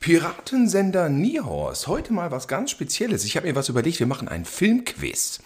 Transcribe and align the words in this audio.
Piratensender 0.00 1.08
Niehorst. 1.08 1.86
Heute 1.86 2.12
mal 2.12 2.30
was 2.30 2.46
ganz 2.46 2.70
Spezielles. 2.70 3.24
Ich 3.24 3.38
habe 3.38 3.46
mir 3.46 3.54
was 3.54 3.70
überlegt. 3.70 3.98
Wir 3.98 4.06
machen 4.06 4.28
ein 4.28 4.44
Filmquiz. 4.44 5.40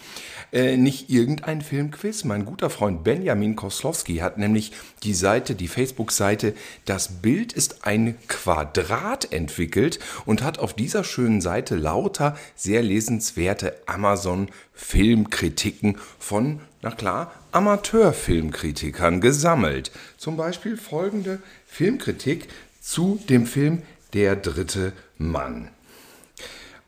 Äh, 0.51 0.79
nicht 0.79 1.11
irgendein 1.11 1.61
Filmquiz. 1.61 2.25
Mein 2.25 2.46
guter 2.46 2.71
Freund 2.71 3.05
Benjamin 3.05 3.55
Koslowski 3.55 4.17
hat 4.17 4.39
nämlich 4.39 4.73
die 5.03 5.13
Seite, 5.13 5.55
die 5.55 5.69
Facebook-Seite 5.69 6.55
Das 6.87 7.21
Bild 7.21 7.53
ist 7.53 7.87
ein 7.87 8.17
Quadrat 8.29 9.31
entwickelt 9.31 9.99
und 10.25 10.43
hat 10.43 10.58
auf 10.58 10.72
dieser 10.72 11.05
schönen 11.05 11.43
Seite 11.43 11.77
lauter 11.77 12.35
sehr 12.57 12.82
lesenswerte 12.82 13.75
Amazon-Filmkritiken 13.85 15.99
von, 16.19 16.61
na 16.80 16.93
klar, 16.93 17.30
Amateurfilmkritikern 17.53 19.21
gesammelt. 19.21 19.91
Zum 20.17 20.39
Beispiel 20.39 20.79
folgende 20.79 21.43
Filmkritik 21.67 22.49
zu 22.80 23.21
dem 23.29 23.44
Film 23.44 23.83
Der 24.14 24.35
dritte 24.36 24.94
Mann. 25.19 25.69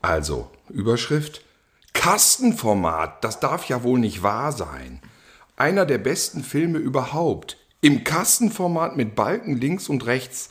Also, 0.00 0.50
Überschrift 0.70 1.42
Kastenformat, 1.92 3.24
das 3.24 3.40
darf 3.40 3.66
ja 3.66 3.82
wohl 3.82 3.98
nicht 3.98 4.22
wahr 4.22 4.52
sein. 4.52 5.00
Einer 5.56 5.84
der 5.86 5.98
besten 5.98 6.42
Filme 6.42 6.78
überhaupt. 6.78 7.56
Im 7.82 8.04
Kastenformat 8.04 8.96
mit 8.96 9.14
Balken 9.14 9.56
links 9.56 9.88
und 9.88 10.06
rechts. 10.06 10.50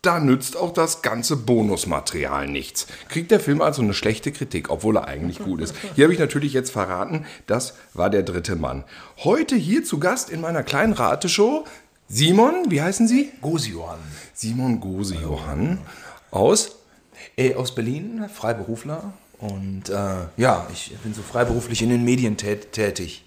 Da 0.00 0.20
nützt 0.20 0.56
auch 0.56 0.72
das 0.72 1.02
ganze 1.02 1.36
Bonusmaterial 1.36 2.46
nichts. 2.46 2.86
Kriegt 3.08 3.30
der 3.30 3.40
Film 3.40 3.60
also 3.60 3.82
eine 3.82 3.94
schlechte 3.94 4.30
Kritik, 4.30 4.70
obwohl 4.70 4.96
er 4.96 5.08
eigentlich 5.08 5.40
gut 5.40 5.60
ist. 5.60 5.74
Hier 5.96 6.04
habe 6.04 6.14
ich 6.14 6.20
natürlich 6.20 6.52
jetzt 6.52 6.70
verraten, 6.70 7.26
das 7.46 7.74
war 7.94 8.08
der 8.08 8.22
dritte 8.22 8.54
Mann. 8.54 8.84
Heute 9.18 9.56
hier 9.56 9.84
zu 9.84 9.98
Gast 9.98 10.30
in 10.30 10.40
meiner 10.40 10.62
kleinen 10.62 10.92
Rateshow 10.92 11.64
Simon, 12.08 12.70
wie 12.70 12.80
heißen 12.80 13.06
Sie? 13.06 13.32
Gosejohann. 13.42 13.98
Simon 14.32 14.80
Gosejohann 14.80 15.78
aus 16.30 16.76
Äh, 17.36 17.54
aus 17.56 17.74
Berlin, 17.74 18.28
Freiberufler. 18.32 19.12
Und 19.38 19.88
äh, 19.88 20.26
ja, 20.36 20.66
ich 20.72 20.94
bin 20.98 21.14
so 21.14 21.22
freiberuflich 21.22 21.82
in 21.82 21.90
den 21.90 22.04
Medien 22.04 22.36
tät 22.36 22.72
tätig. 22.72 23.24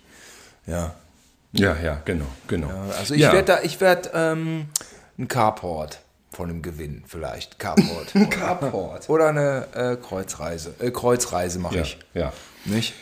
Ja. 0.67 0.95
Ja, 1.53 1.75
ja, 1.81 2.01
genau, 2.05 2.27
genau. 2.47 2.69
Also 2.97 3.13
ich 3.13 3.21
ja. 3.21 3.33
werde 3.33 3.45
da, 3.45 3.61
ich 3.61 3.81
werde 3.81 4.09
ähm, 4.13 4.67
ein 5.17 5.27
Carport 5.27 5.99
von 6.31 6.47
dem 6.47 6.61
Gewinn 6.61 7.03
vielleicht. 7.07 7.59
Carport. 7.59 8.15
Ein 8.15 8.29
Carport. 8.29 9.09
Oder 9.09 9.27
eine 9.29 9.67
äh, 9.73 9.97
Kreuzreise. 9.97 10.73
Äh, 10.79 10.91
Kreuzreise 10.91 11.59
mache 11.59 11.75
Ja, 11.75 11.81
ich. 11.81 11.97
ja. 12.13 12.33
Nicht? 12.65 12.93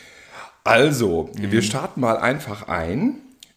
Also, 0.63 1.29
wir 1.35 1.61
starten 1.61 2.01
mal 2.01 2.17
einfach 2.17 2.67
ein 2.67 3.15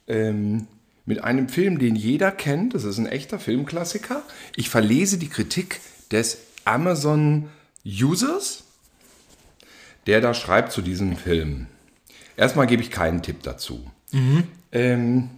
ähm, 0.09 0.67
mit 1.05 1.25
einem 1.25 1.49
Film, 1.49 1.79
den 1.79 1.97
jeder 1.97 2.31
kennt. 2.31 2.75
Das 2.75 2.85
ist 2.85 2.99
ein 2.99 3.07
echter 3.07 3.39
Filmklassiker. 3.39 4.23
Ich 4.57 4.71
verlese 4.71 5.19
die 5.19 5.29
Kritik 5.29 5.81
des 6.11 6.39
Amazon-Users, 6.65 8.65
der 10.07 10.21
da 10.21 10.35
schreibt 10.35 10.73
zu 10.73 10.83
diesem 10.83 11.17
Film. 11.17 11.67
Erstmal 12.37 12.67
gebe 12.67 12.83
ich 12.83 12.91
keinen 12.91 13.23
Tipp 13.23 13.43
dazu. 13.43 13.91
Ähm, 14.73 15.31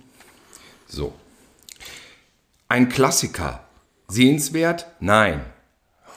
so. 0.87 1.12
Ein 2.69 2.89
Klassiker. 2.89 3.65
Sehenswert? 4.09 4.87
Nein. 5.01 5.41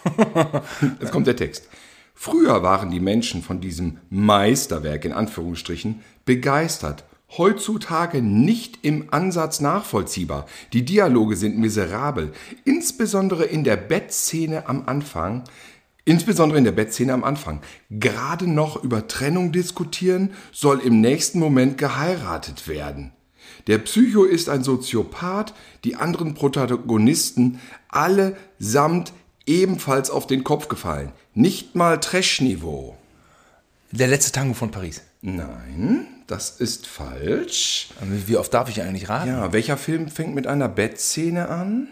Jetzt 1.00 1.12
kommt 1.12 1.28
der 1.28 1.36
Text. 1.36 1.68
Früher 2.14 2.64
waren 2.64 2.90
die 2.90 3.00
Menschen 3.00 3.44
von 3.44 3.62
diesem 3.62 4.00
Meisterwerk 4.10 5.06
in 5.06 5.14
Anführungsstrichen 5.14 6.02
begeistert. 6.26 7.04
Heutzutage 7.38 8.22
nicht 8.22 8.80
im 8.84 9.14
Ansatz 9.14 9.60
nachvollziehbar. 9.60 10.48
Die 10.74 10.86
Dialoge 10.86 11.36
sind 11.36 11.58
miserabel. 11.58 12.32
Insbesondere 12.64 13.44
in 13.44 13.64
der 13.64 13.76
Bettszene 13.76 14.68
am 14.68 14.84
Anfang. 14.86 15.44
Insbesondere 16.08 16.58
in 16.58 16.64
der 16.64 16.72
Bettszene 16.72 17.12
am 17.12 17.26
Anfang. 17.26 17.60
Gerade 17.90 18.48
noch 18.48 18.82
über 18.82 19.10
Trennung 19.10 19.52
diskutieren, 19.52 20.32
soll 20.54 20.80
im 20.80 21.02
nächsten 21.02 21.38
Moment 21.38 21.78
geheiratet 21.78 22.70
werden. 22.70 23.12
Der 23.68 23.80
Psycho 23.80 24.24
ist 24.24 24.48
ein 24.48 24.64
Soziopath, 24.64 25.54
die 25.84 25.98
anderen 25.98 26.34
Protagonisten 26.34 27.60
allesamt 27.90 29.12
ebenfalls 29.46 30.10
auf 30.10 30.28
den 30.28 30.46
Kopf 30.46 30.70
gefallen. 30.70 31.12
Nicht 31.34 31.76
mal 31.76 32.00
Trash-Niveau. 32.00 32.96
Der 33.92 34.08
letzte 34.08 34.32
Tango 34.32 34.54
von 34.54 34.72
Paris. 34.72 35.02
Nein, 35.22 36.08
das 36.26 36.52
ist 36.52 36.88
falsch. 36.88 37.90
Wie 38.02 38.30
wie 38.30 38.38
oft 38.38 38.54
darf 38.54 38.70
ich 38.70 38.82
eigentlich 38.82 39.10
raten? 39.10 39.28
Ja, 39.28 39.52
welcher 39.52 39.76
Film 39.76 40.08
fängt 40.08 40.36
mit 40.36 40.48
einer 40.48 40.70
Bettszene 40.70 41.50
an? 41.50 41.90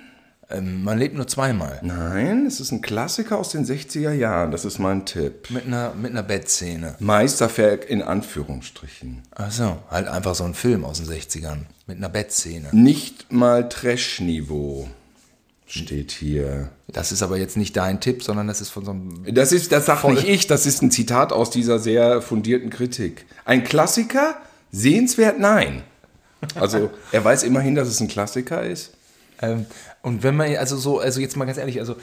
Ähm, 0.50 0.84
man 0.84 1.00
lebt 1.00 1.16
nur 1.16 1.28
zweimal. 1.28 1.80
Nein, 1.82 2.46
es 2.46 2.60
ist 2.60 2.72
ein 2.72 2.82
Klassiker 2.82 3.38
aus 3.38 3.50
den 3.50 3.66
60er 3.66 4.12
Jahren. 4.12 4.52
Das 4.52 4.64
ist 4.64 4.78
mein 4.78 5.06
Tipp. 5.06 5.50
Mit 5.50 5.66
einer, 5.66 5.94
mit 5.96 6.12
einer 6.12 6.24
Bettszene. 6.24 6.96
Meisterwerk 7.00 7.90
in 7.90 8.02
Anführungsstrichen. 8.02 9.24
Achso, 9.32 9.78
halt 9.90 10.08
einfach 10.08 10.36
so 10.36 10.44
ein 10.44 10.54
Film 10.54 10.86
aus 10.86 11.02
den 11.02 11.08
60ern. 11.08 11.60
Mit 11.88 11.98
einer 11.98 12.10
Bettszene. 12.10 12.70
Nicht 12.72 13.32
mal 13.32 13.68
Trash-Niveau 13.68 14.88
steht 15.66 16.12
hier. 16.12 16.70
Das 16.88 17.12
ist 17.12 17.24
aber 17.24 17.38
jetzt 17.38 17.58
nicht 17.58 17.76
dein 17.76 18.00
Tipp, 18.00 18.24
sondern 18.24 18.48
das 18.48 18.62
ist 18.62 18.70
von 18.70 18.86
so 18.86 18.92
einem. 18.92 19.26
Das 19.34 19.52
ist, 19.52 19.72
das 19.72 19.88
sagt 19.88 20.08
nicht 20.08 20.28
ich, 20.28 20.48
das 20.48 20.66
ist 20.66 20.82
ein 20.82 20.92
Zitat 20.92 21.34
aus 21.34 21.50
dieser 21.50 21.80
sehr 21.80 22.22
fundierten 22.22 22.70
Kritik. 22.70 23.26
Ein 23.46 23.64
Klassiker? 23.64 24.38
Sehenswert? 24.72 25.40
Nein. 25.40 25.84
Also, 26.54 26.92
er 27.12 27.24
weiß 27.24 27.44
immerhin, 27.44 27.76
dass 27.76 27.88
es 27.88 28.00
ein 28.00 28.08
Klassiker 28.08 28.64
ist. 28.64 28.95
Ähm, 29.42 29.66
und 30.02 30.24
wenn 30.24 30.36
man, 30.36 30.56
also 30.58 30.78
so, 30.78 31.00
also 31.00 31.20
jetzt 31.20 31.36
mal 31.38 31.46
ganz 31.46 31.58
ehrlich, 31.58 31.80
also 31.80 31.96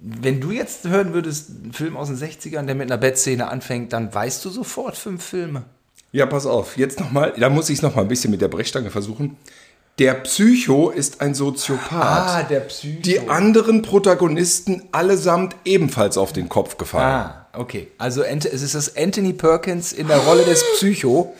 wenn 0.00 0.40
du 0.40 0.52
jetzt 0.52 0.86
hören 0.88 1.12
würdest, 1.12 1.50
einen 1.50 1.72
Film 1.72 1.96
aus 1.96 2.08
den 2.08 2.16
60ern, 2.16 2.66
der 2.66 2.74
mit 2.74 2.90
einer 2.90 2.98
Bettszene 2.98 3.48
anfängt, 3.48 3.92
dann 3.92 4.14
weißt 4.14 4.44
du 4.44 4.50
sofort 4.50 4.96
fünf 4.96 5.24
Filme. 5.24 5.64
Ja, 6.12 6.26
pass 6.26 6.46
auf, 6.46 6.76
jetzt 6.76 7.00
nochmal, 7.00 7.34
da 7.38 7.50
muss 7.50 7.68
ich 7.68 7.78
es 7.78 7.82
nochmal 7.82 8.04
ein 8.04 8.08
bisschen 8.08 8.30
mit 8.30 8.40
der 8.40 8.48
Brechstange 8.48 8.90
versuchen. 8.90 9.36
Der 9.98 10.14
Psycho 10.14 10.90
ist 10.90 11.20
ein 11.20 11.34
Soziopath. 11.34 12.48
der 12.48 12.60
Psycho. 12.60 13.02
Die 13.02 13.28
anderen 13.28 13.82
Protagonisten 13.82 14.84
allesamt 14.92 15.56
ebenfalls 15.64 16.16
auf 16.16 16.32
den 16.32 16.48
Kopf 16.48 16.78
gefallen. 16.78 17.04
Ah, 17.04 17.46
okay. 17.52 17.88
Also 17.98 18.22
es 18.22 18.62
ist 18.62 18.76
das 18.76 18.96
Anthony 18.96 19.32
Perkins 19.32 19.92
in 19.92 20.06
der 20.06 20.18
Rolle 20.18 20.44
des 20.44 20.62
Psycho. 20.76 21.34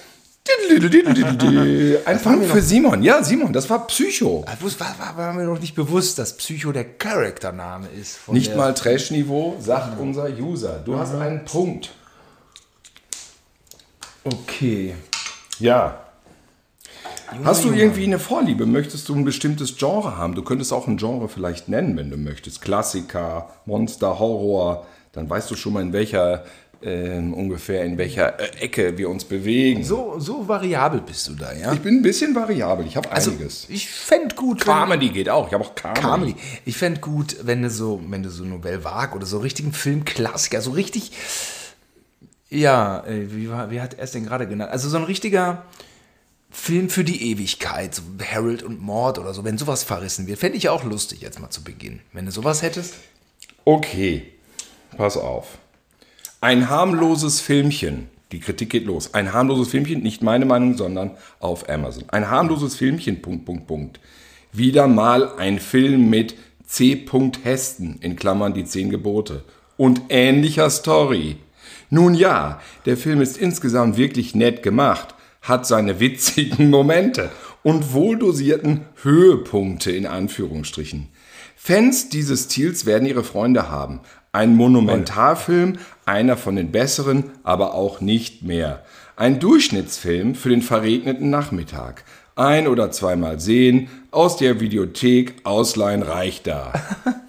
Ein 2.05 2.23
Punkt 2.23 2.47
für 2.47 2.63
Simon. 2.63 3.03
Ja, 3.03 3.23
Simon, 3.23 3.53
das 3.53 3.69
war 3.69 3.87
Psycho. 3.87 4.45
Das 4.47 4.81
war, 4.81 4.95
war, 4.99 5.17
war 5.17 5.33
mir 5.33 5.45
noch 5.45 5.61
nicht 5.61 5.75
bewusst, 5.75 6.19
dass 6.19 6.37
Psycho 6.37 6.73
der 6.73 6.85
Charaktername 6.85 7.89
ist. 7.89 8.17
Von 8.17 8.35
Nicht 8.35 8.57
mal 8.57 8.75
Trash-Niveau, 8.75 9.57
sagt 9.61 9.99
unser 10.01 10.29
User. 10.29 10.81
Du 10.85 10.99
hast 10.99 11.15
einen 11.15 11.45
Punkt. 11.45 11.91
Okay. 14.25 14.95
Ja. 15.59 16.05
Hast 17.45 17.65
du 17.65 17.73
irgendwie 17.73 18.05
eine 18.05 18.19
Vorliebe? 18.19 18.65
Möchtest 18.65 19.09
du 19.09 19.15
ein 19.15 19.25
bestimmtes 19.25 19.77
Genre 19.77 20.17
haben? 20.17 20.35
Du 20.35 20.43
könntest 20.43 20.73
auch 20.73 20.87
ein 20.87 20.97
Genre 20.97 21.29
vielleicht 21.29 21.69
nennen, 21.69 21.97
wenn 21.97 22.11
du 22.11 22.17
möchtest. 22.17 22.63
Klassiker, 22.63 23.51
Monster, 23.67 24.19
Horror. 24.19 24.87
Dann 25.13 25.29
weißt 25.29 25.51
du 25.51 25.57
schon 25.57 25.75
mal, 25.75 25.83
in 25.83 25.93
welcher, 25.93 26.45
ähm, 26.83 27.35
ungefähr 27.35 27.85
in 27.85 27.99
welcher 27.99 28.39
äh, 28.39 28.65
Ecke 28.65 28.97
wir 28.97 29.11
uns 29.11 29.25
bewegen. 29.25 29.83
So, 29.85 30.15
so 30.19 30.47
variabel 30.47 31.01
bist 31.01 31.27
du 31.29 31.35
da, 31.35 31.53
ja? 31.53 31.73
Ich 31.73 31.81
bin 31.81 31.97
ein 31.97 32.03
bisschen 32.03 32.35
variabel. 32.35 32.87
Ich 32.87 32.97
habe 32.97 33.11
also, 33.11 33.31
einiges. 33.33 33.67
ich 33.69 33.89
fände 33.89 34.35
gut, 34.35 34.67
wenn- 34.67 34.75
Comedy 34.75 35.09
geht 35.09 35.29
auch. 35.29 35.49
Ich 35.49 35.55
habe 35.55 35.65
auch 35.65 35.75
Comedy. 35.75 36.01
Comedy. 36.01 36.35
Ich 36.65 36.77
fände 36.77 37.01
gut, 37.01 37.37
wenn 37.43 37.63
du 37.63 37.71
so, 37.71 38.01
wenn 38.09 38.23
du 38.23 38.31
so 38.31 38.45
Novelle 38.45 38.85
Vague 38.85 39.17
oder 39.17 39.27
so 39.27 39.39
richtigen 39.39 39.73
Filmklassiker, 39.73 40.61
so 40.61 40.71
richtig, 40.71 41.11
ja, 42.51 43.05
äh, 43.07 43.35
wie, 43.35 43.51
war, 43.51 43.71
wie 43.71 43.81
hat 43.81 43.95
er 43.95 44.05
es 44.05 44.13
denn 44.13 44.25
gerade 44.25 44.47
genannt? 44.47 44.71
Also 44.71 44.89
so 44.89 44.97
ein 44.99 45.05
richtiger 45.05 45.65
Film 46.51 46.89
für 46.89 47.05
die 47.05 47.31
Ewigkeit, 47.33 47.95
so 47.95 48.03
Harold 48.25 48.63
und 48.63 48.81
Mord 48.81 49.19
oder 49.19 49.35
so, 49.35 49.45
wenn 49.45 49.59
sowas 49.59 49.83
verrissen 49.85 50.27
wird, 50.27 50.39
fände 50.39 50.57
ich 50.57 50.69
auch 50.69 50.83
lustig 50.85 51.21
jetzt 51.21 51.41
mal 51.41 51.51
zu 51.51 51.63
Beginn. 51.63 52.01
Wenn 52.13 52.25
du 52.27 52.33
sowas 52.33 52.63
hättest. 52.63 52.95
Okay, 53.65 54.33
pass 54.97 55.17
auf. 55.17 55.59
Ein 56.41 56.71
harmloses 56.71 57.41
Filmchen. 57.41 58.07
Die 58.31 58.39
Kritik 58.39 58.71
geht 58.71 58.85
los. 58.85 59.13
Ein 59.13 59.33
harmloses 59.33 59.71
Filmchen, 59.71 60.05
nicht 60.05 60.23
meine 60.23 60.45
Meinung, 60.45 60.77
sondern 60.77 61.11
auf 61.41 61.69
Amazon. 61.69 62.05
Ein 62.11 62.31
harmloses 62.31 62.77
Filmchen, 62.77 63.21
Punkt, 63.21 63.45
Punkt, 63.45 63.67
Punkt. 63.67 63.99
Wieder 64.53 64.87
mal 64.87 65.37
ein 65.37 65.59
Film 65.59 66.09
mit 66.11 66.37
C. 66.65 67.05
Hesten, 67.43 67.97
in 68.03 68.15
Klammern 68.15 68.55
die 68.55 68.65
zehn 68.65 68.89
Gebote. 68.89 69.43
Und 69.77 70.03
ähnlicher 70.11 70.71
Story. 70.71 71.39
Nun 71.91 72.15
ja, 72.15 72.61
der 72.87 72.97
Film 72.97 73.21
ist 73.21 73.37
insgesamt 73.37 73.97
wirklich 73.97 74.37
nett 74.37 74.63
gemacht, 74.63 75.17
hat 75.43 75.67
seine 75.67 75.99
witzigen 75.99 76.71
Momente 76.71 77.31
und 77.65 77.93
wohldosierten 77.93 78.83
Höhepunkte 79.03 79.91
in 79.91 80.07
Anführungsstrichen. 80.07 81.09
Fans 81.57 82.09
dieses 82.09 82.45
Stils 82.45 82.87
werden 82.87 83.09
ihre 83.09 83.25
Freunde 83.25 83.69
haben. 83.69 84.01
Ein 84.33 84.57
Monumentalfilm, 84.57 85.79
einer 86.05 86.37
von 86.37 86.57
den 86.57 86.71
besseren, 86.71 87.31
aber 87.43 87.75
auch 87.75 88.01
nicht 88.01 88.43
mehr. 88.43 88.85
Ein 89.17 89.41
Durchschnittsfilm 89.41 90.35
für 90.35 90.51
den 90.51 90.63
verregneten 90.63 91.31
Nachmittag. 91.31 92.05
Ein 92.37 92.69
oder 92.69 92.91
zweimal 92.93 93.41
sehen, 93.41 93.89
aus 94.11 94.37
der 94.37 94.61
Videothek 94.61 95.37
ausleihen 95.45 96.03
reicht 96.03 96.47
da. 96.47 96.73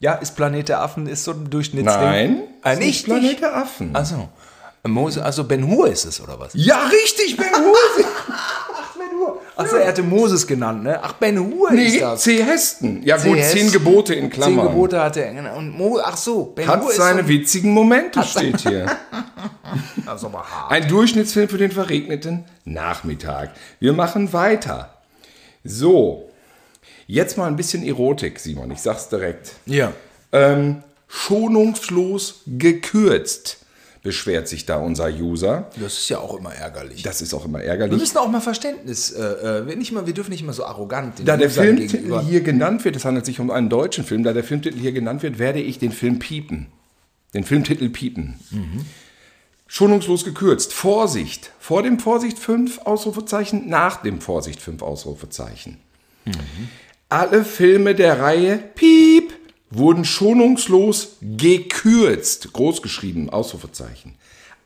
Ja, 0.00 0.12
ist 0.14 0.36
Planet 0.36 0.68
der 0.68 0.80
Affen 0.80 1.08
ist 1.08 1.24
so 1.24 1.32
ein 1.32 1.50
Durchschnittsding. 1.50 2.00
Nein, 2.00 2.42
ah, 2.62 2.76
nicht 2.76 3.04
Planet 3.04 3.40
der 3.40 3.56
Affen. 3.56 3.96
Also, 3.96 4.28
also 5.20 5.42
Ben 5.44 5.66
Hur 5.66 5.88
ist 5.88 6.04
es, 6.04 6.20
oder 6.20 6.38
was? 6.38 6.52
Ja, 6.54 6.86
richtig, 6.86 7.36
Ben 7.36 7.52
Hur. 7.52 7.74
Achso, 9.58 9.76
er 9.76 9.88
hatte 9.88 10.04
Moses 10.04 10.46
genannt, 10.46 10.84
ne? 10.84 11.00
Ach, 11.02 11.14
Ben 11.14 11.36
Hur 11.36 11.72
ist 11.72 11.94
nee, 11.94 11.98
das. 11.98 12.22
C. 12.22 12.44
Heston. 12.44 13.02
Ja 13.02 13.18
C. 13.18 13.28
gut, 13.28 13.38
Heston. 13.38 13.58
zehn 13.58 13.72
Gebote 13.72 14.14
in 14.14 14.22
Zehn 14.22 14.30
Klammern. 14.30 14.68
Gebote 14.68 15.00
hatte 15.02 15.24
er. 15.24 15.34
genau. 15.34 15.56
Und 15.56 15.76
Mo, 15.76 15.98
ach 16.00 16.16
so, 16.16 16.44
Ben 16.44 16.68
Hat 16.68 16.80
Hur 16.80 16.90
ist 16.90 16.96
seine 16.96 17.22
so, 17.22 17.28
witzigen 17.28 17.72
Momente, 17.72 18.22
steht 18.22 18.60
hier. 18.60 18.86
das 20.06 20.20
ist 20.20 20.24
aber 20.24 20.44
hart. 20.48 20.70
Ein 20.70 20.86
Durchschnittsfilm 20.86 21.48
für 21.48 21.58
den 21.58 21.72
verregneten 21.72 22.44
Nachmittag. 22.64 23.50
Wir 23.80 23.92
machen 23.92 24.32
weiter. 24.32 24.94
So, 25.64 26.30
jetzt 27.08 27.36
mal 27.36 27.48
ein 27.48 27.56
bisschen 27.56 27.84
Erotik, 27.84 28.38
Simon. 28.38 28.70
Ich 28.70 28.80
sag's 28.80 29.08
direkt. 29.08 29.54
Ja. 29.66 29.92
Ähm, 30.30 30.84
schonungslos 31.08 32.42
gekürzt, 32.46 33.58
beschwert 34.02 34.48
sich 34.48 34.64
da 34.66 34.76
unser 34.76 35.08
User. 35.08 35.70
Das 35.80 35.94
ist 35.98 36.08
ja 36.08 36.18
auch 36.18 36.38
immer 36.38 36.54
ärgerlich. 36.54 37.02
Das 37.02 37.20
ist 37.20 37.34
auch 37.34 37.44
immer 37.44 37.58
wir 37.58 37.66
ärgerlich. 37.66 37.98
müssen 37.98 38.18
auch 38.18 38.28
mal 38.28 38.40
Verständnis, 38.40 39.10
äh, 39.10 39.22
äh, 39.22 39.66
wir 39.66 39.76
nicht 39.76 39.92
mal, 39.92 40.06
wir 40.06 40.14
dürfen 40.14 40.30
nicht 40.30 40.42
immer 40.42 40.52
so 40.52 40.64
arrogant 40.64 41.18
den 41.18 41.26
Da 41.26 41.36
der 41.36 41.48
Usern 41.48 41.64
Filmtitel 41.64 41.92
gegenüber- 41.96 42.22
hier 42.22 42.40
genannt 42.40 42.84
wird, 42.84 42.96
es 42.96 43.04
handelt 43.04 43.26
sich 43.26 43.40
um 43.40 43.50
einen 43.50 43.68
deutschen 43.68 44.04
Film, 44.04 44.22
da 44.22 44.32
der 44.32 44.44
Filmtitel 44.44 44.78
hier 44.78 44.92
genannt 44.92 45.22
wird, 45.22 45.38
werde 45.38 45.60
ich 45.60 45.78
den 45.78 45.92
Film 45.92 46.18
piepen. 46.18 46.66
Den 47.34 47.44
Filmtitel 47.44 47.90
piepen. 47.90 48.38
Schonungslos 49.66 50.24
gekürzt. 50.24 50.72
Vorsicht. 50.72 51.50
Vor 51.58 51.82
dem 51.82 51.98
Vorsicht 51.98 52.38
5 52.38 52.78
Ausrufezeichen, 52.86 53.68
nach 53.68 54.02
dem 54.02 54.20
Vorsicht 54.20 54.62
5 54.62 54.80
Ausrufezeichen. 54.82 55.76
Alle 57.10 57.44
Filme 57.44 57.94
der 57.94 58.20
Reihe 58.20 58.58
Piep 58.74 59.32
wurden 59.70 60.04
schonungslos 60.04 61.16
gekürzt. 61.20 62.52
Großgeschrieben, 62.52 63.30
Ausrufezeichen. 63.30 64.14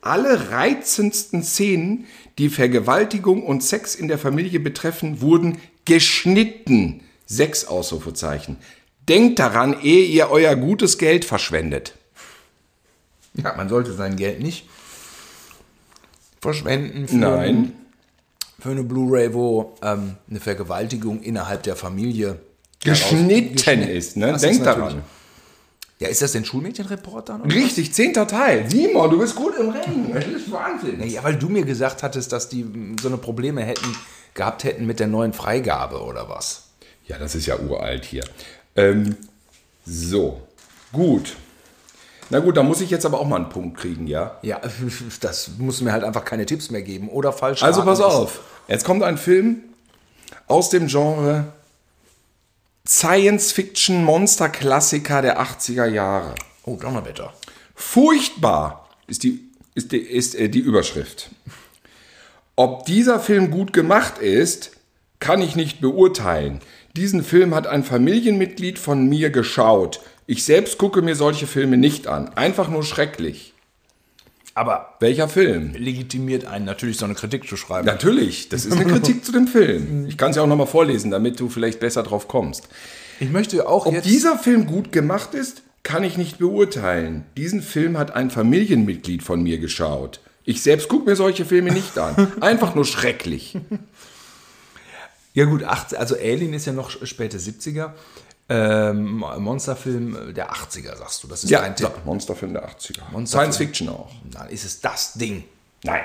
Alle 0.00 0.50
reizendsten 0.50 1.43
Szenen, 1.43 2.06
die 2.38 2.49
Vergewaltigung 2.49 3.44
und 3.44 3.62
Sex 3.62 3.94
in 3.94 4.08
der 4.08 4.19
Familie 4.19 4.60
betreffen, 4.60 5.20
wurden 5.20 5.58
geschnitten. 5.84 7.02
Sechs 7.26 7.64
Ausrufezeichen. 7.64 8.56
Denkt 9.08 9.38
daran, 9.38 9.81
ehe 9.82 10.04
ihr 10.04 10.31
euer 10.31 10.54
gutes 10.56 10.99
Geld 10.99 11.25
verschwendet. 11.25 11.94
Ja, 13.34 13.54
man 13.56 13.69
sollte 13.69 13.93
sein 13.93 14.16
Geld 14.16 14.40
nicht 14.43 14.69
verschwenden 16.40 17.06
für, 17.08 17.16
Nein. 17.16 17.72
für 18.58 18.70
eine 18.70 18.82
Blu-ray, 18.82 19.32
wo 19.32 19.76
ähm, 19.81 20.16
eine 20.28 20.40
Vergewaltigung 20.40 21.22
innerhalb 21.22 21.62
der 21.62 21.76
Familie 21.76 22.40
Geschnitten 22.84 23.82
ist, 23.82 24.17
ne? 24.17 24.29
Das 24.32 24.43
ist 24.43 24.49
Denkt 24.49 24.64
natürlich- 24.64 24.88
daran. 24.90 25.02
Ja, 25.99 26.08
ist 26.08 26.20
das 26.20 26.32
denn 26.32 26.44
Schulmädchenreporter? 26.44 27.40
Oder? 27.44 27.55
Richtig, 27.55 27.94
zehnter 27.94 28.26
Teil. 28.26 28.69
Simon, 28.69 29.08
du 29.08 29.19
bist 29.20 29.37
gut 29.37 29.55
im 29.56 29.69
Rennen. 29.69 30.11
Das 30.12 30.25
ist 30.26 30.50
Wahnsinn. 30.50 30.99
Nee, 30.99 31.06
ja, 31.06 31.23
weil 31.23 31.37
du 31.37 31.49
mir 31.49 31.64
gesagt 31.64 32.02
hattest, 32.02 32.32
dass 32.32 32.49
die 32.49 32.67
so 33.00 33.06
eine 33.06 33.19
Probleme 33.19 33.62
hätten, 33.62 33.94
gehabt 34.34 34.64
hätten 34.64 34.84
mit 34.84 34.99
der 34.99 35.06
neuen 35.06 35.32
Freigabe 35.32 36.02
oder 36.02 36.29
was. 36.29 36.64
Ja, 37.06 37.19
das 37.19 37.37
ist 37.37 37.46
ja 37.46 37.56
uralt 37.56 38.05
hier. 38.05 38.25
Ähm, 38.75 39.14
so, 39.87 40.40
gut. 40.93 41.37
Na 42.31 42.40
gut, 42.40 42.56
da 42.56 42.64
muss 42.64 42.81
ich 42.81 42.90
jetzt 42.90 43.06
aber 43.06 43.20
auch 43.20 43.26
mal 43.28 43.37
einen 43.37 43.49
Punkt 43.50 43.78
kriegen, 43.78 44.08
ja? 44.08 44.38
Ja, 44.43 44.61
das 45.20 45.50
muss 45.58 45.82
mir 45.82 45.93
halt 45.93 46.02
einfach 46.02 46.25
keine 46.25 46.46
Tipps 46.46 46.70
mehr 46.70 46.82
geben 46.82 47.11
oder 47.11 47.32
falsch. 47.32 47.62
Also 47.62 47.85
pass 47.85 48.00
auf. 48.00 48.40
Jetzt 48.67 48.85
kommt 48.85 49.05
ein 49.05 49.19
Film 49.19 49.62
aus 50.49 50.69
dem 50.70 50.88
Genre 50.88 51.44
Science-Fiction-Monster-Klassiker 52.87 55.23
der 55.23 55.40
80er 55.40 55.87
Jahre. 55.87 56.34
Oh, 56.64 56.76
Donnerwetter. 56.76 57.32
Furchtbar 57.75 58.88
ist 59.06 59.23
die, 59.23 59.49
ist 59.75 59.93
die, 59.93 59.99
ist, 59.99 60.34
äh, 60.34 60.49
die 60.49 60.61
Überschrift. 60.61 61.31
Ob 62.56 62.84
dieser 62.84 63.20
Film 63.20 63.50
gut 63.50 63.73
gemacht 63.73 64.19
ist, 64.19 64.73
kann 65.20 65.40
ich 65.40 65.56
nicht 65.56 65.81
beurteilen. 65.81 66.61
Diesen 66.96 67.25
Film 67.25 67.55
hat 67.55 67.67
ein 67.67 67.84
Familienmitglied 67.84 68.79
von 68.79 69.08
mir 69.08 69.31
geschaut. 69.31 70.00
Ich 70.26 70.44
selbst 70.44 70.76
gucke 70.76 71.02
mir 71.02 71.14
solche 71.14 71.46
Filme 71.46 71.76
nicht 71.76 72.08
an. 72.08 72.31
Einfach 72.35 72.69
nur 72.69 72.82
schrecklich. 72.82 73.51
Aber 74.54 74.96
Welcher 75.00 75.28
Film? 75.28 75.72
legitimiert 75.75 76.44
einen 76.44 76.64
natürlich 76.66 76.99
so 76.99 77.04
eine 77.06 77.14
Kritik 77.14 77.49
zu 77.49 77.56
schreiben. 77.56 77.87
Natürlich, 77.87 78.49
das 78.50 78.66
ist 78.66 78.72
eine 78.75 78.84
Kritik 78.84 79.25
zu 79.25 79.32
dem 79.32 79.46
Film. 79.46 80.06
Ich 80.06 80.19
kann 80.19 80.31
es 80.31 80.37
ja 80.37 80.43
auch 80.43 80.46
nochmal 80.46 80.66
vorlesen, 80.66 81.10
damit 81.10 81.40
du 81.40 81.49
vielleicht 81.49 81.81
besser 81.81 82.02
drauf 82.02 82.28
kommst. 82.28 82.69
Ich 83.20 83.31
möchte 83.31 83.66
auch 83.69 83.87
Ob 83.87 83.93
jetzt. 83.94 84.06
dieser 84.06 84.37
Film 84.38 84.66
gut 84.66 84.93
gemacht 84.93 85.32
ist, 85.34 85.62
kann 85.82 86.04
ich 86.04 86.16
nicht 86.19 86.38
beurteilen. 86.38 87.25
Diesen 87.37 87.62
Film 87.62 87.96
hat 87.99 88.14
ein 88.14 88.31
Familienmitglied 88.31 89.22
von 89.22 89.43
mir 89.43 89.58
geschaut. 89.58 90.20
Ich 90.44 90.62
selbst 90.62 90.88
gucke 90.88 91.08
mir 91.08 91.16
solche 91.16 91.44
Filme 91.44 91.72
nicht 91.72 91.99
an. 91.99 92.32
Einfach 92.40 92.75
nur 92.75 92.84
schrecklich. 92.84 93.56
Ja 95.34 95.46
gut, 95.46 95.64
18, 95.64 95.99
also 95.99 96.14
Alien 96.16 96.52
ist 96.52 96.66
ja 96.66 96.72
noch 96.72 96.90
späte 97.06 97.38
70er. 97.38 97.93
Ähm, 98.54 99.25
Monsterfilm 99.38 100.34
der 100.34 100.52
80er, 100.52 100.96
sagst 100.96 101.22
du. 101.22 101.28
Das 101.28 101.43
ist 101.44 101.50
Ja, 101.50 101.60
dein 101.62 101.75
Tipp. 101.75 101.90
Monsterfilm 102.04 102.52
der 102.52 102.69
80er. 102.69 103.00
Monsterfilm. 103.10 103.26
Science 103.26 103.56
Fiction 103.56 103.88
auch. 103.88 104.10
Dann 104.31 104.49
ist 104.50 104.64
es 104.64 104.81
das 104.81 105.14
Ding. 105.14 105.44
Nein. 105.84 106.02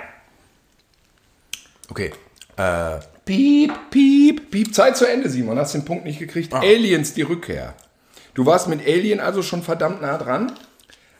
Okay. 1.90 2.12
Äh, 2.56 3.00
Piep, 3.26 3.74
piep, 3.92 4.50
piep. 4.52 4.74
Zeit 4.74 4.96
zu 4.96 5.06
Ende, 5.06 5.30
Simon. 5.30 5.60
Hast 5.60 5.74
den 5.74 5.84
Punkt 5.84 6.06
nicht 6.06 6.20
gekriegt. 6.20 6.54
Aliens, 6.54 7.14
die 7.14 7.24
Rückkehr. 7.24 7.74
Du 8.34 8.46
warst 8.46 8.70
mit 8.70 8.80
Alien 8.88 9.20
also 9.20 9.42
schon 9.42 9.64
verdammt 9.64 10.02
nah 10.02 10.18
dran. 10.18 10.54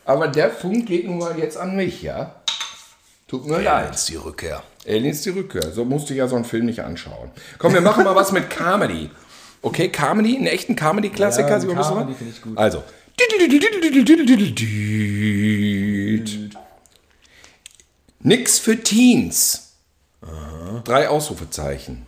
Aber 0.06 0.30
der 0.30 0.50
Funk 0.50 0.86
geht 0.86 1.06
nun 1.06 1.18
mal 1.18 1.38
jetzt 1.38 1.58
an 1.58 1.76
mich, 1.76 2.02
ja? 2.02 2.36
Tut 3.28 3.46
mir 3.46 3.58
leid. 3.62 3.68
Aliens, 3.68 4.06
die 4.06 4.16
Rückkehr. 4.16 4.64
Aliens 4.88 5.22
die 5.24 5.32
Rückkehr. 5.32 5.72
So 5.74 5.84
musste 5.84 6.14
ich 6.14 6.20
ja 6.20 6.30
so 6.30 6.38
einen 6.38 6.46
Film 6.46 6.66
nicht 6.66 6.80
anschauen. 6.80 7.32
Komm, 7.58 7.74
wir 7.74 7.82
machen 7.82 8.06
mal 8.06 8.16
was 8.16 8.32
mit 8.32 8.50
Comedy. 8.50 9.10
Okay, 9.62 9.90
Comedy, 9.90 10.38
einen 10.38 10.48
echten 10.48 10.76
Comedy-Klassiker. 10.76 11.50
Ja, 11.50 11.60
Comedy 11.60 11.76
mal? 11.76 12.14
finde 12.14 12.34
ich 12.34 12.42
gut. 12.42 12.58
Also. 12.58 12.84
Nix 18.20 18.60
für 18.60 18.84
Teens. 18.84 19.76
Drei 20.84 21.10
Ausrufezeichen. 21.10 22.06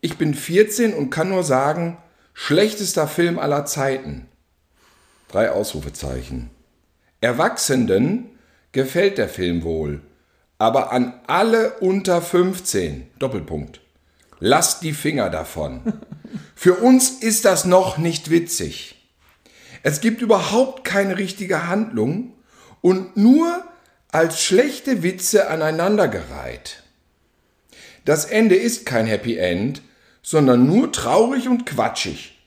Ich 0.00 0.16
bin 0.16 0.34
14 0.34 0.94
und 0.94 1.10
kann 1.10 1.28
nur 1.28 1.42
sagen, 1.42 1.98
schlechtester 2.34 3.08
Film 3.08 3.38
aller 3.38 3.66
Zeiten. 3.66 4.26
Drei 5.28 5.50
Ausrufezeichen. 5.50 6.50
Erwachsenen 7.20 8.30
gefällt 8.72 9.18
der 9.18 9.28
Film 9.28 9.62
wohl, 9.64 10.00
aber 10.58 10.92
an 10.92 11.20
alle 11.26 11.74
unter 11.80 12.22
15. 12.22 13.08
Doppelpunkt. 13.18 13.80
Lasst 14.40 14.82
die 14.82 14.92
Finger 14.92 15.30
davon. 15.30 15.80
Für 16.54 16.74
uns 16.74 17.10
ist 17.10 17.44
das 17.44 17.64
noch 17.64 17.98
nicht 17.98 18.30
witzig. 18.30 18.96
Es 19.82 20.00
gibt 20.00 20.22
überhaupt 20.22 20.84
keine 20.84 21.18
richtige 21.18 21.66
Handlung 21.66 22.34
und 22.80 23.16
nur 23.16 23.64
als 24.10 24.42
schlechte 24.42 25.02
Witze 25.02 25.48
aneinandergereiht. 25.48 26.82
Das 28.04 28.24
Ende 28.24 28.56
ist 28.56 28.86
kein 28.86 29.06
Happy 29.06 29.36
End, 29.36 29.82
sondern 30.22 30.66
nur 30.66 30.92
traurig 30.92 31.48
und 31.48 31.66
quatschig. 31.66 32.38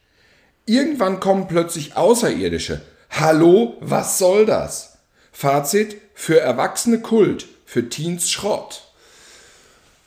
Irgendwann 0.66 1.20
kommen 1.20 1.48
plötzlich 1.48 1.96
Außerirdische. 1.96 2.82
Hallo, 3.10 3.78
was 3.80 4.18
soll 4.18 4.46
das? 4.46 5.00
Fazit, 5.32 5.98
für 6.14 6.40
Erwachsene 6.40 7.00
Kult, 7.02 7.48
für 7.66 7.90
Teens 7.90 8.30
Schrott. 8.30 8.91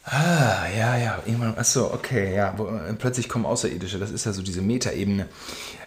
Ah, 0.07 0.67
ja, 0.77 0.97
ja. 0.97 1.19
Irgendwann, 1.25 1.57
achso, 1.57 1.93
okay, 1.93 2.35
ja. 2.35 2.51
Äh, 2.51 2.93
plötzlich 2.95 3.29
kommen 3.29 3.47
Außerirdische. 3.47 3.99
Das 3.99 4.11
ist 4.11 4.27
ja 4.27 4.33
so 4.33 4.43
diese 4.43 4.61
Metaebene. 4.61 5.29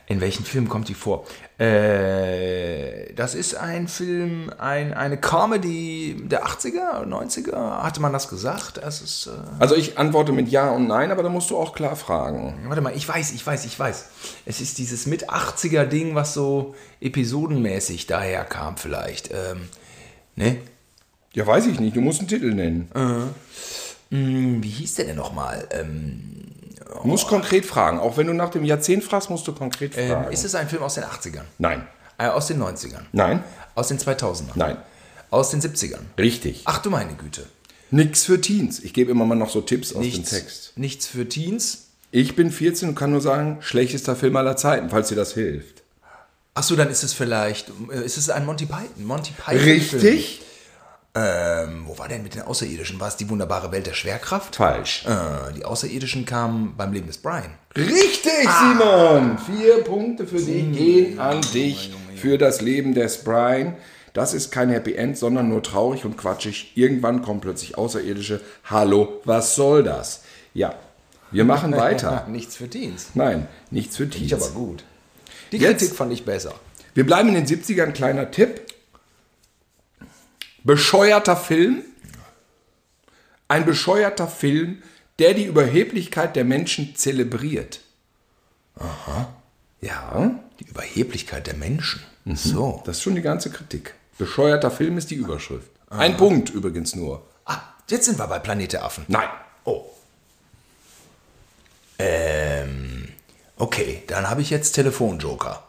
In 0.09 0.21
welchen 0.21 0.45
Filmen 0.45 0.69
kommt 0.69 0.87
die 0.87 0.93
vor? 0.93 1.25
Äh, 1.59 3.13
das 3.13 3.35
ist 3.35 3.55
ein 3.55 3.89
Film, 3.89 4.49
ein, 4.57 4.93
eine 4.93 5.17
Comedy 5.17 6.15
der 6.23 6.45
80er, 6.45 7.05
90er. 7.05 7.83
Hatte 7.83 7.99
man 8.01 8.13
das 8.13 8.29
gesagt? 8.29 8.77
Es 8.79 9.01
ist. 9.01 9.27
Äh, 9.27 9.31
Also 9.59 9.75
ich 9.75 9.97
antworte 9.97 10.31
mit 10.31 10.47
Ja 10.49 10.71
und 10.71 10.87
Nein, 10.87 11.11
aber 11.11 11.23
da 11.23 11.29
musst 11.29 11.49
du 11.51 11.57
auch 11.57 11.73
klar 11.73 11.95
fragen. 11.95 12.57
warte 12.67 12.81
mal, 12.81 12.95
ich 12.95 13.07
weiß, 13.07 13.33
ich 13.33 13.45
weiß, 13.45 13.65
ich 13.65 13.77
weiß. 13.77 14.05
Es 14.45 14.61
ist 14.61 14.77
dieses 14.77 15.05
mit 15.07 15.29
80er 15.29 15.85
Ding, 15.85 16.15
was 16.15 16.33
so 16.33 16.73
episodenmäßig 17.01 18.07
daher 18.07 18.45
kam, 18.45 18.77
vielleicht. 18.77 19.29
Ähm, 19.31 19.67
ne? 20.35 20.57
Ja, 21.33 21.45
weiß 21.45 21.67
ich 21.67 21.79
nicht, 21.79 21.95
du 21.95 22.01
musst 22.01 22.19
einen 22.19 22.29
Titel 22.29 22.53
nennen. 22.53 22.89
Hm, 24.11 24.63
Wie 24.63 24.69
hieß 24.69 24.95
der 24.95 25.05
denn 25.05 25.15
nochmal? 25.15 25.67
Ähm, 25.71 26.33
Du 27.01 27.07
musst 27.07 27.27
konkret 27.27 27.65
fragen. 27.65 27.99
Auch 27.99 28.17
wenn 28.17 28.27
du 28.27 28.33
nach 28.33 28.49
dem 28.49 28.63
Jahrzehnt 28.63 29.03
fragst, 29.03 29.29
musst 29.29 29.47
du 29.47 29.51
konkret 29.53 29.93
fragen. 29.93 30.25
ähm, 30.27 30.31
ist 30.31 30.43
es 30.45 30.55
ein 30.55 30.67
Film 30.67 30.81
aus 30.81 30.95
den 30.95 31.03
80ern? 31.03 31.43
Nein. 31.59 31.85
Äh, 32.17 32.27
aus 32.27 32.47
den 32.47 32.61
90ern? 32.63 33.01
Nein. 33.11 33.43
Aus 33.75 33.89
den 33.89 33.99
2000ern? 33.99 34.53
Nein. 34.55 34.77
Aus 35.29 35.51
den 35.51 35.61
70ern? 35.61 35.99
Richtig. 36.17 36.61
Ach 36.65 36.79
du 36.79 36.89
meine 36.89 37.13
Güte. 37.13 37.45
Nix 37.91 38.23
für 38.23 38.41
Teens. 38.41 38.79
Ich 38.79 38.93
gebe 38.93 39.11
immer 39.11 39.25
mal 39.25 39.35
noch 39.35 39.49
so 39.49 39.61
Tipps 39.61 39.89
aus 39.93 40.01
dem 40.01 40.11
Nichts, 40.11 40.29
Text. 40.31 40.73
nichts 40.77 41.05
für 41.07 41.27
Teens. 41.29 41.87
Ich 42.11 42.35
bin 42.35 42.51
14 42.51 42.89
und 42.89 42.95
kann 42.95 43.11
nur 43.11 43.21
sagen, 43.21 43.57
schlechtester 43.59 44.15
Film 44.15 44.35
aller 44.37 44.55
Zeiten, 44.57 44.89
falls 44.89 45.09
dir 45.09 45.15
das 45.15 45.33
hilft. 45.33 45.83
Ach 46.55 46.63
so, 46.63 46.75
dann 46.75 46.89
ist 46.89 47.03
es 47.03 47.13
vielleicht, 47.13 47.69
äh, 47.91 48.03
ist 48.03 48.17
es 48.17 48.29
ein 48.29 48.45
Monty 48.45 48.65
Python? 48.65 49.05
Monty 49.05 49.33
Python 49.33 49.61
Richtig? 49.61 50.41
Ähm, 51.19 51.83
wo 51.87 51.97
war 51.97 52.07
denn 52.07 52.21
mit 52.21 52.35
den 52.35 52.43
Außerirdischen? 52.43 52.99
War 52.99 53.07
es 53.07 53.15
die 53.17 53.27
wunderbare 53.29 53.71
Welt 53.71 53.87
der 53.87 53.93
Schwerkraft? 53.93 54.55
Falsch. 54.57 55.03
Äh, 55.07 55.53
die 55.53 55.65
Außerirdischen 55.65 56.25
kamen 56.25 56.75
beim 56.77 56.93
Leben 56.93 57.07
des 57.07 57.17
Brian. 57.17 57.49
Richtig, 57.75 58.31
Simon! 58.61 59.37
Vier 59.39 59.83
Punkte 59.83 60.27
für 60.27 60.35
dich 60.39 60.71
gehen 60.77 61.19
an 61.19 61.41
dich 61.53 61.91
für 62.15 62.37
das 62.37 62.61
Leben 62.61 62.93
des 62.93 63.23
Brian. 63.23 63.75
Das 64.13 64.33
ist 64.35 64.51
kein 64.51 64.69
Happy 64.69 64.93
End, 64.95 65.17
sondern 65.17 65.49
nur 65.49 65.63
traurig 65.63 66.05
und 66.05 66.17
quatschig. 66.17 66.73
Irgendwann 66.75 67.21
kommen 67.23 67.41
plötzlich 67.41 67.77
Außerirdische. 67.77 68.41
Hallo, 68.65 69.21
was 69.25 69.55
soll 69.55 69.83
das? 69.83 70.21
Ja, 70.53 70.75
wir 71.31 71.45
machen 71.45 71.71
weiter. 71.75 72.27
Nichts 72.29 72.55
für 72.55 72.69
Teens. 72.69 73.07
Nein, 73.15 73.47
nichts 73.71 73.97
für 73.97 74.09
Teens. 74.09 74.25
Ich 74.25 74.33
aber 74.35 74.49
gut. 74.49 74.83
Die 75.51 75.57
Jetzt- 75.57 75.79
Kritik 75.79 75.95
fand 75.95 76.13
ich 76.13 76.25
besser. 76.25 76.53
Wir 76.93 77.05
bleiben 77.05 77.29
in 77.29 77.35
den 77.35 77.45
70ern. 77.45 77.91
Kleiner 77.91 78.29
Tipp. 78.31 78.61
Bescheuerter 80.67 81.37
Film. 81.37 81.81
Ein 83.47 83.63
bescheuerter 83.65 84.27
Film, 84.27 84.83
der 85.17 85.33
die 85.33 85.45
Überheblichkeit 85.45 86.35
der 86.35 86.43
Menschen 86.43 86.93
zelebriert. 86.93 87.79
Aha. 88.75 89.33
Ja, 89.79 90.37
Die 90.59 90.65
Überheblichkeit 90.67 91.47
der 91.47 91.53
Menschen. 91.53 92.03
So. 92.25 92.83
das 92.85 92.97
ist 92.97 93.03
schon 93.03 93.15
die 93.15 93.21
ganze 93.21 93.49
Kritik. 93.49 93.93
Bescheuerter 94.17 94.69
Film 94.69 94.97
ist 94.97 95.09
die 95.09 95.15
Überschrift. 95.15 95.69
Ein 95.89 96.17
Punkt 96.17 96.49
übrigens 96.49 96.95
nur. 96.95 97.25
Ah, 97.45 97.61
jetzt 97.89 98.03
sind 98.03 98.19
wir 98.19 98.27
bei 98.27 98.39
Planet 98.39 98.73
der 98.73 98.83
Affen. 98.83 99.05
Nein. 99.07 99.29
Oh. 99.63 99.85
Ähm, 101.97 103.07
okay, 103.55 104.03
dann 104.07 104.29
habe 104.29 104.41
ich 104.41 104.49
jetzt 104.49 104.73
Telefonjoker. 104.73 105.63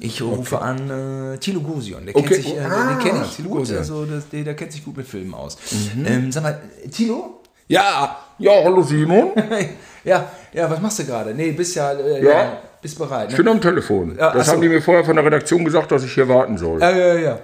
Ich 0.00 0.20
rufe 0.20 0.60
an 0.60 1.34
äh, 1.34 1.38
Thilo 1.38 1.60
Gusion. 1.60 2.04
Der 2.06 2.14
Mhm. 2.16 2.20
Okay. 2.24 2.34
kennt 2.34 2.44
sich, 2.44 2.56
äh, 2.56 2.60
Ah, 2.60 2.94
den 2.94 2.98
kenne 2.98 3.24
ich 3.24 3.36
Thilo 3.36 3.48
gut. 3.50 3.70
Mhm. 3.70 3.76
Also, 3.76 4.04
das, 4.04 4.28
der, 4.28 4.42
der 4.44 4.54
kennt 4.54 4.72
sich 4.72 4.84
gut 4.84 4.96
mit 4.96 5.06
Filmen 5.06 5.32
aus. 5.34 5.56
Ähm, 6.04 6.30
sag 6.32 6.42
mal, 6.42 6.60
Thilo? 6.90 7.40
Ja, 7.68 8.16
ja, 8.38 8.52
hallo 8.64 8.82
Simon. 8.82 9.30
ja, 10.04 10.30
ja, 10.52 10.70
was 10.70 10.80
machst 10.80 10.98
du 11.00 11.04
gerade? 11.04 11.34
Nee, 11.34 11.52
bist 11.52 11.76
ja, 11.76 11.92
äh, 11.92 12.24
Ja. 12.24 12.30
ja, 12.30 12.62
bist 12.82 12.98
bereit. 12.98 13.26
Ich 13.30 13.36
Ne? 13.38 13.44
bin 13.44 13.52
am 13.52 13.60
Telefon. 13.60 14.16
Ja, 14.18 14.32
das 14.32 14.42
ach 14.42 14.46
so. 14.46 14.52
haben 14.52 14.62
die 14.62 14.68
mir 14.68 14.80
vorher 14.82 15.04
von 15.04 15.14
der 15.16 15.24
Redaktion 15.24 15.64
gesagt, 15.64 15.92
dass 15.92 16.02
ich 16.02 16.12
hier 16.12 16.28
warten 16.28 16.56
soll. 16.58 16.80
Ja, 16.80 16.90
ja, 16.90 17.14
ja. 17.14 17.38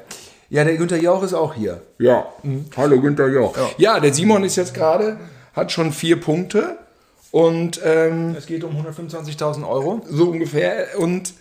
Ja, 0.50 0.64
der 0.64 0.76
Günther 0.76 0.96
Jauch 0.98 1.22
ist 1.22 1.34
auch 1.34 1.54
hier. 1.54 1.80
Ja, 1.98 2.26
hallo 2.76 3.00
Günther 3.00 3.28
Joch. 3.28 3.56
Ja. 3.78 3.98
der 4.00 4.12
Simon 4.14 4.44
ist 4.44 4.56
jetzt 4.56 4.74
gerade, 4.74 5.18
hat 5.54 5.72
schon 5.72 5.92
vier 5.92 6.20
Punkte 6.20 6.76
und 7.30 7.80
ähm, 7.84 8.34
Es 8.38 8.46
geht 8.46 8.62
um 8.64 8.74
125.000 8.76 9.68
Euro. 9.68 10.02
so 10.08 10.30
ungefähr. 10.30 10.86
Und 10.98 11.34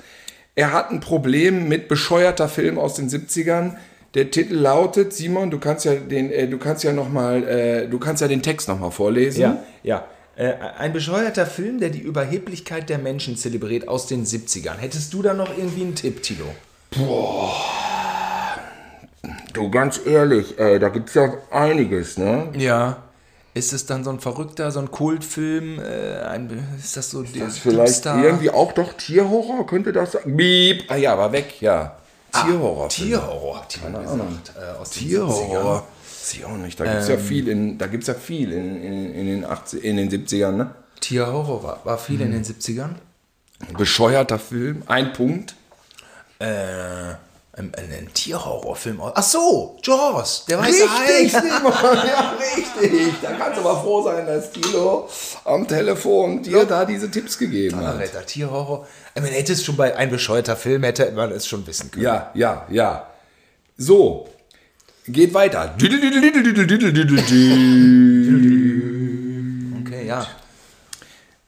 er 0.55 0.72
hat 0.72 0.91
ein 0.91 1.00
Problem 1.00 1.67
mit 1.67 1.88
bescheuerter 1.88 2.48
Film 2.48 2.77
aus 2.77 2.95
den 2.95 3.10
70ern. 3.10 3.75
Der 4.13 4.29
Titel 4.29 4.55
lautet, 4.55 5.13
Simon, 5.13 5.50
du 5.50 5.57
kannst 5.57 5.86
ja 5.86 5.95
den, 5.95 6.31
äh, 6.31 6.48
du 6.48 6.60
kannst 6.60 6.83
ja 6.83 6.93
noch 6.93 7.10
mal, 7.10 7.43
äh, 7.43 7.88
du 7.88 7.98
kannst 7.98 8.22
ja 8.22 8.27
den 8.27 8.43
Text 8.43 8.67
noch 8.67 8.79
mal 8.79 8.91
vorlesen. 8.91 9.41
Ja, 9.41 9.63
ja. 9.81 10.07
Äh, 10.36 10.53
ein 10.77 10.93
bescheuerter 10.93 11.45
Film, 11.45 11.79
der 11.79 11.89
die 11.89 12.00
Überheblichkeit 12.00 12.89
der 12.89 13.00
Menschen 13.00 13.38
zelebriert 13.38 13.88
aus 13.88 14.07
den 14.07 14.25
70ern. 14.25 14.77
Hättest 14.77 15.13
du 15.13 15.22
da 15.22 15.33
noch 15.33 15.55
irgendwie 15.57 15.81
einen 15.81 15.95
Tipp, 15.95 16.22
Tilo? 16.22 16.45
Du, 19.53 19.69
ganz 19.69 20.01
ehrlich, 20.05 20.60
ey, 20.60 20.79
da 20.79 20.89
gibt's 20.89 21.13
ja 21.15 21.33
einiges, 21.51 22.17
ne? 22.17 22.50
Ja. 22.57 23.03
Ist 23.55 23.72
es 23.72 23.86
dann 23.86 24.03
so 24.03 24.10
ein 24.10 24.19
verrückter, 24.19 24.72
so 24.72 24.79
ein 24.79 24.89
Kultfilm? 24.89 25.79
Äh, 25.79 26.22
ein, 26.22 26.50
ist 26.77 26.98
das 26.98 27.12
so 27.12 27.22
der 27.22 27.45
Das 27.45 27.53
ist 27.53 27.60
vielleicht 27.60 27.88
Diebstahl? 27.88 28.24
irgendwie 28.24 28.50
auch 28.50 28.72
doch 28.72 28.93
Tierhorror, 28.93 29.67
könnte 29.67 29.93
das 29.93 30.13
sein? 30.13 30.36
Beep. 30.36 30.86
Ah 30.89 30.95
ja, 30.95 31.17
war 31.17 31.31
weg, 31.31 31.62
ja. 31.62 31.98
Tierhorror. 32.31 32.89
Tierhorror, 32.89 33.60
hat 33.62 33.69
Tilo 33.69 34.00
gesagt. 34.00 34.53
Äh, 34.57 34.81
aus 34.81 34.89
den 34.89 35.03
70ern. 35.03 35.07
Tierhorror. 35.07 35.88
Weiß 36.03 36.33
ich 36.33 36.45
auch 36.45 36.57
nicht. 36.57 36.79
Da 36.79 36.86
gibt's 36.86 37.07
ja 37.07 37.17
viel 37.17 37.48
in, 37.48 37.77
da 37.77 37.88
gibt's 37.88 38.07
ja 38.07 38.13
viel 38.15 38.51
in, 38.51 38.81
in, 38.81 39.13
in, 39.13 39.25
den 39.27 39.45
80, 39.45 39.83
in 39.83 39.98
den 39.98 40.10
70ern, 40.10 40.51
ne? 40.53 40.74
Tierhorror 41.00 41.63
war, 41.63 41.86
war 41.86 41.98
viel 41.98 42.22
in 42.22 42.31
den 42.31 42.43
70ern. 42.43 42.91
Bescheuerter 43.77 44.39
Film, 44.39 44.83
ein 44.88 45.13
Punkt. 45.13 45.55
Äh, 46.39 47.15
ein, 47.55 47.72
ein, 47.75 48.10
Tierhorrorfilm. 48.13 49.00
aus- 49.00 49.12
Ach 49.15 49.22
so, 49.24 49.77
Jaws, 49.83 50.45
der 50.50 50.57
weiße 50.60 50.89
Hai. 50.89 51.27
Simon, 51.27 51.72
ja, 51.83 52.33
richtig. 52.39 53.13
Da 53.22 53.31
kannst 53.33 53.57
du 53.60 53.62
aber 53.69 53.79
froh 53.81 54.03
sein, 54.03 54.25
dass 54.25 54.51
Tilo 54.51 55.07
am 55.45 55.67
Telefon 55.67 56.41
dir 56.41 56.65
da 56.65 56.83
diese 56.83 57.12
Tipps 57.12 57.38
gegeben 57.38 57.77
hat. 57.77 57.98
Alter, 58.00 58.25
Tierhorror. 58.25 58.88
Ich 59.13 59.22
meine, 59.22 59.36
hätte 59.36 59.53
es 59.53 59.63
schon 59.63 59.75
bei 59.77 59.95
ein 59.95 60.10
bescheuerter 60.10 60.55
Film, 60.55 60.83
hätte 60.83 61.12
man 61.12 61.31
es 61.31 61.45
schon 61.45 61.65
wissen 61.67 61.91
können. 61.91 62.03
Ja, 62.05 62.31
ja, 62.33 62.65
ja. 62.72 63.07
So, 63.77 64.27
geht 65.07 65.33
weiter. 65.36 65.75
Okay, 69.81 70.07
ja. 70.07 70.25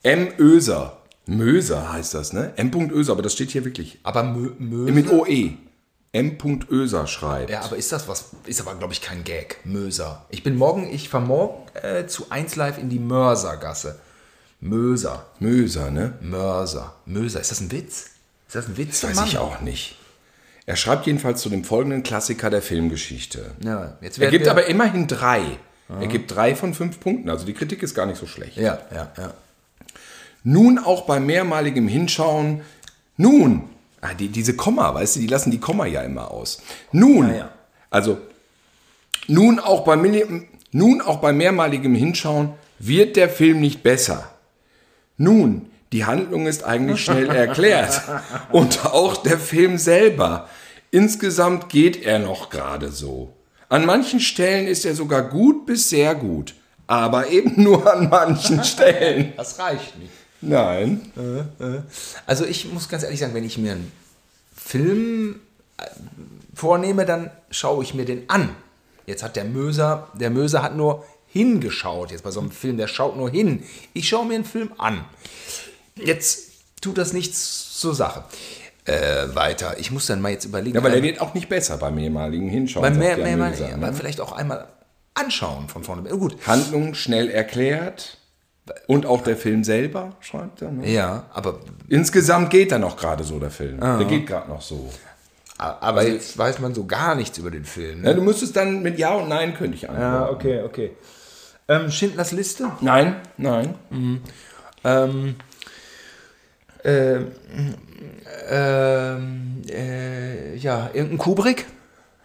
M. 0.04 0.28
Öser. 0.38 0.98
Möser 1.28 1.92
heißt 1.92 2.14
das, 2.14 2.34
ne? 2.34 2.54
M. 2.58 2.72
Öser, 2.92 3.14
aber 3.14 3.24
das 3.24 3.34
steht 3.34 3.50
hier 3.50 3.66
wirklich. 3.66 3.98
Aber 4.04 4.22
Mö 4.24 4.52
Möse. 4.60 4.92
Mit 4.92 5.10
OE. 5.12 5.54
M. 6.16 6.38
Öser 6.70 7.08
schreibt. 7.08 7.50
Ja, 7.50 7.62
aber 7.62 7.76
ist 7.76 7.92
das 7.92 8.08
was? 8.08 8.32
Ist 8.46 8.62
aber, 8.62 8.76
glaube 8.76 8.94
ich, 8.94 9.02
kein 9.02 9.26
Gag. 9.26 9.58
Möser. 9.66 10.26
Ich 10.30 10.44
bin 10.44 10.56
morgen, 10.56 10.90
ich 10.90 11.10
fahre 11.10 11.26
morgen 11.26 11.68
äh, 11.76 12.08
zu 12.08 12.32
1 12.32 12.56
Live 12.56 12.78
in 12.78 12.88
die 12.88 13.00
Mörsergasse. 13.00 14.00
Möser. 14.62 15.26
Möser, 15.40 15.92
ne? 15.92 16.14
Mörser. 16.22 16.96
Möser. 17.06 17.42
Ist 17.42 17.52
das 17.52 17.60
ein 17.60 17.72
Witz? 17.72 18.12
Ist 18.48 18.56
das 18.56 18.68
ein 18.68 18.78
Witz? 18.78 19.04
Weiß 19.04 19.26
ich 19.26 19.38
auch 19.38 19.60
nicht. 19.60 19.98
Er 20.66 20.78
schreibt 20.78 21.06
jedenfalls 21.06 21.42
zu 21.42 21.50
dem 21.50 21.66
folgenden 21.66 22.02
Klassiker 22.02 22.50
der 22.50 22.62
Filmgeschichte. 22.62 23.52
Ja, 23.64 23.98
jetzt 24.00 24.18
Er 24.18 24.32
gibt 24.32 24.48
aber 24.48 24.68
immerhin 24.68 25.08
drei. 25.08 25.44
Er 25.90 26.08
gibt 26.08 26.34
drei 26.34 26.56
von 26.56 26.74
fünf 26.74 27.00
Punkten. 27.02 27.30
Also 27.30 27.46
die 27.46 27.54
Kritik 27.54 27.84
ist 27.84 27.94
gar 27.94 28.06
nicht 28.06 28.18
so 28.18 28.26
schlecht. 28.26 28.56
Ja, 28.56 28.80
ja, 28.92 29.12
ja. 29.18 29.34
Nun 30.44 30.80
auch 30.80 31.06
bei 31.06 31.20
mehrmaligem 31.20 31.88
Hinschauen. 31.88 32.62
Nun, 33.18 33.70
ah, 34.12 34.14
die, 34.14 34.30
diese 34.30 34.56
Komma, 34.56 34.94
weißt 34.94 35.16
du, 35.16 35.20
die 35.20 35.28
lassen 35.28 35.52
die 35.52 35.60
Komma 35.60 35.86
ja 35.86 36.02
immer 36.02 36.32
aus. 36.32 36.62
Nun, 36.92 37.30
Ja, 37.30 37.36
ja. 37.36 37.50
also 37.90 38.18
nun 39.28 39.60
auch, 39.60 39.84
bei, 39.84 39.96
nun 40.72 41.02
auch 41.02 41.18
bei 41.18 41.34
mehrmaligem 41.34 41.96
Hinschauen 41.96 42.54
wird 42.80 43.16
der 43.16 43.30
Film 43.30 43.60
nicht 43.60 43.84
besser. 43.84 44.32
Nun, 45.18 45.68
die 45.92 46.06
Handlung 46.06 46.46
ist 46.46 46.64
eigentlich 46.64 47.04
schnell 47.04 47.30
erklärt. 47.30 48.02
Und 48.52 48.86
auch 48.86 49.18
der 49.18 49.40
Film 49.40 49.78
selber. 49.78 50.50
Insgesamt 50.92 51.70
geht 51.70 52.04
er 52.04 52.20
noch 52.20 52.50
gerade 52.50 52.92
so. 52.92 53.34
An 53.70 53.86
manchen 53.86 54.20
Stellen 54.20 54.68
ist 54.68 54.86
er 54.86 54.94
sogar 54.94 55.24
gut 55.24 55.66
bis 55.66 55.90
sehr 55.90 56.16
gut. 56.16 56.54
Aber 56.88 57.30
eben 57.30 57.64
nur 57.64 57.92
an 57.92 58.10
manchen 58.10 58.64
Stellen. 58.64 59.34
Das 59.38 59.58
reicht 59.58 59.98
nicht. 59.98 60.12
Nein. 60.46 61.02
Also 62.26 62.46
ich 62.46 62.72
muss 62.72 62.90
ganz 62.90 63.04
ehrlich 63.04 63.20
sagen, 63.20 63.34
wenn 63.34 63.44
ich 63.44 63.58
mir 63.58 63.74
einen 63.74 63.92
Film 64.56 65.40
äh, 65.78 65.84
vornehme, 66.54 67.06
dann 67.06 67.30
schaue 67.52 67.84
ich 67.84 67.94
mir 67.94 68.06
den 68.06 68.30
an. 68.30 68.50
Jetzt 69.06 69.24
hat 69.24 69.36
der 69.36 69.46
Möser, 69.46 70.08
der 70.14 70.30
Möser 70.30 70.64
hat 70.64 70.76
nur 70.76 71.06
hingeschaut. 71.28 72.12
Jetzt 72.12 72.24
bei 72.24 72.32
so 72.32 72.40
einem 72.40 72.52
Film, 72.52 72.78
der 72.78 72.88
schaut 72.88 73.18
nur 73.18 73.30
hin. 73.30 73.64
Ich 73.94 74.08
schaue 74.08 74.26
mir 74.26 74.36
einen 74.36 74.46
Film 74.46 74.72
an. 74.78 75.06
Jetzt 75.96 76.52
tut 76.82 76.98
das 76.98 77.14
nichts 77.14 77.80
zur 77.80 77.94
Sache. 77.94 78.24
Äh, 78.86 79.36
weiter. 79.36 79.78
Ich 79.80 79.92
muss 79.92 80.06
dann 80.06 80.22
mal 80.22 80.32
jetzt 80.32 80.46
überlegen. 80.46 80.76
Ja, 80.76 80.82
aber 80.82 80.90
der 80.90 81.00
ähm, 81.00 81.04
wird 81.04 81.20
auch 81.20 81.34
nicht 81.34 81.50
besser 81.50 81.78
beim 81.78 81.96
mehrmaligen 81.96 82.48
Hinschauen. 82.50 82.84
beim 82.84 82.98
mehr, 82.98 83.16
der 83.16 83.26
mehr, 83.26 83.38
mehr, 83.38 83.50
Möser, 83.50 83.70
ja, 83.70 83.78
ne? 83.78 83.94
vielleicht 83.94 84.22
auch 84.22 84.32
einmal 84.32 84.68
anschauen 85.16 85.68
von 85.70 85.84
vorne. 85.84 86.08
Gut. 86.10 86.38
Handlung 86.46 86.94
schnell 86.94 87.30
erklärt. 87.30 88.18
Und 88.88 89.06
auch 89.06 89.22
der 89.24 89.38
Film 89.38 89.64
selber, 89.64 90.16
schreibt 90.22 90.62
er. 90.62 90.72
Ne? 90.72 90.90
Ja, 90.90 91.26
aber, 91.34 91.60
Insgesamt 91.88 92.50
geht 92.50 92.72
er 92.72 92.80
noch 92.80 92.98
gerade 92.98 93.24
so, 93.24 93.40
der 93.40 93.52
Film. 93.52 93.80
Der 93.80 94.06
geht 94.06 94.26
gerade 94.28 94.50
noch 94.50 94.62
so. 94.62 94.90
aber 95.58 96.08
jetzt 96.08 96.38
weiß 96.38 96.60
man 96.60 96.74
so 96.74 96.86
gar 96.86 97.16
nichts 97.16 97.38
über 97.38 97.52
den 97.52 97.66
Film. 97.66 98.02
Ne? 98.02 98.10
Ja, 98.10 98.14
du 98.14 98.22
müsstest 98.22 98.56
dann 98.56 98.82
mit 98.82 98.98
Ja 98.98 99.14
und 99.14 99.30
Nein 99.30 99.54
könnte 99.54 99.76
ich 99.76 99.90
antworten. 99.90 100.34
okay, 100.36 100.64
okay. 100.64 100.92
Ähm, 101.68 101.90
Schindlers 101.92 102.32
Liste? 102.32 102.72
Nein, 102.82 103.16
nein. 103.38 103.76
Ähm, 103.92 105.36
ähm, 106.84 107.76
ähm, 108.50 109.62
äh, 109.70 110.56
ja, 110.58 110.90
irgendein 110.94 111.18
Kubrick? 111.18 111.66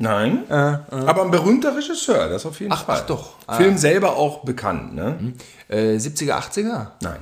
Nein. 0.02 0.50
Aber 0.50 1.22
ein 1.24 1.30
berühmter 1.30 1.76
Regisseur, 1.76 2.28
das 2.30 2.46
auf 2.46 2.58
jeden 2.58 2.72
Ach, 2.72 2.84
Fall. 2.86 3.00
ach 3.02 3.06
doch. 3.06 3.34
Film 3.56 3.76
selber 3.76 4.16
auch 4.16 4.42
bekannt, 4.44 4.94
ne? 4.94 5.34
Äh, 5.68 5.96
70er, 5.96 6.32
80er? 6.32 6.86
Nein. 7.02 7.20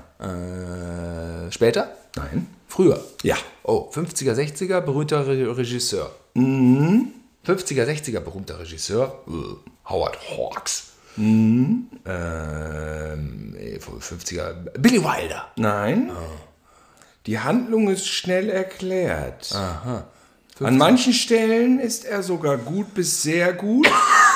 Äh, 1.49 1.51
später? 1.53 1.91
Nein. 2.17 2.47
Früher? 2.69 3.01
Ja. 3.25 3.37
Oh, 3.65 3.91
50er, 3.93 4.33
60er, 4.35 4.81
berühmter 4.81 5.27
Re 5.27 5.57
Regisseur. 5.57 6.11
50er, 6.37 7.85
60er, 7.85 8.21
berühmter 8.21 8.61
Regisseur. 8.61 9.25
äh, 9.27 9.91
Howard 9.91 10.17
Hawks. 10.31 10.93
Ähm, 11.17 11.89
äh, 12.05 13.79
50er, 13.79 14.53
Billy 14.79 15.03
Wilder. 15.03 15.49
Nein. 15.57 16.13
Die 17.27 17.41
Handlung 17.41 17.89
ist 17.89 18.07
schnell 18.07 18.49
erklärt. 18.51 19.53
An 20.61 20.77
manchen 20.77 21.13
Stellen 21.13 21.79
ist 21.79 22.05
er 22.05 22.23
sogar 22.23 22.57
gut 22.59 22.95
bis 22.95 23.23
sehr 23.23 23.53
gut, 23.53 23.89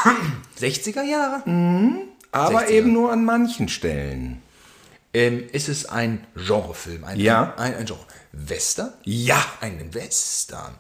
60er 0.61 1.03
Jahre? 1.03 1.43
aber 2.31 2.61
60er. 2.61 2.69
eben 2.69 2.93
nur 2.93 3.13
an 3.13 3.25
manchen 3.25 3.69
Stellen. 3.69 4.43
Ähm, 5.15 5.45
ist 5.53 5.69
es 5.69 5.87
ein 5.87 6.27
Genrefilm? 6.35 7.05
Ein, 7.05 7.21
Ja. 7.21 7.55
Ein, 7.57 7.75
ein 7.75 7.85
Genre. 7.87 8.01
Western? 8.33 8.93
Ja. 9.05 9.45
Ein 9.61 9.93
Western. 9.93 10.75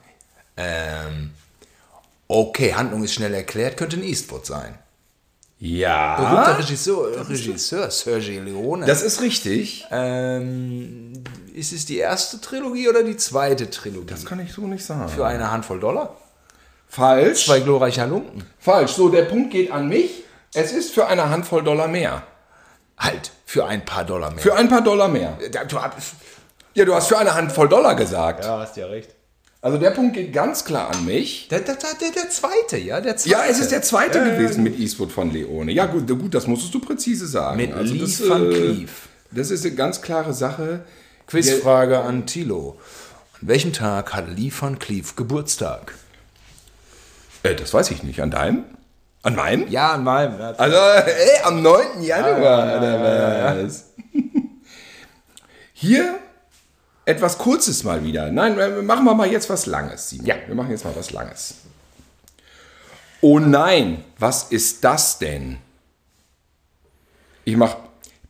Ähm, 0.56 1.32
okay, 2.28 2.72
Handlung 2.74 3.04
ist 3.04 3.12
schnell 3.14 3.34
erklärt, 3.34 3.76
könnte 3.76 3.96
ein 3.98 4.04
Eastwood 4.04 4.46
sein. 4.46 4.78
Ja. 5.64 6.16
Berühmter 6.16 6.58
Regisseur, 6.58 7.28
Regisseur 7.28 7.88
Sergio 7.88 8.42
Leone. 8.42 8.84
Das 8.84 9.00
ist 9.02 9.20
richtig. 9.20 9.86
ähm, 9.92 11.12
ist 11.54 11.72
es 11.72 11.86
die 11.86 11.98
erste 11.98 12.40
Trilogie 12.40 12.88
oder 12.88 13.04
die 13.04 13.16
zweite 13.16 13.70
Trilogie? 13.70 14.06
Das 14.08 14.24
kann 14.26 14.40
ich 14.40 14.52
so 14.52 14.62
nicht 14.62 14.84
sagen. 14.84 15.08
Für 15.08 15.24
eine 15.24 15.52
Handvoll 15.52 15.78
Dollar? 15.78 16.16
Falsch. 16.88 17.46
Zwei 17.46 17.60
glorreicher 17.60 18.08
Lumpen? 18.08 18.44
Falsch. 18.58 18.92
So, 18.94 19.08
der 19.08 19.22
Punkt 19.22 19.52
geht 19.52 19.70
an 19.70 19.88
mich. 19.88 20.24
Es 20.52 20.72
ist 20.72 20.92
für 20.92 21.06
eine 21.06 21.30
Handvoll 21.30 21.62
Dollar 21.62 21.86
mehr. 21.86 22.24
Halt, 22.98 23.30
für 23.46 23.64
ein 23.66 23.84
paar 23.84 24.04
Dollar 24.04 24.30
mehr. 24.32 24.40
Für 24.42 24.54
ein 24.56 24.68
paar 24.68 24.82
Dollar 24.82 25.06
mehr. 25.08 25.38
Da- 25.52 25.64
du 25.64 25.80
hast- 25.80 26.14
Ja, 26.74 26.84
du 26.84 26.92
hast 26.94 27.06
für 27.06 27.18
eine 27.18 27.34
Handvoll 27.34 27.68
Dollar 27.68 27.94
gesagt. 27.94 28.44
ja, 28.44 28.58
hast 28.58 28.76
ja 28.76 28.86
recht. 28.86 29.14
Also 29.62 29.78
der 29.78 29.92
Punkt 29.92 30.14
geht 30.14 30.32
ganz 30.32 30.64
klar 30.64 30.92
an 30.92 31.04
mich. 31.04 31.46
Der, 31.46 31.60
der, 31.60 31.76
der, 31.76 32.10
der 32.10 32.30
zweite, 32.30 32.78
ja, 32.78 33.00
der 33.00 33.16
zweite. 33.16 33.30
Ja, 33.30 33.44
es 33.48 33.60
ist 33.60 33.70
der 33.70 33.80
zweite 33.82 34.18
gewesen 34.24 34.64
mit 34.64 34.76
Eastwood 34.76 35.12
von 35.12 35.30
Leone. 35.30 35.70
Ja, 35.70 35.86
gut, 35.86 36.08
gut, 36.08 36.34
das 36.34 36.48
musstest 36.48 36.74
du 36.74 36.80
präzise 36.80 37.28
sagen. 37.28 37.58
Mit 37.58 37.72
also 37.72 37.94
Lee 37.94 38.00
das, 38.00 38.28
Van 38.28 38.50
äh, 38.50 38.54
Cleef. 38.54 39.08
Das 39.30 39.52
ist 39.52 39.64
eine 39.64 39.76
ganz 39.76 40.02
klare 40.02 40.34
Sache. 40.34 40.84
Quizfrage 41.28 42.00
an 42.00 42.26
Thilo. 42.26 42.80
An 43.40 43.48
welchem 43.48 43.72
Tag 43.72 44.12
hat 44.12 44.36
Lee 44.36 44.50
Van 44.50 44.80
Cleef 44.80 45.14
Geburtstag? 45.14 45.94
Äh, 47.44 47.54
das 47.54 47.72
weiß 47.72 47.92
ich 47.92 48.02
nicht. 48.02 48.20
An 48.20 48.32
deinem? 48.32 48.64
An 49.22 49.36
meinem? 49.36 49.68
Ja, 49.68 49.92
an 49.92 50.02
meinem. 50.02 50.40
Also, 50.40 50.76
ey, 50.76 51.40
am 51.44 51.62
9. 51.62 52.02
Januar, 52.02 52.78
oder 52.78 53.64
was? 53.64 53.92
Hier 55.72 56.18
etwas 57.04 57.38
Kurzes 57.38 57.84
mal 57.84 58.04
wieder. 58.04 58.30
Nein, 58.30 58.58
äh, 58.58 58.82
machen 58.82 59.04
wir 59.04 59.14
mal 59.14 59.30
jetzt 59.30 59.50
was 59.50 59.66
Langes, 59.66 60.10
Simon. 60.10 60.26
Ja. 60.26 60.36
Wir 60.46 60.54
machen 60.54 60.70
jetzt 60.70 60.84
mal 60.84 60.94
was 60.96 61.10
Langes. 61.12 61.54
Oh 63.20 63.38
nein, 63.38 64.04
was 64.18 64.50
ist 64.50 64.82
das 64.84 65.18
denn? 65.18 65.58
Ich 67.44 67.56
mach 67.56 67.76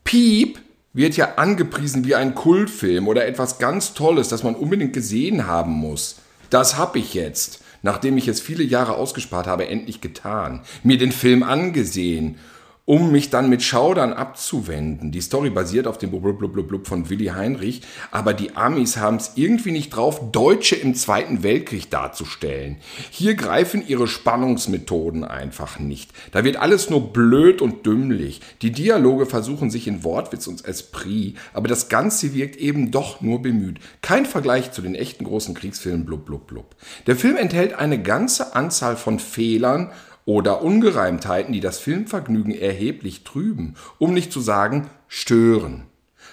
Piep 0.04 0.58
wird 0.92 1.16
ja 1.16 1.36
angepriesen 1.36 2.04
wie 2.04 2.14
ein 2.14 2.34
Kultfilm 2.34 3.08
oder 3.08 3.26
etwas 3.26 3.58
ganz 3.58 3.94
Tolles, 3.94 4.28
das 4.28 4.42
man 4.42 4.54
unbedingt 4.54 4.92
gesehen 4.92 5.46
haben 5.46 5.72
muss. 5.72 6.16
Das 6.50 6.76
hab 6.76 6.96
ich 6.96 7.14
jetzt, 7.14 7.60
nachdem 7.80 8.18
ich 8.18 8.28
es 8.28 8.40
viele 8.40 8.62
Jahre 8.62 8.96
ausgespart 8.96 9.46
habe, 9.46 9.68
endlich 9.68 10.02
getan. 10.02 10.60
Mir 10.82 10.98
den 10.98 11.12
Film 11.12 11.42
angesehen, 11.42 12.38
um 12.84 13.12
mich 13.12 13.30
dann 13.30 13.48
mit 13.48 13.62
Schaudern 13.62 14.12
abzuwenden. 14.12 15.12
Die 15.12 15.20
Story 15.20 15.50
basiert 15.50 15.86
auf 15.86 15.98
dem 15.98 16.10
Blub 16.10 16.38
Blub 16.38 16.52
Blub 16.52 16.68
Blub 16.68 16.86
von 16.88 17.08
Willy 17.08 17.26
Heinrich, 17.26 17.82
aber 18.10 18.34
die 18.34 18.56
Amis 18.56 18.96
haben 18.96 19.18
es 19.18 19.32
irgendwie 19.36 19.70
nicht 19.70 19.90
drauf, 19.90 20.32
Deutsche 20.32 20.74
im 20.74 20.94
Zweiten 20.96 21.44
Weltkrieg 21.44 21.90
darzustellen. 21.90 22.78
Hier 23.10 23.34
greifen 23.34 23.86
ihre 23.86 24.08
Spannungsmethoden 24.08 25.24
einfach 25.24 25.78
nicht. 25.78 26.10
Da 26.32 26.42
wird 26.42 26.56
alles 26.56 26.90
nur 26.90 27.12
blöd 27.12 27.62
und 27.62 27.86
dümmlich. 27.86 28.40
Die 28.62 28.72
Dialoge 28.72 29.26
versuchen 29.26 29.70
sich 29.70 29.86
in 29.86 30.02
Wortwitz 30.02 30.48
und 30.48 30.64
Esprit, 30.64 31.36
aber 31.52 31.68
das 31.68 31.88
Ganze 31.88 32.34
wirkt 32.34 32.56
eben 32.56 32.90
doch 32.90 33.20
nur 33.20 33.42
bemüht. 33.42 33.78
Kein 34.00 34.26
Vergleich 34.26 34.72
zu 34.72 34.82
den 34.82 34.96
echten 34.96 35.24
großen 35.24 35.54
Kriegsfilmen 35.54 36.04
Blub 36.04 36.26
Blub 36.26 36.48
Blub. 36.48 36.74
Der 37.06 37.14
Film 37.14 37.36
enthält 37.36 37.74
eine 37.74 38.02
ganze 38.02 38.56
Anzahl 38.56 38.96
von 38.96 39.20
Fehlern 39.20 39.92
oder 40.24 40.62
Ungereimtheiten, 40.62 41.52
die 41.52 41.60
das 41.60 41.78
Filmvergnügen 41.78 42.54
erheblich 42.54 43.24
trüben, 43.24 43.74
um 43.98 44.14
nicht 44.14 44.32
zu 44.32 44.40
sagen 44.40 44.88
stören. 45.08 45.84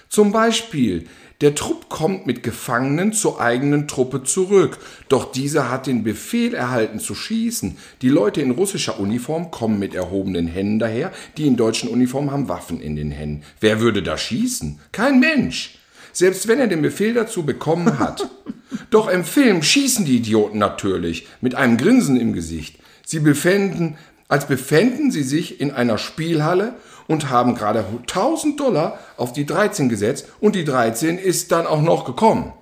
Zum 0.08 0.32
Beispiel, 0.32 1.06
der 1.40 1.54
Trupp 1.54 1.88
kommt 1.88 2.26
mit 2.26 2.42
Gefangenen 2.42 3.12
zur 3.12 3.40
eigenen 3.40 3.88
Truppe 3.88 4.24
zurück, 4.24 4.78
doch 5.08 5.32
dieser 5.32 5.70
hat 5.70 5.86
den 5.86 6.04
Befehl 6.04 6.52
erhalten 6.52 6.98
zu 6.98 7.14
schießen. 7.14 7.78
Die 8.02 8.08
Leute 8.08 8.42
in 8.42 8.50
russischer 8.50 9.00
Uniform 9.00 9.50
kommen 9.50 9.78
mit 9.78 9.94
erhobenen 9.94 10.48
Händen 10.48 10.78
daher, 10.78 11.12
die 11.36 11.46
in 11.46 11.56
deutschen 11.56 11.88
Uniformen 11.88 12.30
haben 12.30 12.48
Waffen 12.48 12.80
in 12.80 12.94
den 12.94 13.10
Händen. 13.10 13.42
Wer 13.60 13.80
würde 13.80 14.02
da 14.02 14.18
schießen? 14.18 14.80
Kein 14.92 15.18
Mensch. 15.18 15.78
Selbst 16.12 16.46
wenn 16.48 16.58
er 16.58 16.66
den 16.66 16.82
Befehl 16.82 17.14
dazu 17.14 17.44
bekommen 17.44 17.98
hat. 17.98 18.28
Doch 18.90 19.08
im 19.08 19.24
Film 19.24 19.62
schießen 19.62 20.04
die 20.04 20.16
Idioten 20.16 20.58
natürlich, 20.58 21.26
mit 21.40 21.54
einem 21.54 21.76
Grinsen 21.76 22.20
im 22.20 22.32
Gesicht. 22.32 22.79
Sie 23.10 23.18
befänden, 23.18 23.98
als 24.28 24.46
befänden 24.46 25.10
sie 25.10 25.24
sich 25.24 25.60
in 25.60 25.72
einer 25.72 25.98
Spielhalle 25.98 26.74
und 27.08 27.28
haben 27.28 27.56
gerade 27.56 27.84
1000 28.02 28.60
Dollar 28.60 29.00
auf 29.16 29.32
die 29.32 29.44
13 29.44 29.88
gesetzt 29.88 30.28
und 30.38 30.54
die 30.54 30.64
13 30.64 31.18
ist 31.18 31.50
dann 31.50 31.66
auch 31.66 31.82
noch 31.82 32.04
gekommen. 32.04 32.52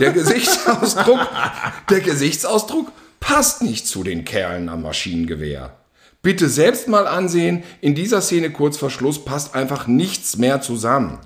Der 0.00 0.12
Gesichtsausdruck, 0.12 1.20
der 1.90 2.00
Gesichtsausdruck 2.00 2.90
passt 3.20 3.60
nicht 3.60 3.86
zu 3.86 4.02
den 4.02 4.24
Kerlen 4.24 4.70
am 4.70 4.80
Maschinengewehr. 4.80 5.76
Bitte 6.22 6.48
selbst 6.48 6.88
mal 6.88 7.06
ansehen, 7.06 7.62
in 7.82 7.94
dieser 7.94 8.22
Szene 8.22 8.50
kurz 8.50 8.78
vor 8.78 8.88
Schluss 8.88 9.22
passt 9.22 9.54
einfach 9.54 9.86
nichts 9.86 10.38
mehr 10.38 10.62
zusammen. 10.62 11.18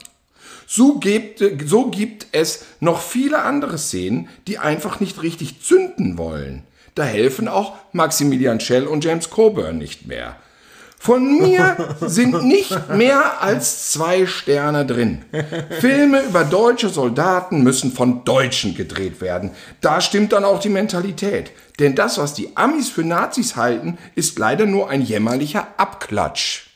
So 0.67 0.99
gibt, 0.99 1.45
so 1.65 1.93
gibt 1.93 2.27
es 2.33 2.65
noch 2.81 3.03
viele 3.03 3.43
andere 3.43 3.79
Szenen, 3.79 4.29
die 4.49 4.59
einfach 4.59 4.99
nicht 4.99 5.23
richtig 5.23 5.63
zünden 5.63 6.19
wollen. 6.19 6.65
Da 6.95 7.05
helfen 7.05 7.49
auch 7.49 7.75
Maximilian 7.93 8.61
Schell 8.61 8.87
und 8.87 9.05
James 9.05 9.31
Coburn 9.31 9.79
nicht 9.79 10.07
mehr. 10.07 10.37
Von 10.99 11.39
mir 11.41 11.97
sind 12.01 12.45
nicht 12.45 12.89
mehr 12.91 13.43
als 13.43 13.91
zwei 13.91 14.25
Sterne 14.27 14.87
drin. 14.87 15.25
Filme 15.81 16.23
über 16.23 16.45
deutsche 16.45 16.91
Soldaten 16.91 17.65
müssen 17.65 17.91
von 17.91 18.25
Deutschen 18.25 18.77
gedreht 18.77 19.21
werden. 19.21 19.51
Da 19.81 20.01
stimmt 20.01 20.33
dann 20.33 20.45
auch 20.45 20.61
die 20.61 20.69
Mentalität. 20.69 21.51
Denn 21.81 21.97
das, 21.97 22.19
was 22.19 22.35
die 22.35 22.57
Amis 22.57 22.89
für 22.89 23.03
Nazis 23.03 23.57
halten, 23.57 23.99
ist 24.15 24.39
leider 24.39 24.67
nur 24.67 24.91
ein 24.91 25.03
jämmerlicher 25.03 25.67
Abklatsch. 25.77 26.67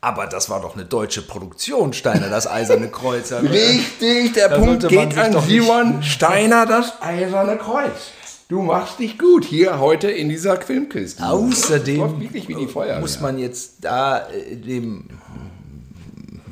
Aber 0.00 0.26
das 0.26 0.50
war 0.50 0.60
doch 0.60 0.74
eine 0.74 0.84
deutsche 0.84 1.22
Produktion, 1.22 1.92
Steiner, 1.92 2.28
das 2.28 2.48
Eiserne 2.48 2.88
Kreuz. 2.88 3.30
Richtig, 3.42 4.32
der 4.32 4.48
Da 4.48 4.58
Punkt 4.58 4.88
geht 4.88 5.16
an 5.16 5.40
Simon 5.42 6.02
Steiner, 6.02 6.66
das 6.66 7.00
Eiserne 7.00 7.56
Kreuz. 7.56 8.10
Du 8.52 8.60
machst 8.60 8.98
dich 8.98 9.18
gut 9.18 9.46
hier 9.46 9.80
heute 9.80 10.10
in 10.10 10.28
dieser 10.28 10.60
Filmkiste. 10.60 11.26
Außerdem 11.26 12.20
die 12.20 12.66
Feuerwehr. 12.66 13.00
muss 13.00 13.18
man 13.18 13.38
jetzt 13.38 13.76
da 13.80 14.28
äh, 14.28 14.56
dem, 14.56 15.06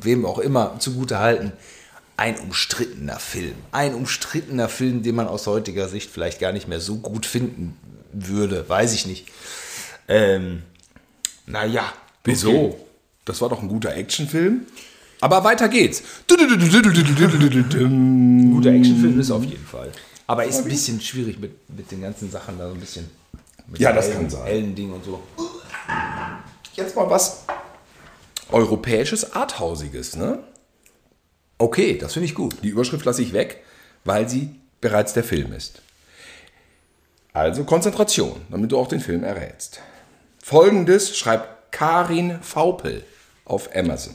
wem 0.00 0.24
auch 0.24 0.38
immer, 0.38 0.76
zugute 0.78 1.18
halten, 1.18 1.52
ein 2.16 2.38
umstrittener 2.38 3.18
Film. 3.18 3.52
Ein 3.70 3.92
umstrittener 3.92 4.70
Film, 4.70 5.02
den 5.02 5.14
man 5.14 5.28
aus 5.28 5.46
heutiger 5.46 5.88
Sicht 5.88 6.08
vielleicht 6.10 6.40
gar 6.40 6.52
nicht 6.52 6.68
mehr 6.68 6.80
so 6.80 6.96
gut 6.96 7.26
finden 7.26 7.76
würde, 8.14 8.66
weiß 8.66 8.94
ich 8.94 9.04
nicht. 9.04 9.26
Ähm, 10.08 10.62
naja. 11.44 11.84
Wieso? 12.24 12.80
Das 13.26 13.42
war 13.42 13.50
doch 13.50 13.60
ein 13.60 13.68
guter 13.68 13.94
Actionfilm. 13.94 14.62
Aber 15.20 15.44
weiter 15.44 15.68
geht's. 15.68 16.02
Guter 16.26 16.46
Actionfilm 18.70 19.20
ist 19.20 19.30
auf 19.30 19.44
jeden 19.44 19.66
Fall. 19.66 19.92
Aber 20.30 20.44
ist 20.44 20.58
ein 20.58 20.64
bisschen 20.66 21.00
schwierig 21.00 21.40
mit, 21.40 21.68
mit 21.76 21.90
den 21.90 22.02
ganzen 22.02 22.30
Sachen 22.30 22.56
da 22.56 22.68
so 22.68 22.74
ein 22.74 22.78
bisschen. 22.80 23.10
Mit 23.66 23.80
Ja, 23.80 23.92
das 23.92 24.06
hellen- 24.06 24.16
kann 24.18 24.30
sein. 24.30 24.44
Hellen 24.44 24.74
Ding 24.76 24.92
und 24.92 25.04
so. 25.04 25.20
Jetzt 26.74 26.94
mal 26.94 27.10
was 27.10 27.44
europäisches, 28.52 29.32
arthausiges, 29.32 30.14
ne? 30.14 30.38
Okay, 31.58 31.98
das 31.98 32.12
finde 32.12 32.26
ich 32.26 32.36
gut. 32.36 32.54
Die 32.62 32.68
Überschrift 32.68 33.04
lasse 33.04 33.22
ich 33.22 33.32
weg, 33.32 33.64
weil 34.04 34.28
sie 34.28 34.54
bereits 34.80 35.14
der 35.14 35.24
Film 35.24 35.52
ist. 35.52 35.82
Also 37.32 37.64
Konzentration, 37.64 38.40
damit 38.50 38.70
du 38.70 38.78
auch 38.78 38.86
den 38.88 39.00
Film 39.00 39.24
errätst. 39.24 39.80
Folgendes 40.42 41.16
schreibt 41.18 41.72
Karin 41.72 42.38
Vaupel 42.42 43.04
auf 43.44 43.68
Amazon. 43.74 44.14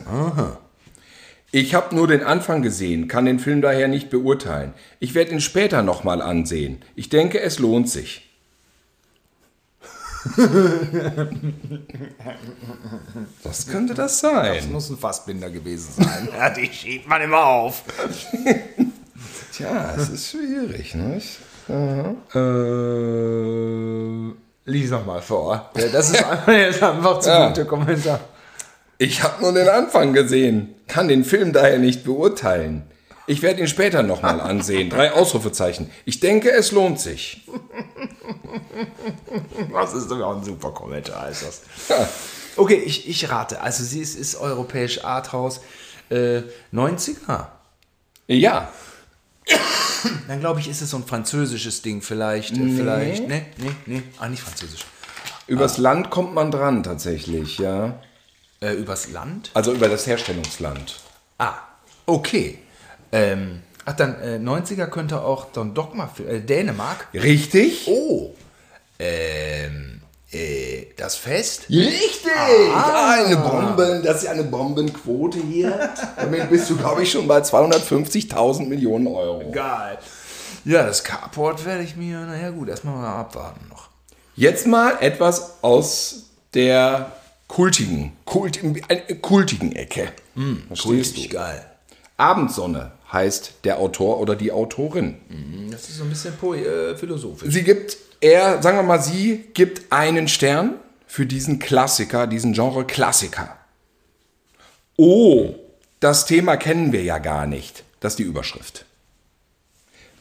Ich 1.58 1.74
habe 1.74 1.96
nur 1.96 2.06
den 2.10 2.22
Anfang 2.22 2.62
gesehen, 2.62 3.08
kann 3.08 3.24
den 3.24 3.39
Film 3.39 3.62
daher 3.62 3.88
nicht 3.88 4.10
beurteilen. 4.10 4.74
Ich 5.00 5.13
werde 5.15 5.32
ihn 5.32 5.39
später 5.39 5.84
nochmal 5.84 6.22
ansehen. 6.22 6.82
Ich 6.98 7.08
denke, 7.08 7.39
es 7.39 7.60
lohnt 7.60 7.89
sich. 7.89 8.30
Das 13.44 13.68
könnte 13.68 13.94
das 13.94 14.20
sein. 14.20 14.56
Das 14.58 14.68
muss 14.68 14.89
ein 14.89 14.98
Fassbinder 14.98 15.50
gewesen 15.50 16.04
sein. 16.04 16.28
ja, 16.38 16.50
die 16.50 16.68
schiebt 16.74 17.08
man 17.08 17.22
immer 17.22 17.46
auf. 17.46 17.84
Tja, 19.54 19.94
es 19.96 20.10
ist 20.10 20.32
schwierig, 20.32 20.94
nicht? 20.96 21.39
Äh, 21.70 22.39
lies 24.70 24.89
noch 24.91 25.06
mal 25.06 25.22
vor. 25.22 25.72
Ja, 25.78 25.88
das 25.88 26.10
ist 26.10 26.22
einfach, 26.22 26.48
jetzt 26.52 26.84
einfach 26.84 27.20
zu 27.20 27.30
Ja. 27.30 27.48
guter 27.48 27.63
Kommentar. 27.65 28.20
Ich 28.98 29.24
habe 29.24 29.41
nur 29.41 29.54
den 29.54 29.70
Anfang 29.70 30.12
gesehen, 30.13 30.74
kann 30.88 31.08
den 31.08 31.24
Film 31.26 31.54
daher 31.54 31.80
nicht 31.80 32.04
beurteilen. 32.04 32.84
Ich 33.28 33.41
werde 33.41 33.60
ihn 33.62 33.67
später 33.67 34.04
nochmal 34.04 34.39
ansehen. 34.39 34.89
Drei 34.89 35.12
Ausrufezeichen. 35.12 35.89
Ich 36.06 36.19
denke, 36.19 36.52
es 36.52 36.71
lohnt 36.71 37.00
sich. 37.00 37.41
Das 39.74 39.93
ist 39.93 40.10
doch 40.12 40.36
ein 40.36 40.43
super 40.43 40.71
Kommentar, 40.71 41.30
ist 41.30 41.43
das. 41.43 41.62
Okay, 42.56 42.76
ich, 42.86 43.10
ich 43.10 43.30
rate. 43.30 43.62
Also 43.62 43.84
sie 43.84 44.00
ist, 44.00 44.15
ist 44.15 44.36
europäisch 44.36 45.04
Arthouse. 45.04 45.62
Äh, 46.10 46.43
90er. 46.71 47.48
Ja, 48.28 48.71
Dann 50.28 50.39
glaube 50.39 50.60
ich, 50.60 50.67
ist 50.67 50.82
es 50.82 50.89
so 50.91 50.98
ein 50.98 51.04
französisches 51.06 51.82
Ding 51.82 52.02
vielleicht. 52.02 52.56
äh, 52.58 52.69
Vielleicht. 52.76 53.28
Nee, 53.28 53.45
nee, 53.58 53.71
nee. 53.86 54.04
Ah, 54.19 54.28
nicht 54.30 54.41
französisch. 54.43 54.82
übers 55.48 55.78
Land 55.78 56.10
kommt 56.12 56.34
man 56.34 56.52
dran 56.52 56.84
tatsächlich, 56.84 57.58
ja. 57.58 58.00
Äh, 58.62 58.74
übers 58.74 59.12
Land? 59.12 59.52
Also 59.54 59.74
über 59.74 59.89
das 59.89 60.08
Herstellungsland. 60.08 61.00
Ah, 61.38 61.56
okay. 62.06 62.60
Ähm, 63.12 63.62
ach, 63.86 63.94
dann 63.94 64.22
äh, 64.22 64.38
90er 64.38 64.88
könnte 64.88 65.22
auch 65.22 65.52
Don 65.52 65.74
Dogma, 65.74 66.10
äh, 66.28 66.39
Dänemark. 66.39 67.08
Richtig? 67.13 67.88
Oh. 67.88 68.34
Ähm, 68.98 70.02
äh, 70.32 70.88
das 70.98 71.15
Fest? 71.15 71.70
Richtig! 71.70 72.32
Eine 72.34 73.38
Bomben, 73.38 74.04
das 74.04 74.24
ist 74.24 74.30
eine 74.30 74.44
Bombenquote 74.44 75.39
hier. 75.39 75.89
Damit 76.18 76.50
bist 76.50 76.70
du, 76.70 76.78
glaube 76.78 77.04
ich, 77.04 77.12
schon 77.12 77.28
bei 77.28 77.39
250.000 77.39 78.68
Millionen 78.68 79.08
Euro. 79.08 79.52
Geil. 79.52 79.98
Ja, 80.65 80.84
das 80.84 81.04
Carport 81.04 81.65
werde 81.65 81.84
ich 81.84 81.96
mir, 81.96 82.20
naja 82.22 82.50
gut, 82.50 82.70
erstmal 82.70 82.96
mal 82.96 83.20
abwarten 83.20 83.68
noch. 83.70 83.89
Jetzt 84.36 84.65
mal 84.65 84.98
etwas 85.00 85.62
aus 85.62 86.24
der 86.54 87.12
kultigen, 87.47 88.13
kult, 88.25 88.60
äh, 88.88 89.15
kultigen 89.15 89.71
Ecke. 89.73 90.12
Verstehst 90.67 91.17
du? 91.17 91.29
geil. 91.29 91.65
Abendsonne 92.17 92.91
heißt 93.12 93.53
der 93.63 93.79
Autor 93.79 94.19
oder 94.19 94.36
die 94.36 94.51
Autorin. 94.51 95.17
Das 95.69 95.89
ist 95.89 95.97
so 95.97 96.03
ein 96.03 96.10
bisschen 96.10 96.34
äh, 96.34 96.95
philosophisch. 96.95 97.53
Sie 97.53 97.63
gibt, 97.63 97.97
er, 98.21 98.62
sagen 98.62 98.77
wir 98.77 98.84
mal, 98.84 99.01
sie 99.01 99.45
gibt 99.53 99.91
einen 99.91 100.27
Stern 100.27 100.75
für 101.08 101.25
diesen 101.25 101.60
Klassiker, 101.60 102.27
diesen 102.27 102.53
Genre 102.53 102.86
Klassiker. 102.86 103.58
Oh, 104.97 105.55
das 105.99 106.25
Thema 106.25 106.58
kennen 106.58 106.91
wir 106.91 107.03
ja 107.03 107.19
gar 107.19 107.47
nicht. 107.47 107.84
Das 107.99 108.13
ist 108.13 108.19
die 108.19 108.23
Überschrift. 108.23 108.86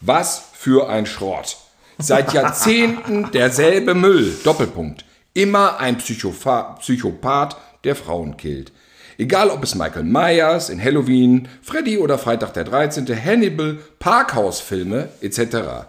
Was 0.00 0.42
für 0.54 0.88
ein 0.88 1.06
Schrott. 1.06 1.56
Seit 1.98 2.32
Jahrzehnten 2.34 3.30
derselbe 3.32 3.94
Müll. 3.94 4.36
Doppelpunkt. 4.44 5.04
Immer 5.34 5.78
ein 5.80 5.98
Psychopha 5.98 6.76
Psychopath, 6.80 7.56
der 7.84 7.96
Frauen 7.96 8.36
killt. 8.36 8.72
Egal 9.18 9.50
ob 9.50 9.62
es 9.62 9.74
Michael 9.74 10.04
Myers 10.04 10.70
in 10.70 10.82
Halloween, 10.82 11.48
Freddy 11.62 11.98
oder 11.98 12.18
Freitag 12.18 12.54
der 12.54 12.64
13., 12.64 13.06
Hannibal, 13.08 13.78
Parkhausfilme 13.98 15.08
etc. 15.20 15.86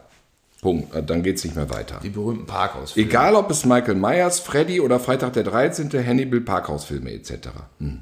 Punkt. 0.62 0.96
Äh, 0.96 1.04
Dann 1.04 1.24
geht's 1.24 1.44
nicht 1.44 1.56
mehr 1.56 1.70
weiter. 1.70 2.00
Die 2.04 2.10
berühmten 2.10 2.46
Parkhaus. 2.46 2.98
Egal 2.98 3.36
ob 3.36 3.50
es 3.52 3.66
Michael 3.66 3.96
Myers, 3.96 4.40
Freddy 4.40 4.80
oder 4.80 5.00
Freitag 5.00 5.34
der 5.34 5.44
13., 5.44 5.90
Hannibal, 6.06 6.42
Parkhausfilme 6.42 7.12
etc. 7.12 7.50
Hm. 7.80 8.02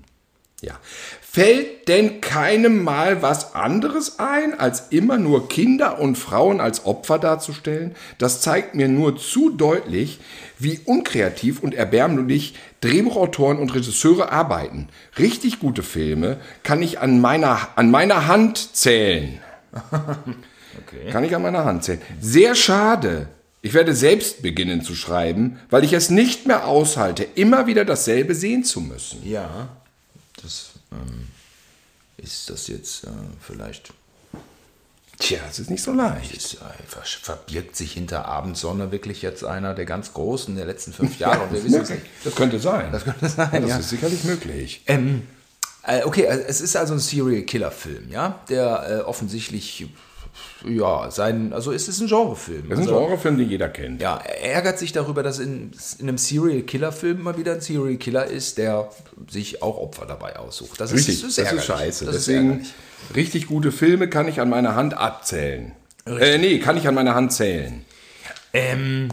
Ja. 0.62 0.80
Fällt 1.22 1.90
denn 1.90 2.22
keinem 2.22 2.84
mal 2.84 3.22
was 3.22 3.54
anderes 3.54 4.20
ein, 4.20 4.58
als 4.58 4.88
immer 4.92 5.18
nur 5.18 5.50
Kinder 5.50 6.00
und 6.00 6.16
Frauen 6.18 6.62
als 6.62 6.86
Opfer 6.86 7.20
darzustellen? 7.20 7.96
Das 8.18 8.40
zeigt 8.40 8.74
mir 8.74 8.88
nur 8.88 9.18
zu 9.18 9.50
deutlich, 9.50 10.22
wie 10.64 10.80
unkreativ 10.86 11.62
und 11.62 11.74
erbärmlich 11.74 12.56
Drehbuchautoren 12.82 13.60
und 13.60 13.74
Regisseure 13.76 14.32
arbeiten. 14.32 14.88
Richtig 15.18 15.60
gute 15.60 15.84
Filme 15.84 16.40
kann 16.64 16.82
ich 16.82 17.00
an 17.00 17.22
meiner, 17.22 17.70
an 17.76 17.92
meiner 17.92 18.28
Hand 18.28 18.76
zählen. 18.76 19.40
Kann 21.12 21.24
ich 21.24 21.36
an 21.36 21.42
meiner 21.42 21.66
Hand 21.66 21.84
zählen. 21.84 22.02
Sehr 22.20 22.56
schade. 22.56 23.28
Ich 23.62 23.74
werde 23.74 23.96
selbst 23.96 24.42
beginnen 24.42 24.82
zu 24.82 24.96
schreiben, 24.96 25.60
weil 25.70 25.84
ich 25.84 25.94
es 25.94 26.10
nicht 26.10 26.46
mehr 26.48 26.68
aushalte, 26.68 27.24
immer 27.36 27.68
wieder 27.68 27.86
dasselbe 27.86 28.36
sehen 28.36 28.64
zu 28.64 28.82
müssen. 28.82 29.28
Ja, 29.28 29.70
das 30.42 30.72
ähm, 30.92 31.28
ist 32.18 32.50
das 32.50 32.68
jetzt 32.68 33.06
äh, 33.06 33.10
vielleicht. 33.40 33.94
Tja, 35.20 35.40
es 35.50 35.60
ist 35.60 35.70
nicht 35.70 35.84
so 35.84 35.94
leicht. 35.94 36.36
Ist, 36.36 36.56
äh, 36.56 36.58
ver- 36.88 37.04
verbirgt 37.04 37.76
sich 37.76 37.94
hinter 37.94 38.26
Abendsonne 38.26 38.92
wirklich 38.92 39.22
jetzt 39.22 39.44
einer 39.46 39.74
der 39.74 39.86
ganz 39.86 40.14
Großen 40.14 40.56
der 40.56 40.66
letzten 40.66 40.92
fünf 40.92 41.20
Jahre? 41.20 41.44
Und 41.44 41.54
wir 41.54 41.64
wissen 41.64 41.82
es 41.82 41.90
nicht. 41.90 42.02
Das 42.24 42.36
könnte 42.36 42.60
sein. 42.60 42.92
Das 42.92 43.04
könnte 43.04 43.30
sein, 43.30 43.62
das 43.62 43.70
ja. 43.70 43.78
ist 43.78 43.90
sicherlich 43.90 44.24
möglich. 44.24 44.82
Ähm, 44.88 45.28
äh, 45.86 46.04
okay, 46.04 46.26
es 46.26 46.62
ist 46.62 46.76
also 46.76 46.94
ein 46.94 47.00
Serial 47.00 47.44
Killer 47.44 47.72
Film, 47.72 48.10
ja, 48.10 48.40
der 48.50 48.88
äh, 48.90 49.02
offensichtlich 49.02 49.88
ja 50.68 51.12
sein, 51.12 51.54
also 51.54 51.72
es 51.72 51.88
ist 51.88 52.02
ein 52.02 52.08
Genrefilm. 52.08 52.70
Das 52.70 52.80
ist 52.80 52.88
ein 52.88 52.94
also, 52.94 53.06
Genrefilm, 53.06 53.38
den 53.38 53.50
jeder 53.50 53.70
kennt. 53.70 54.02
ja, 54.02 54.18
er 54.18 54.54
ärgert 54.54 54.80
sich 54.80 54.92
darüber, 54.92 55.24
dass 55.24 55.40
in, 55.40 55.72
in 56.00 56.08
einem 56.08 56.18
Serial 56.18 56.62
Killer 56.62 56.92
Film 56.92 57.24
mal 57.24 57.38
wieder 57.38 57.54
ein 57.54 57.62
Serial 57.62 57.98
Killer 57.98 58.26
ist, 58.26 58.58
der 58.58 58.90
sich 59.30 59.62
auch 59.62 59.78
Opfer 59.78 60.06
dabei 60.06 60.38
aussucht. 60.38 60.80
Das 60.80 60.94
Richtig, 60.94 61.24
ist, 61.24 61.38
das 61.38 61.52
ist, 61.52 61.66
scheiße. 61.66 62.06
Das 62.06 62.16
ist 62.16 62.28
Deswegen, 62.28 62.50
ärgerlich. 62.50 62.74
richtig 63.16 63.48
gute 63.48 63.72
Filme 63.72 64.10
kann 64.10 64.28
ich 64.28 64.40
an 64.40 64.50
meiner 64.50 64.76
Hand 64.76 64.98
abzählen. 64.98 65.74
Äh, 66.06 66.38
nee, 66.38 66.60
kann 66.60 66.78
ich 66.78 66.88
an 66.88 66.96
meiner 66.96 67.16
Hand 67.16 67.34
zählen. 67.34 67.86
Ähm, 68.54 69.10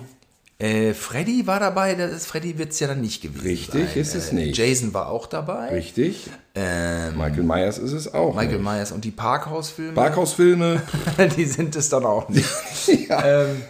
äh, 0.61 0.93
Freddy 0.93 1.47
war 1.47 1.59
dabei, 1.59 1.95
das 1.95 2.13
ist, 2.13 2.27
Freddy 2.27 2.59
wird 2.59 2.73
es 2.73 2.81
ja 2.81 2.87
dann 2.87 3.01
nicht 3.01 3.23
gewesen 3.23 3.47
Richtig, 3.47 3.89
sein. 3.89 4.01
ist 4.01 4.15
es 4.15 4.31
äh, 4.31 4.35
nicht. 4.35 4.59
Jason 4.59 4.93
war 4.93 5.09
auch 5.09 5.27
dabei. 5.27 5.71
Richtig. 5.71 6.29
Ähm, 6.55 7.17
Michael 7.17 7.45
Myers 7.45 7.79
ist 7.79 7.93
es 7.93 8.13
auch. 8.13 8.35
Michael 8.35 8.59
nicht. 8.59 8.65
Myers 8.65 8.93
und 8.93 9.07
die 9.07 9.11
Parkhausfilme, 9.11 9.95
Parkhausfilme. 9.95 10.83
die 11.37 11.47
sind 11.47 11.75
es 11.77 11.89
dann 11.89 12.05
auch 12.05 12.29
nicht. 12.29 12.47
ja. 13.09 13.45
ähm, 13.45 13.63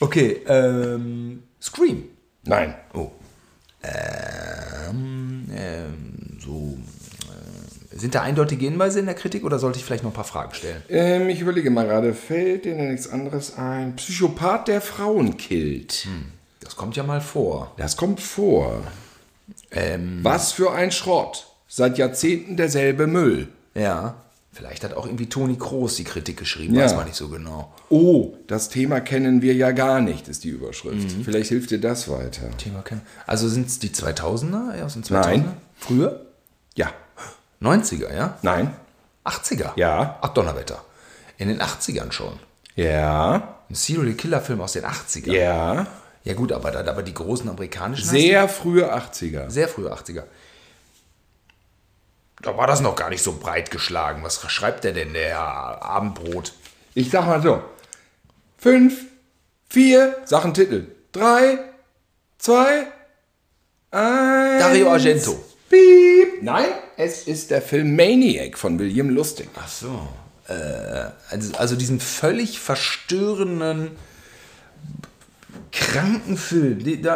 okay, 0.00 0.42
ähm, 0.48 1.44
Scream. 1.62 2.08
Nein. 2.44 2.74
Oh. 2.94 3.12
Ähm, 3.84 5.46
ähm. 5.52 5.54
Äh, 5.56 6.07
sind 7.98 8.14
da 8.14 8.22
eindeutige 8.22 8.64
Hinweise 8.64 9.00
in 9.00 9.06
der 9.06 9.14
Kritik 9.14 9.44
oder 9.44 9.58
sollte 9.58 9.78
ich 9.78 9.84
vielleicht 9.84 10.04
noch 10.04 10.10
ein 10.10 10.14
paar 10.14 10.24
Fragen 10.24 10.54
stellen? 10.54 10.82
Ähm, 10.88 11.28
ich 11.28 11.40
überlege 11.40 11.70
mal 11.70 11.86
gerade, 11.86 12.14
fällt 12.14 12.64
dir 12.64 12.74
denn 12.76 12.90
nichts 12.90 13.08
anderes 13.10 13.56
ein? 13.58 13.96
Psychopath, 13.96 14.68
der 14.68 14.80
Frauen 14.80 15.36
killt. 15.36 16.06
Das 16.60 16.76
kommt 16.76 16.96
ja 16.96 17.02
mal 17.02 17.20
vor. 17.20 17.72
Das 17.76 17.96
kommt 17.96 18.20
vor. 18.20 18.80
Ähm, 19.70 20.20
Was 20.22 20.52
für 20.52 20.72
ein 20.72 20.90
Schrott. 20.92 21.46
Seit 21.66 21.98
Jahrzehnten 21.98 22.56
derselbe 22.56 23.06
Müll. 23.06 23.48
ja. 23.74 24.14
Vielleicht 24.50 24.82
hat 24.82 24.92
auch 24.94 25.06
irgendwie 25.06 25.26
Toni 25.28 25.54
Kroos 25.56 25.94
die 25.94 26.02
Kritik 26.02 26.36
geschrieben, 26.36 26.74
Ja. 26.74 26.82
weiß 26.82 26.96
man 26.96 27.04
nicht 27.06 27.14
so 27.14 27.28
genau. 27.28 27.72
Oh, 27.90 28.32
das 28.48 28.68
Thema 28.70 28.98
kennen 28.98 29.40
wir 29.40 29.54
ja 29.54 29.70
gar 29.70 30.00
nicht, 30.00 30.26
ist 30.26 30.42
die 30.42 30.48
Überschrift. 30.48 31.12
Vielleicht 31.24 31.50
hilft 31.50 31.70
dir 31.70 31.80
das 31.80 32.08
weiter. 32.08 32.50
Thema 32.56 32.82
kennen. 32.82 33.02
Also 33.24 33.48
sind 33.48 33.68
es 33.68 33.78
die 33.78 33.90
2000er 33.90 34.74
eher 34.74 34.86
aus 34.86 34.94
den 34.94 35.04
2000er? 35.04 35.10
Nein. 35.28 35.44
Früher? 35.76 36.26
Ja. 36.74 36.92
90er, 37.60 38.14
ja? 38.14 38.38
Nein. 38.42 38.74
80er? 39.24 39.72
Ja. 39.76 40.18
Ach, 40.20 40.28
Donnerwetter. 40.28 40.82
In 41.38 41.48
den 41.48 41.60
80ern 41.60 42.12
schon. 42.12 42.38
Ja. 42.76 43.56
Ein 43.68 43.74
Serial 43.74 44.14
Killer 44.14 44.40
Film 44.40 44.60
aus 44.60 44.72
den 44.72 44.84
80ern. 44.84 45.32
Ja. 45.32 45.86
Ja 46.24 46.34
gut, 46.34 46.52
aber, 46.52 46.70
da- 46.70 46.90
aber 46.90 47.02
die 47.02 47.14
großen 47.14 47.48
amerikanischen 47.48 48.08
Sehr 48.08 48.48
frühe 48.48 48.92
80er. 48.92 49.38
hast 49.40 49.48
du- 49.48 49.50
sehr 49.50 49.68
frühe 49.68 49.90
80er. 49.92 50.24
Da 52.42 52.56
war 52.56 52.66
das 52.66 52.80
noch 52.80 52.94
gar 52.94 53.10
nicht 53.10 53.22
so 53.22 53.32
breit 53.32 53.70
geschlagen. 53.70 54.22
Was 54.22 54.40
schreibt 54.50 54.84
der 54.84 54.92
denn, 54.92 55.12
der 55.12 55.38
Abendbrot? 55.38 56.52
Ich 56.94 57.10
sag 57.10 57.26
mal 57.26 57.42
so. 57.42 57.62
Fünf, 58.58 59.00
vier, 59.68 60.16
Sachen 60.24 60.54
Titel. 60.54 60.86
Drei, 61.12 61.58
zwei, 62.38 62.86
eins. 63.90 64.62
Dario 64.62 64.90
Argento. 64.90 65.42
Piep. 65.68 66.42
Nein, 66.42 66.66
es 66.96 67.26
ist 67.26 67.50
der 67.50 67.60
Film 67.62 67.94
Maniac 67.96 68.56
von 68.58 68.78
William 68.78 69.10
Lustig. 69.10 69.48
Ach 69.56 69.68
so. 69.68 70.08
Äh, 70.48 71.10
also, 71.30 71.54
also 71.56 71.76
diesen 71.76 72.00
völlig 72.00 72.58
verstörenden, 72.58 73.90
kranken 75.72 76.36
Film, 76.36 76.82
den, 76.82 77.06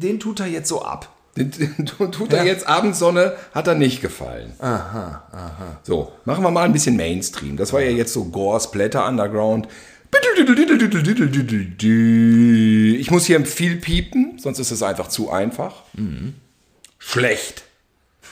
den 0.00 0.20
tut 0.20 0.40
er 0.40 0.46
jetzt 0.46 0.68
so 0.68 0.82
ab. 0.82 1.12
Den- 1.36 1.50
den 1.52 1.86
Tut 1.86 2.32
er 2.32 2.38
Ja. 2.40 2.44
jetzt 2.44 2.66
Abendsonne, 2.66 3.34
hat 3.54 3.68
er 3.68 3.74
nicht 3.76 4.00
gefallen. 4.00 4.54
Aha, 4.58 5.22
aha. 5.30 5.80
So, 5.84 6.10
machen 6.24 6.42
wir 6.42 6.50
mal 6.50 6.64
ein 6.64 6.72
bisschen 6.72 6.96
Mainstream. 6.96 7.56
Das 7.56 7.72
war 7.72 7.80
ja 7.80 7.90
jetzt 7.90 8.12
so 8.12 8.24
Gore, 8.24 8.58
Splatter, 8.60 9.06
Underground. 9.06 9.68
Ich 12.98 13.10
muss 13.10 13.26
hier 13.26 13.44
viel 13.46 13.76
piepen, 13.76 14.38
sonst 14.38 14.58
ist 14.58 14.70
es 14.72 14.82
einfach 14.82 15.08
zu 15.08 15.30
einfach. 15.30 15.82
Schlecht. 16.98 17.62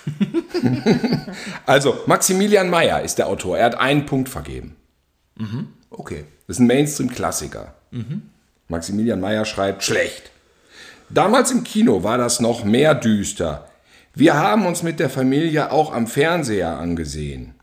also, 1.66 1.98
Maximilian 2.06 2.70
Mayer 2.70 3.02
ist 3.02 3.18
der 3.18 3.28
Autor. 3.28 3.58
Er 3.58 3.66
hat 3.66 3.78
einen 3.78 4.06
Punkt 4.06 4.28
vergeben. 4.28 4.76
Okay. 5.90 6.24
Das 6.46 6.56
ist 6.56 6.60
ein 6.60 6.66
Mainstream-Klassiker. 6.66 7.74
Maximilian 8.68 9.20
Mayer 9.20 9.44
schreibt 9.44 9.82
schlecht. 9.82 10.30
Damals 11.08 11.50
im 11.50 11.64
Kino 11.64 12.02
war 12.02 12.18
das 12.18 12.40
noch 12.40 12.64
mehr 12.64 12.94
düster. 12.94 13.66
Wir 14.14 14.34
haben 14.34 14.66
uns 14.66 14.82
mit 14.82 14.98
der 14.98 15.10
Familie 15.10 15.70
auch 15.70 15.92
am 15.92 16.06
Fernseher 16.06 16.78
angesehen. 16.78 17.54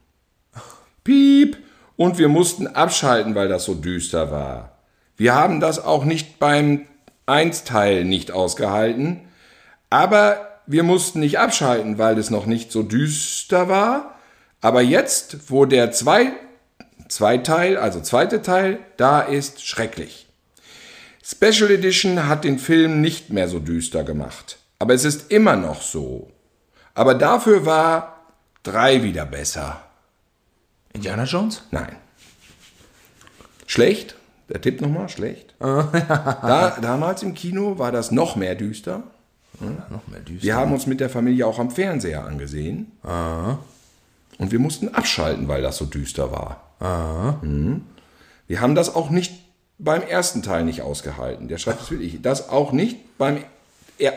Piep! 1.03 1.58
Und 1.95 2.17
wir 2.17 2.27
mussten 2.27 2.67
abschalten, 2.67 3.36
weil 3.36 3.47
das 3.47 3.65
so 3.65 3.75
düster 3.75 4.32
war. 4.32 4.77
Wir 5.15 5.36
haben 5.36 5.60
das 5.60 5.84
auch 5.84 6.06
nicht 6.06 6.39
beim 6.39 6.88
Einsteil 7.25 8.03
nicht 8.03 8.32
ausgehalten, 8.32 9.21
aber 9.89 10.53
wir 10.65 10.84
mussten 10.84 11.19
nicht 11.19 11.39
abschalten, 11.39 11.97
weil 11.97 12.17
es 12.17 12.30
noch 12.30 12.45
nicht 12.45 12.71
so 12.71 12.84
düster 12.84 13.69
war. 13.69 14.15
Aber 14.62 14.82
jetzt, 14.82 15.52
wo 15.52 15.65
der 15.65 15.91
zwei, 15.91 16.32
Zweiteil, 17.10 17.78
also 17.78 18.02
zweite 18.02 18.41
Teil, 18.41 18.80
da 18.97 19.21
ist, 19.21 19.65
schrecklich. 19.65 20.28
Special 21.23 21.69
Edition 21.69 22.28
hat 22.28 22.43
den 22.43 22.60
Film 22.60 23.02
nicht 23.02 23.30
mehr 23.30 23.47
so 23.47 23.60
düster 23.60 24.04
gemacht. 24.04 24.58
Aber 24.80 24.93
es 24.93 25.06
ist 25.06 25.32
immer 25.32 25.56
noch 25.56 25.82
so. 25.82 26.32
Aber 26.95 27.13
dafür 27.13 27.65
war 27.65 28.19
drei 28.63 29.04
wieder 29.04 29.26
besser. 29.26 29.82
Indiana 30.91 31.26
Jones? 31.26 31.63
Nein. 31.71 31.95
Schlecht? 33.67 34.15
Der 34.49 34.62
Tipp 34.62 34.82
nochmal, 34.82 35.08
schlecht. 35.08 35.56
da, 35.60 36.78
damals 36.82 37.23
im 37.23 37.34
Kino 37.34 37.78
war 37.78 37.91
das 37.91 38.12
noch 38.12 38.36
mehr 38.36 38.56
düster. 38.56 39.04
Noch 39.60 40.08
mehr 40.08 40.20
düster. 40.20 40.44
Wir 40.44 40.56
haben 40.56 40.74
uns 40.74 40.88
mit 40.88 41.00
der 41.00 41.10
Familie 41.10 41.48
auch 41.48 41.60
am 41.60 41.72
Fernseher 41.72 42.26
angesehen. 42.26 42.92
Und 44.38 44.52
wir 44.52 44.60
mussten 44.60 44.89
abschalten, 44.89 45.48
weil 45.48 45.62
das 45.62 45.78
so 45.78 45.86
düster 45.86 46.32
war. 46.32 47.39
Mhm. 47.44 47.82
Wir 48.48 48.62
haben 48.62 48.76
das 48.76 48.94
auch 48.94 49.10
nicht 49.10 49.34
beim 49.80 50.02
ersten 50.02 50.42
Teil 50.44 50.66
nicht 50.66 50.82
ausgehalten. 50.82 51.48
Der 51.48 51.58
schreibt 51.58 51.82
es 51.84 51.92
wirklich. 51.92 52.22
Das 52.22 52.50
auch 52.50 52.72
nicht 52.72 53.18
beim 53.18 53.44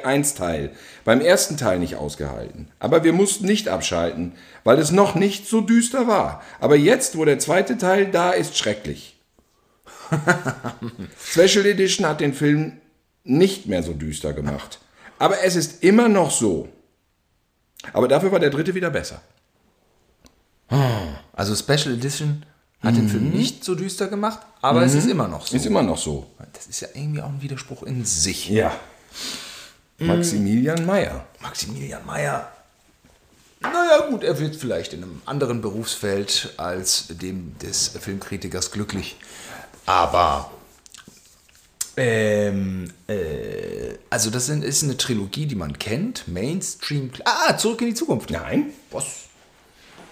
Eins-Teil. 0.04 0.70
Beim 1.04 1.20
ersten 1.20 1.56
Teil 1.56 1.78
nicht 1.78 1.96
ausgehalten. 1.96 2.68
Aber 2.78 3.04
wir 3.04 3.12
mussten 3.12 3.46
nicht 3.46 3.68
abschalten, 3.68 4.32
weil 4.64 4.78
es 4.78 4.90
noch 4.90 5.14
nicht 5.14 5.46
so 5.46 5.60
düster 5.60 6.06
war. 6.06 6.42
Aber 6.60 6.76
jetzt, 6.76 7.16
wo 7.16 7.24
der 7.24 7.38
zweite 7.38 7.78
Teil 7.78 8.10
da 8.10 8.30
ist, 8.32 8.56
schrecklich. 8.56 9.16
Special 11.20 11.66
Edition 11.66 12.06
hat 12.06 12.20
den 12.20 12.32
Film 12.32 12.72
nicht 13.24 13.66
mehr 13.66 13.82
so 13.82 13.92
düster 13.92 14.32
gemacht. 14.32 14.80
Aber 15.18 15.42
es 15.42 15.56
ist 15.56 15.82
immer 15.82 16.08
noch 16.08 16.30
so. 16.30 16.68
Aber 17.92 18.08
dafür 18.08 18.32
war 18.32 18.40
der 18.40 18.50
dritte 18.50 18.74
wieder 18.74 18.90
besser. 18.90 19.20
Also 21.32 21.54
Special 21.54 21.94
Edition 21.94 22.44
hat 22.82 22.96
den 22.96 23.08
Film 23.08 23.30
nicht 23.30 23.64
so 23.64 23.74
düster 23.74 24.08
gemacht, 24.08 24.40
aber 24.60 24.82
es 24.82 24.94
ist 24.94 25.08
immer 25.08 25.28
noch 25.28 25.46
so. 25.46 25.56
Ist 25.56 25.66
immer 25.66 25.82
noch 25.82 25.98
so. 25.98 26.26
Das 26.52 26.66
ist 26.66 26.80
ja 26.80 26.88
irgendwie 26.94 27.22
auch 27.22 27.28
ein 27.28 27.42
Widerspruch 27.42 27.82
in 27.82 28.04
sich. 28.04 28.48
Ja. 28.48 28.74
Maximilian 29.98 30.84
Mayer. 30.84 31.24
Maximilian 31.40 32.04
Mayer. 32.04 32.50
Naja, 33.60 34.06
gut, 34.10 34.22
er 34.22 34.38
wird 34.38 34.56
vielleicht 34.56 34.92
in 34.92 35.02
einem 35.02 35.22
anderen 35.24 35.60
Berufsfeld 35.60 36.52
als 36.58 37.06
dem 37.08 37.58
des 37.58 37.88
Filmkritikers 37.88 38.70
glücklich. 38.70 39.16
Aber, 39.86 40.50
ähm, 41.96 42.92
äh, 43.08 43.94
also 44.10 44.30
das 44.30 44.46
sind, 44.46 44.64
ist 44.64 44.82
eine 44.82 44.96
Trilogie, 44.96 45.46
die 45.46 45.54
man 45.54 45.78
kennt. 45.78 46.28
Mainstream. 46.28 47.10
Ah, 47.24 47.56
zurück 47.56 47.80
in 47.80 47.88
die 47.88 47.94
Zukunft. 47.94 48.30
Nein. 48.30 48.70
Was? 48.90 49.04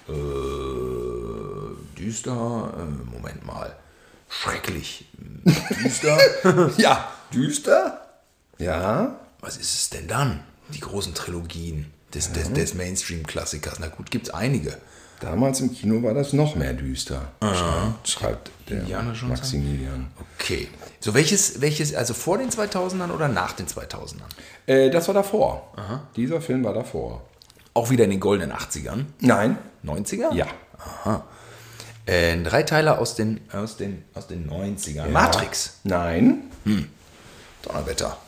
Äh, 0.08 0.12
düster. 1.98 2.74
Äh, 2.78 3.14
Moment 3.14 3.46
mal. 3.46 3.76
Schrecklich. 4.28 5.06
Düster. 5.84 6.18
Ja, 6.78 7.12
düster? 7.32 8.00
Ja. 8.58 9.20
Was 9.40 9.56
ist 9.56 9.74
es 9.74 9.90
denn 9.90 10.08
dann? 10.08 10.40
Die 10.70 10.80
großen 10.80 11.14
Trilogien 11.14 11.92
des, 12.14 12.32
des, 12.32 12.52
des 12.52 12.74
Mainstream-Klassikers. 12.74 13.78
Na 13.78 13.88
gut, 13.88 14.10
gibt's 14.10 14.30
einige. 14.30 14.78
Damals 15.24 15.60
im 15.60 15.72
Kino 15.72 16.02
war 16.02 16.12
das 16.12 16.34
noch 16.34 16.54
mehr 16.54 16.74
düster. 16.74 17.32
Schreibt, 17.40 18.08
schreibt 18.08 18.50
der 18.68 18.80
Indiana 18.80 19.12
Jones 19.14 19.22
Maximilian. 19.22 20.08
Okay. 20.38 20.68
So 21.00 21.14
welches, 21.14 21.62
welches, 21.62 21.94
also 21.94 22.12
vor 22.12 22.36
den 22.36 22.50
2000ern 22.50 23.10
oder 23.10 23.28
nach 23.28 23.52
den 23.52 23.66
2000ern? 23.66 24.28
Äh, 24.66 24.90
das 24.90 25.06
war 25.08 25.14
davor. 25.14 25.72
Dieser 26.14 26.42
Film 26.42 26.62
war 26.62 26.74
davor. 26.74 27.22
Auch 27.72 27.88
wieder 27.88 28.04
in 28.04 28.10
den 28.10 28.20
goldenen 28.20 28.54
80ern? 28.54 29.06
Nein. 29.20 29.56
90er? 29.82 30.34
Ja. 30.34 30.46
Äh, 32.04 32.32
ein 32.32 32.44
Dreiteiler 32.44 32.98
aus 32.98 33.14
den, 33.14 33.40
aus 33.50 33.78
den, 33.78 34.04
aus 34.12 34.26
den 34.26 34.50
90ern. 34.50 35.08
Matrix. 35.08 35.80
Nein. 35.84 36.50
Donnerwetter. 37.62 38.18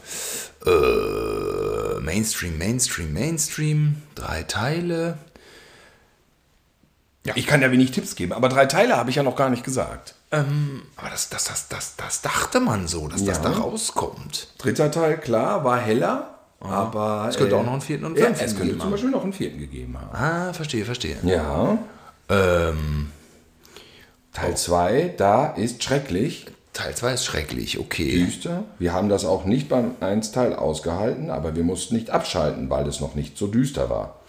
Äh, 0.65 2.01
Mainstream, 2.01 2.57
Mainstream, 2.57 3.13
Mainstream. 3.13 4.03
Drei 4.15 4.45
Teile. 4.45 5.19
Ja. 7.27 7.33
Ich 7.37 7.47
kann 7.47 7.61
ja 7.63 7.71
wenig 7.73 7.91
Tipps 7.91 8.15
geben, 8.15 8.33
aber 8.33 8.49
drei 8.49 8.67
Teile 8.67 8.97
habe 8.97 9.11
ich 9.11 9.17
ja 9.17 9.23
noch 9.23 9.37
gar 9.37 9.51
nicht 9.51 9.65
gesagt. 9.65 10.15
Aber 10.31 11.11
das, 11.11 11.29
das, 11.29 11.45
das, 11.45 11.69
das, 11.69 11.97
das 11.97 12.23
dachte 12.23 12.61
man 12.61 12.89
so, 12.89 13.09
dass 13.09 13.25
das 13.25 13.39
Ja. 13.39 13.43
da 13.45 13.51
rauskommt. 13.51 14.49
Dritter 14.59 14.91
Teil, 14.91 15.19
klar, 15.19 15.65
war 15.65 15.79
heller, 15.81 16.35
aber... 16.61 17.27
Es 17.29 17.37
könnte 17.37 17.57
auch 17.57 17.65
noch 17.65 17.73
einen 17.73 17.81
vierten 17.81 18.05
und 18.05 18.19
ja, 18.19 18.27
fünften 18.27 18.45
Es 18.45 18.57
könnte 18.57 18.79
zum. 18.79 18.91
Beispiel 18.91 19.11
noch 19.11 19.23
einen 19.23 19.33
vierten 19.33 19.59
gegeben 19.59 19.97
haben. 19.99 20.15
Ah, 20.15 20.53
verstehe, 20.53 20.85
verstehe. 20.85 21.17
Ja. 21.23 21.79
Ähm, 22.29 23.11
Teil 24.33 24.57
2, 24.57 25.15
da 25.17 25.47
ist 25.47 25.83
schrecklich, 25.83 26.47
Teil 26.73 26.95
2 26.95 27.15
ist 27.15 27.25
schrecklich, 27.25 27.79
okay. 27.79 28.27
düster. 28.27 28.65
Wir 28.79 28.93
haben 28.93 29.09
das 29.09 29.25
auch 29.25 29.47
nicht 29.47 29.69
beim 29.71 29.93
1 30.01 30.33
Teil 30.33 30.55
ausgehalten, 30.55 31.31
aber 31.31 31.57
wir 31.57 31.63
mussten 31.65 31.95
nicht 31.95 32.11
abschalten, 32.11 32.69
weil 32.69 32.87
es 32.87 33.01
noch 33.01 33.15
nicht 33.15 33.39
so 33.39 33.47
düster 33.47 33.89
war. 33.89 34.21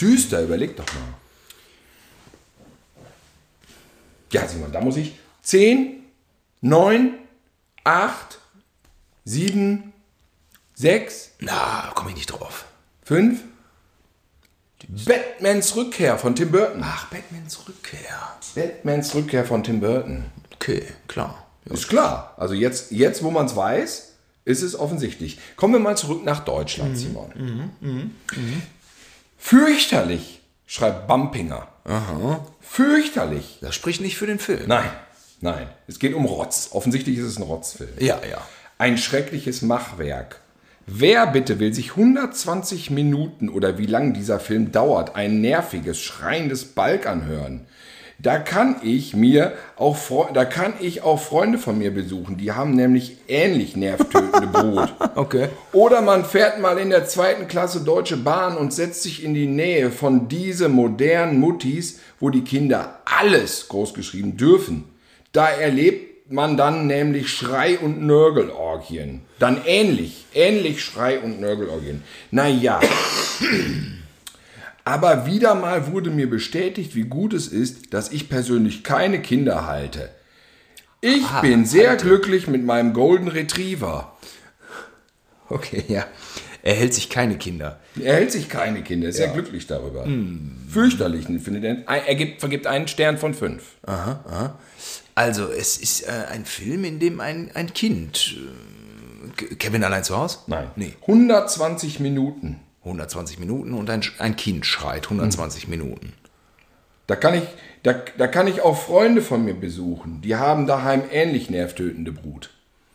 Düster, 0.00 0.42
überleg 0.42 0.76
doch 0.76 0.86
mal. 0.86 1.14
Ja, 4.34 4.48
Simon, 4.48 4.72
da 4.72 4.80
muss 4.80 4.96
ich 4.96 5.16
10, 5.42 6.02
9, 6.60 7.14
8, 7.84 8.38
7, 9.24 9.92
6, 10.74 11.30
Na, 11.38 11.92
komme 11.94 12.10
ich 12.10 12.16
nicht 12.16 12.26
drauf. 12.26 12.64
5. 13.04 13.40
Batmans 15.06 15.76
Rückkehr 15.76 16.18
von 16.18 16.34
Tim 16.34 16.50
Burton. 16.50 16.82
Ach, 16.84 17.06
Batmans 17.06 17.68
Rückkehr. 17.68 18.36
Batmans 18.54 19.14
Rückkehr 19.14 19.44
von 19.44 19.62
Tim 19.62 19.80
Burton. 19.80 20.24
Okay, 20.54 20.84
klar. 21.06 21.46
Ist 21.66 21.88
klar. 21.88 22.34
Also 22.36 22.54
jetzt, 22.54 22.90
jetzt 22.90 23.22
wo 23.22 23.30
man 23.30 23.46
es 23.46 23.54
weiß, 23.56 24.12
ist 24.44 24.62
es 24.62 24.78
offensichtlich. 24.78 25.38
Kommen 25.56 25.74
wir 25.74 25.80
mal 25.80 25.96
zurück 25.96 26.24
nach 26.24 26.40
Deutschland, 26.44 26.98
Simon. 26.98 27.70
Fürchterlich, 29.38 30.42
schreibt 30.66 31.06
Bampinger. 31.06 31.68
Fürchterlich. 32.60 33.58
Das 33.60 33.74
spricht 33.74 34.00
nicht 34.00 34.16
für 34.16 34.26
den 34.26 34.38
Film. 34.38 34.66
Nein, 34.66 34.90
nein. 35.40 35.68
Es 35.86 35.98
geht 35.98 36.14
um 36.14 36.24
Rotz. 36.24 36.70
Offensichtlich 36.72 37.18
ist 37.18 37.26
es 37.26 37.38
ein 37.38 37.42
Rotzfilm. 37.42 37.90
Ja, 37.98 38.20
ja. 38.28 38.40
Ein 38.78 38.98
schreckliches 38.98 39.62
Machwerk. 39.62 40.40
Wer 40.86 41.26
bitte 41.26 41.60
will 41.60 41.72
sich 41.72 41.90
120 41.90 42.90
Minuten 42.90 43.48
oder 43.48 43.78
wie 43.78 43.86
lang 43.86 44.12
dieser 44.12 44.38
Film 44.38 44.70
dauert, 44.70 45.16
ein 45.16 45.40
nerviges, 45.40 45.98
schreiendes 46.00 46.66
Balk 46.66 47.06
anhören? 47.06 47.66
Da 48.18 48.38
kann 48.38 48.76
ich 48.82 49.14
mir 49.14 49.52
auch 49.76 49.96
da 50.32 50.44
kann 50.44 50.74
ich 50.80 51.02
auch 51.02 51.20
Freunde 51.20 51.58
von 51.58 51.78
mir 51.78 51.92
besuchen, 51.92 52.36
die 52.36 52.52
haben 52.52 52.74
nämlich 52.74 53.16
ähnlich 53.28 53.76
nervtötende 53.76 54.46
Brot. 54.46 54.94
Okay. 55.16 55.48
Oder 55.72 56.02
man 56.02 56.24
fährt 56.24 56.60
mal 56.60 56.76
in 56.76 56.90
der 56.90 57.06
zweiten 57.06 57.46
Klasse 57.46 57.82
Deutsche 57.82 58.16
Bahn 58.16 58.56
und 58.56 58.72
setzt 58.72 59.04
sich 59.04 59.22
in 59.22 59.32
die 59.32 59.46
Nähe 59.46 59.92
von 59.92 60.26
diese 60.26 60.68
modernen 60.68 61.38
Muttis, 61.38 62.00
wo 62.18 62.30
die 62.30 62.42
Kinder 62.42 62.98
alles 63.04 63.68
großgeschrieben 63.68 64.36
dürfen. 64.36 64.84
Da 65.30 65.48
erlebt 65.48 66.32
man 66.32 66.56
dann 66.56 66.86
nämlich 66.88 67.28
Schrei- 67.30 67.78
und 67.78 68.02
Nörgelorgien. 68.02 69.22
Dann 69.38 69.60
ähnlich, 69.66 70.24
ähnlich 70.34 70.82
Schrei- 70.82 71.20
und 71.20 71.40
Nörgelorgien. 71.40 72.02
Naja. 72.30 72.80
Aber 74.84 75.26
wieder 75.26 75.54
mal 75.54 75.90
wurde 75.92 76.10
mir 76.10 76.28
bestätigt, 76.28 76.94
wie 76.94 77.04
gut 77.04 77.32
es 77.32 77.48
ist, 77.48 77.94
dass 77.94 78.12
ich 78.12 78.28
persönlich 78.28 78.84
keine 78.84 79.22
Kinder 79.22 79.66
halte. 79.66 80.10
Ich 81.00 81.26
bin 81.42 81.64
sehr 81.64 81.96
glücklich 81.96 82.46
mit 82.48 82.64
meinem 82.64 82.92
Golden 82.92 83.28
Retriever. 83.28 84.16
Okay, 85.48 85.84
ja. 85.88 86.06
Er 86.62 86.74
hält 86.74 86.94
sich 86.94 87.10
keine 87.10 87.36
Kinder. 87.36 87.78
Er 88.02 88.14
hält 88.14 88.32
sich 88.32 88.48
keine 88.48 88.82
Kinder, 88.82 89.08
ist 89.08 89.16
sehr 89.16 89.28
glücklich 89.28 89.66
darüber. 89.66 90.06
Fürchterlich, 90.70 91.26
findet 91.26 91.64
er. 91.64 91.86
Er 91.86 92.14
gibt, 92.14 92.40
vergibt 92.40 92.66
einen 92.66 92.88
Stern 92.88 93.18
von 93.18 93.34
fünf. 93.34 93.62
Also, 95.14 95.50
es 95.50 95.76
ist 95.76 96.08
äh, 96.08 96.10
ein 96.32 96.46
Film, 96.46 96.84
in 96.84 96.98
dem 96.98 97.20
ein, 97.20 97.50
ein 97.54 97.72
Kind. 97.74 98.36
Äh, 99.50 99.54
Kevin 99.56 99.84
allein 99.84 100.04
zu 100.04 100.16
Hause? 100.16 100.38
Nein. 100.46 100.70
Nee. 100.76 100.94
120 101.02 102.00
Minuten. 102.00 102.60
120 102.84 103.38
Minuten 103.38 103.72
und 103.74 103.88
ein, 103.90 104.02
ein 104.18 104.36
Kind 104.36 104.66
schreit 104.66 105.04
120 105.04 105.68
Minuten. 105.68 106.12
Da 107.06 107.16
kann, 107.16 107.34
ich, 107.34 107.44
da, 107.82 107.94
da 108.16 108.26
kann 108.26 108.46
ich 108.46 108.60
auch 108.62 108.78
Freunde 108.80 109.20
von 109.22 109.44
mir 109.44 109.54
besuchen. 109.54 110.20
Die 110.22 110.36
haben 110.36 110.66
daheim 110.66 111.02
ähnlich 111.10 111.50
nervtötende 111.50 112.12
Brut. 112.12 112.50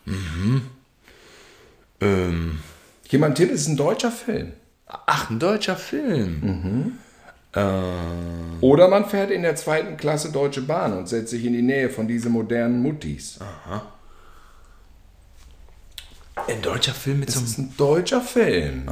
Mhm. 0.05 0.61
Ähm. 2.01 2.59
Mal 3.11 3.25
einen 3.25 3.35
Tipp, 3.35 3.51
es 3.51 3.61
ist 3.61 3.67
ein 3.67 3.77
deutscher 3.77 4.11
Film. 4.11 4.53
Ach, 4.87 5.29
ein 5.29 5.39
deutscher 5.39 5.75
Film. 5.75 6.97
Oder 8.61 8.87
man 8.87 9.05
fährt 9.05 9.31
in 9.31 9.41
der 9.41 9.55
zweiten 9.55 9.97
Klasse 9.97 10.31
Deutsche 10.31 10.61
Bahn 10.61 10.95
und 10.97 11.09
setzt 11.09 11.31
sich 11.31 11.43
in 11.45 11.53
die 11.53 11.61
Nähe 11.63 11.89
von 11.89 12.07
diesen 12.07 12.31
modernen 12.31 12.81
Muttis. 12.81 13.39
Ein 16.47 16.61
deutscher 16.61 16.93
Film 16.93 17.19
mit 17.21 17.29
Es 17.29 17.35
so 17.35 17.39
einem. 17.41 17.47
ist 17.49 17.57
ein 17.57 17.73
deutscher 17.77 18.21
Film. 18.21 18.89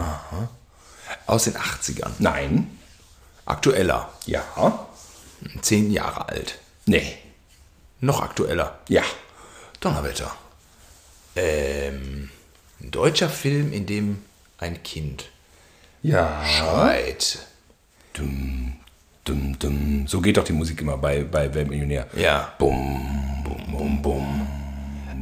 Aus 1.27 1.43
den 1.43 1.53
80ern. 1.55 2.11
Nein. 2.19 2.67
Aktueller. 3.45 4.09
Ja. 4.25 4.43
Zehn 5.61 5.91
Jahre 5.91 6.29
alt. 6.29 6.59
Nee. 6.85 7.15
Noch 7.99 8.21
aktueller. 8.21 8.79
Ja. 8.89 9.03
Donnerwetter. 9.79 10.33
Ähm, 11.35 12.29
ein 12.81 12.91
deutscher 12.91 13.29
Film, 13.29 13.71
in 13.71 13.85
dem 13.85 14.19
ein 14.57 14.81
Kind 14.83 15.25
Ja. 16.01 16.43
schreit. 16.45 17.39
Dum, 18.13 18.73
dum, 19.23 19.59
dum. 19.59 20.07
So 20.07 20.21
geht 20.21 20.37
doch 20.37 20.43
die 20.43 20.53
Musik 20.53 20.81
immer 20.81 20.97
bei, 20.97 21.23
bei 21.23 21.53
Weltmillionär. 21.53 22.07
Ja. 22.15 22.53
Bum, 22.57 23.43
bum, 23.43 23.71
bum, 23.71 24.01
bum. 24.01 24.47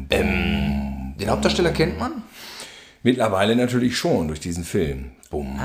Den 0.10 1.30
Hauptdarsteller 1.30 1.72
kennt 1.72 1.98
man? 2.00 2.24
Mittlerweile 3.04 3.56
natürlich 3.56 3.98
schon 3.98 4.28
durch 4.28 4.40
diesen 4.40 4.64
Film. 4.64 5.12
Bum. 5.30 5.60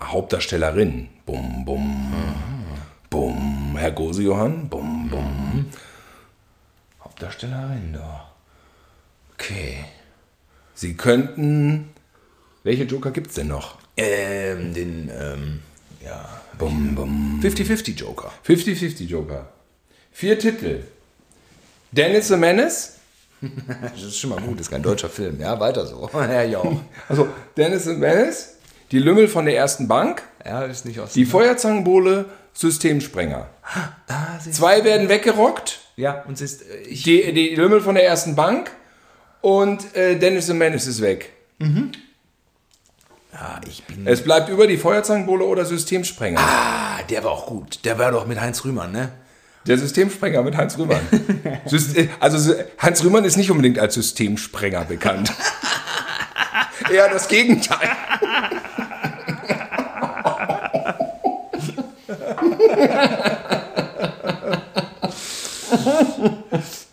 Hauptdarstellerin. 0.00 1.08
Bum, 1.26 1.64
bum. 1.64 2.12
Bum. 3.10 3.76
Herr 3.76 3.92
Gosejohann. 3.92 4.68
Bum, 4.68 5.08
bum. 5.08 5.66
Hauptdarstellerin 7.02 7.92
da. 7.92 8.30
Okay. 9.34 9.84
Sie 10.74 10.94
könnten. 10.94 11.90
Welche 12.62 12.84
Joker 12.84 13.10
gibt's 13.10 13.34
denn 13.34 13.48
noch? 13.48 13.78
Ähm, 13.96 14.72
den, 14.74 15.10
ähm, 15.16 15.60
ja. 16.04 16.40
Bum, 16.58 16.94
bum. 16.94 17.40
50-50 17.42 17.94
Joker. 17.94 18.32
50-50 18.46 19.04
Joker. 19.04 19.48
Vier 20.12 20.38
Titel. 20.38 20.84
Dennis 21.92 22.28
the 22.28 22.36
Menace. 22.36 22.90
Das 23.82 24.02
ist 24.02 24.18
schon 24.18 24.30
mal 24.30 24.40
gut, 24.40 24.54
das 24.58 24.66
ist 24.66 24.70
kein 24.70 24.82
deutscher 24.82 25.10
Film. 25.10 25.38
Ja, 25.38 25.60
weiter 25.60 25.86
so. 25.86 26.08
Ja, 26.14 26.42
ja. 26.42 26.62
Also 27.08 27.28
Dennis 27.56 27.84
the 27.84 27.92
Menace. 27.92 28.53
Die 28.90 28.98
Lümmel 28.98 29.28
von 29.28 29.44
der 29.46 29.56
ersten 29.56 29.88
Bank. 29.88 30.22
Ja, 30.44 30.62
ist 30.64 30.84
nicht 30.84 31.00
aus. 31.00 31.12
Die 31.12 31.24
Feuerzangenbowle. 31.24 32.26
Systemsprenger. 32.56 33.48
ah, 34.08 34.38
Zwei 34.52 34.84
werden 34.84 35.08
weggerockt. 35.08 35.80
ja, 35.96 36.22
und 36.28 36.38
sie 36.38 36.44
ist, 36.44 36.62
äh, 36.62 36.76
ich, 36.88 37.02
Die, 37.02 37.32
die 37.32 37.54
Lümmel 37.56 37.80
von 37.80 37.96
der 37.96 38.06
ersten 38.06 38.36
Bank. 38.36 38.70
Und 39.40 39.94
äh, 39.96 40.16
Dennis 40.18 40.46
the 40.46 40.54
Menace 40.54 40.86
ist 40.86 41.00
weg. 41.02 41.32
ja, 43.32 43.60
ich 43.66 43.82
bin. 43.84 44.06
Es 44.06 44.22
bleibt 44.22 44.48
über 44.48 44.66
die 44.68 44.76
Feuerzangenbowle 44.76 45.44
oder 45.44 45.64
Systemsprenger. 45.64 46.38
Ah, 46.40 47.02
der 47.10 47.24
war 47.24 47.32
auch 47.32 47.46
gut. 47.46 47.84
Der 47.84 47.98
war 47.98 48.12
doch 48.12 48.26
mit 48.26 48.40
Heinz 48.40 48.64
Rühmann, 48.64 48.92
ne? 48.92 49.10
Der 49.66 49.76
Systemsprenger 49.78 50.42
mit 50.42 50.56
Heinz 50.56 50.78
Rühmann. 50.78 51.00
Also 52.20 52.54
Heinz 52.80 53.02
Rühmann 53.02 53.24
ist 53.24 53.36
nicht 53.36 53.50
unbedingt 53.50 53.78
als 53.78 53.94
Systemsprenger 53.94 54.84
bekannt. 54.84 55.32
Eher 56.90 57.08
das 57.08 57.28
Gegenteil. 57.28 57.90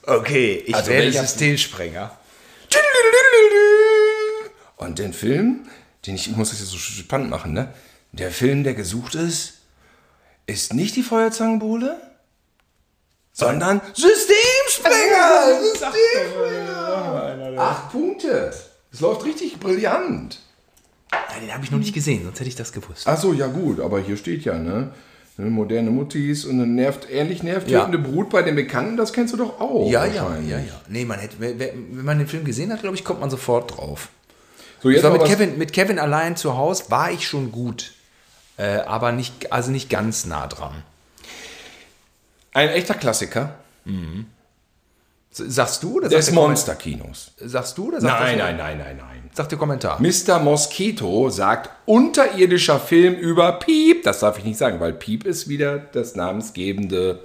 Okay, 0.06 0.64
ich 0.66 0.76
Also 0.76 0.92
werde 0.92 1.12
Systemsprenger. 1.12 2.18
Und 4.78 5.00
den 5.00 5.14
Film, 5.14 5.68
den 6.06 6.16
ich, 6.16 6.30
ich 6.30 6.36
muss 6.36 6.50
das 6.50 6.60
jetzt 6.60 6.72
so 6.72 6.78
spannend 6.78 7.30
machen, 7.30 7.54
ne? 7.54 7.74
Der 8.12 8.32
Film, 8.32 8.64
der 8.64 8.74
gesucht 8.74 9.16
ist, 9.16 9.60
ist 10.48 10.74
nicht 10.74 10.96
die 10.96 11.04
Feuerzangenbowle, 11.04 12.02
sondern 13.32 13.80
Systemsprenger! 13.94 15.62
Systemsprenger! 15.72 17.62
Acht 17.62 17.92
Punkte. 17.92 18.54
Es 18.94 19.00
läuft 19.00 19.24
richtig 19.26 19.60
brillant. 19.60 20.40
Nein, 21.12 21.42
den 21.42 21.54
habe 21.54 21.64
ich 21.64 21.72
noch 21.72 21.80
nicht 21.80 21.94
gesehen, 21.94 22.24
sonst 22.24 22.40
hätte 22.40 22.50
ich 22.50 22.56
das 22.56 22.72
gewusst. 22.74 23.08
Ach 23.08 23.18
so, 23.18 23.34
ja 23.34 23.48
gut, 23.48 23.80
aber 23.80 24.00
hier 24.00 24.18
steht 24.18 24.44
ja, 24.44 24.58
ne? 24.58 24.92
Eine 25.38 25.50
moderne 25.50 25.90
Muttis 25.92 26.46
und 26.46 26.56
eine 26.62 26.68
nervt, 26.68 27.10
ähnlich 27.10 27.42
nervtötende 27.42 27.98
Brut 27.98 28.30
bei 28.30 28.42
den 28.44 28.56
Bekannten, 28.56 28.98
das 28.98 29.14
kennst 29.14 29.34
du 29.34 29.38
doch 29.38 29.60
auch. 29.62 29.90
Ja, 29.90 30.06
ja, 30.06 30.38
ja, 30.40 30.60
ja. 30.60 30.82
Nee, 30.90 31.06
man 31.06 31.20
hätte, 31.20 31.38
wenn 31.40 32.04
man 32.04 32.18
den 32.20 32.28
Film 32.28 32.44
gesehen 32.44 32.72
hat, 32.72 32.82
glaube 32.82 32.96
ich, 32.96 33.04
kommt 33.06 33.22
man 33.22 33.30
sofort 33.30 33.76
drauf. 33.78 34.10
So, 34.84 34.90
jetzt 34.90 35.04
war 35.04 35.12
mit 35.12 35.24
Kevin, 35.24 35.58
mit 35.58 35.74
Kevin 35.74 36.00
allein 36.00 36.36
zu 36.36 36.58
Hause, 36.58 36.86
war 36.90 37.12
ich 37.12 37.26
schon 37.28 37.52
gut. 37.52 37.94
Äh, 38.58 38.80
aber 38.82 39.12
nicht, 39.14 39.52
also 39.54 39.72
nicht 39.72 39.90
ganz 39.90 40.26
nah 40.26 40.48
dran. 40.48 40.84
Ein 42.54 42.70
echter 42.70 42.94
Klassiker 42.96 43.56
S- 43.86 43.92
Sagst 45.34 45.82
du 45.84 45.98
oder 45.98 46.10
des 46.10 46.26
sagt 46.26 46.36
Komment- 46.36 46.50
Monsterkinos. 46.50 47.32
Sagst 47.38 47.78
du 47.78 47.88
oder 47.88 48.02
sagt 48.02 48.20
Nein, 48.22 48.38
nein, 48.38 48.58
nein, 48.58 48.78
nein, 48.78 48.98
nein. 48.98 49.30
Sagt 49.34 49.52
der 49.52 49.58
Kommentar. 49.60 50.02
Mr. 50.02 50.40
Mosquito 50.40 51.30
sagt 51.30 51.70
unterirdischer 51.86 52.80
Film 52.82 53.16
über 53.16 53.54
Piep. 53.54 54.04
Das 54.04 54.20
darf 54.20 54.38
ich 54.38 54.44
nicht 54.44 54.58
sagen, 54.58 54.82
weil 54.82 54.92
Piep 54.92 55.26
ist 55.26 55.48
wieder 55.48 55.80
das 55.80 56.16
namensgebende 56.16 57.22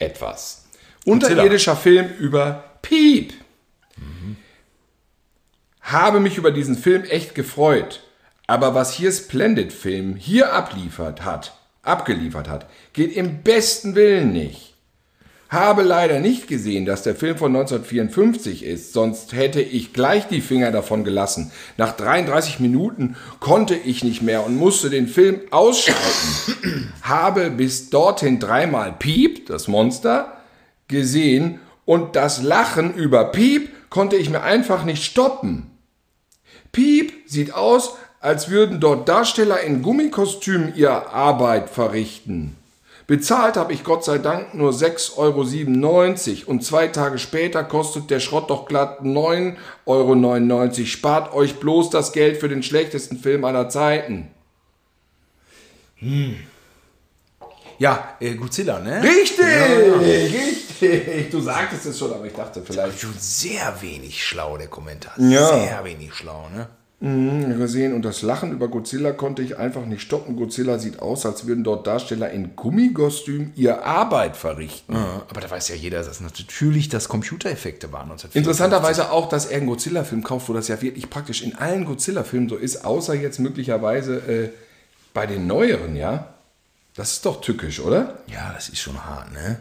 etwas. 0.00 0.64
Unterirdischer 1.04 1.76
Film 1.76 2.08
über 2.18 2.64
Piep. 2.82 3.34
Habe 5.80 6.18
mich 6.20 6.38
über 6.38 6.50
diesen 6.50 6.76
Film 6.76 7.04
echt 7.04 7.34
gefreut. 7.34 8.00
Aber 8.46 8.74
was 8.74 8.92
hier 8.94 9.12
Splendid 9.12 9.72
Film 9.72 10.16
hier 10.16 10.52
abliefert 10.52 11.24
hat, 11.24 11.54
abgeliefert 11.82 12.48
hat, 12.48 12.66
geht 12.94 13.14
im 13.16 13.42
besten 13.42 13.94
Willen 13.94 14.32
nicht. 14.32 14.73
Habe 15.54 15.84
leider 15.84 16.18
nicht 16.18 16.48
gesehen, 16.48 16.84
dass 16.84 17.04
der 17.04 17.14
Film 17.14 17.38
von 17.38 17.54
1954 17.54 18.64
ist, 18.64 18.92
sonst 18.92 19.32
hätte 19.32 19.60
ich 19.62 19.92
gleich 19.92 20.26
die 20.26 20.40
Finger 20.40 20.72
davon 20.72 21.04
gelassen. 21.04 21.52
Nach 21.76 21.92
33 21.92 22.58
Minuten 22.58 23.14
konnte 23.38 23.76
ich 23.76 24.02
nicht 24.02 24.20
mehr 24.20 24.44
und 24.44 24.56
musste 24.56 24.90
den 24.90 25.06
Film 25.06 25.42
ausschalten. 25.52 26.92
Habe 27.02 27.50
bis 27.50 27.88
dorthin 27.88 28.40
dreimal 28.40 28.94
Piep, 28.98 29.46
das 29.46 29.68
Monster, 29.68 30.38
gesehen 30.88 31.60
und 31.84 32.16
das 32.16 32.42
Lachen 32.42 32.92
über 32.92 33.26
Piep 33.26 33.70
konnte 33.90 34.16
ich 34.16 34.30
mir 34.30 34.42
einfach 34.42 34.84
nicht 34.84 35.04
stoppen. 35.04 35.70
Piep 36.72 37.12
sieht 37.26 37.54
aus, 37.54 37.94
als 38.18 38.50
würden 38.50 38.80
dort 38.80 39.08
Darsteller 39.08 39.60
in 39.60 39.82
Gummikostümen 39.82 40.74
ihre 40.74 41.12
Arbeit 41.12 41.70
verrichten. 41.70 42.56
Bezahlt 43.06 43.56
habe 43.56 43.72
ich 43.74 43.84
Gott 43.84 44.04
sei 44.04 44.18
Dank 44.18 44.54
nur 44.54 44.72
6,97 44.72 45.16
Euro 45.18 46.50
und 46.50 46.64
zwei 46.64 46.88
Tage 46.88 47.18
später 47.18 47.62
kostet 47.62 48.10
der 48.10 48.20
Schrott 48.20 48.48
doch 48.48 48.66
glatt 48.66 49.02
9,99 49.02 49.56
Euro. 49.86 50.86
Spart 50.86 51.34
euch 51.34 51.60
bloß 51.60 51.90
das 51.90 52.12
Geld 52.12 52.38
für 52.38 52.48
den 52.48 52.62
schlechtesten 52.62 53.18
Film 53.18 53.44
aller 53.44 53.68
Zeiten. 53.68 54.30
Ja, 57.78 58.16
äh, 58.20 58.34
Godzilla, 58.34 58.78
ne? 58.78 59.02
Richtig, 59.02 59.44
richtig. 60.80 61.30
Du 61.30 61.40
sagtest 61.40 61.86
es 61.86 61.98
schon, 61.98 62.12
aber 62.12 62.24
ich 62.24 62.32
dachte 62.32 62.62
vielleicht. 62.64 63.00
Schon 63.00 63.14
sehr 63.18 63.74
wenig 63.80 64.24
schlau, 64.24 64.56
der 64.56 64.68
Kommentar. 64.68 65.12
Ja. 65.18 65.46
Sehr 65.48 65.84
wenig 65.84 66.14
schlau, 66.14 66.48
ne? 66.54 66.68
Gesehen 67.04 67.92
und 67.92 68.02
das 68.02 68.22
Lachen 68.22 68.52
über 68.52 68.68
Godzilla 68.68 69.12
konnte 69.12 69.42
ich 69.42 69.58
einfach 69.58 69.84
nicht 69.84 70.00
stoppen. 70.00 70.36
Godzilla 70.36 70.78
sieht 70.78 71.00
aus, 71.00 71.26
als 71.26 71.46
würden 71.46 71.62
dort 71.62 71.86
Darsteller 71.86 72.30
in 72.30 72.56
Gummikostüm 72.56 73.52
ihre 73.56 73.84
Arbeit 73.84 74.36
verrichten. 74.36 74.96
Aber 74.96 75.40
da 75.40 75.50
weiß 75.50 75.68
ja 75.68 75.74
jeder, 75.74 76.02
dass 76.02 76.20
natürlich 76.22 76.88
das 76.88 77.08
Computereffekte 77.08 77.92
waren. 77.92 78.10
1954. 78.10 78.36
Interessanterweise 78.36 79.12
auch, 79.12 79.28
dass 79.28 79.44
er 79.46 79.58
einen 79.58 79.66
Godzilla-Film 79.66 80.24
kauft, 80.24 80.48
wo 80.48 80.54
das 80.54 80.68
ja 80.68 80.80
wirklich 80.80 81.10
praktisch 81.10 81.42
in 81.42 81.54
allen 81.56 81.84
Godzilla-Filmen 81.84 82.48
so 82.48 82.56
ist, 82.56 82.86
außer 82.86 83.14
jetzt 83.14 83.38
möglicherweise 83.38 84.16
äh, 84.16 84.48
bei 85.12 85.26
den 85.26 85.46
neueren, 85.46 85.96
ja. 85.96 86.28
Das 86.96 87.12
ist 87.12 87.26
doch 87.26 87.42
tückisch, 87.42 87.80
oder? 87.80 88.18
Ja, 88.28 88.52
das 88.54 88.70
ist 88.70 88.78
schon 88.78 89.04
hart, 89.04 89.30
ne? 89.32 89.58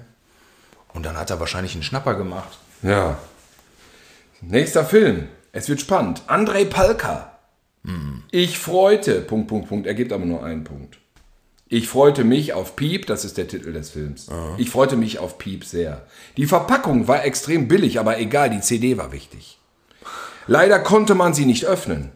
Und 0.94 1.06
dann 1.06 1.18
hat 1.18 1.30
er 1.30 1.42
wahrscheinlich 1.42 1.74
einen 1.74 1.84
Schnapper 1.84 2.14
gemacht. 2.14 2.58
Ja. 2.84 3.18
Nächster 4.40 4.86
Film. 4.86 5.28
Es 5.52 5.68
wird 5.68 5.82
spannend. 5.82 6.22
Andrei 6.28 6.66
Palka. 6.66 7.33
Ich 8.32 8.58
freute. 8.60 9.22
Punkt, 9.22 9.48
Punkt, 9.48 9.68
Punkt. 9.68 9.88
Er 9.88 9.94
gibt 9.94 10.12
aber 10.12 10.26
nur 10.26 10.44
einen 10.44 10.64
Punkt. 10.64 10.98
Ich 11.68 11.88
freute 11.88 12.24
mich 12.24 12.54
auf 12.54 12.76
Piep, 12.76 13.08
das 13.08 13.26
ist 13.26 13.38
der 13.38 13.48
Titel 13.48 13.74
des 13.74 13.90
Films. 13.90 14.28
Ich 14.58 14.70
freute 14.70 14.96
mich 14.96 15.18
auf 15.18 15.40
Piep 15.40 15.66
sehr. 15.66 16.06
Die 16.38 16.46
Verpackung 16.46 17.08
war 17.08 17.26
extrem 17.26 17.68
billig, 17.68 18.00
aber 18.00 18.20
egal, 18.20 18.52
die 18.52 18.62
CD 18.62 18.98
war 18.98 19.12
wichtig. 19.12 19.60
Leider 20.46 20.80
konnte 20.80 21.16
man 21.16 21.34
sie 21.34 21.46
nicht 21.46 21.66
öffnen. 21.66 22.12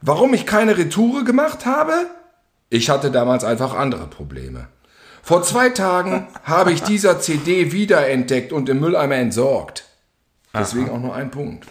Warum 0.00 0.32
ich 0.32 0.46
keine 0.46 0.78
Retoure 0.78 1.24
gemacht 1.24 1.66
habe? 1.66 1.92
Ich 2.70 2.88
hatte 2.88 3.10
damals 3.10 3.42
einfach 3.42 3.74
andere 3.74 4.06
Probleme. 4.06 4.68
Vor 5.22 5.42
zwei 5.42 5.70
Tagen 5.70 6.28
habe 6.44 6.72
ich 6.72 6.82
dieser 6.82 7.18
CD 7.18 7.72
wiederentdeckt 7.72 8.52
und 8.52 8.68
im 8.68 8.80
Mülleimer 8.80 9.16
entsorgt. 9.16 9.86
Deswegen 10.54 10.90
auch 10.90 11.00
nur 11.00 11.14
ein 11.14 11.30
Punkt. 11.30 11.66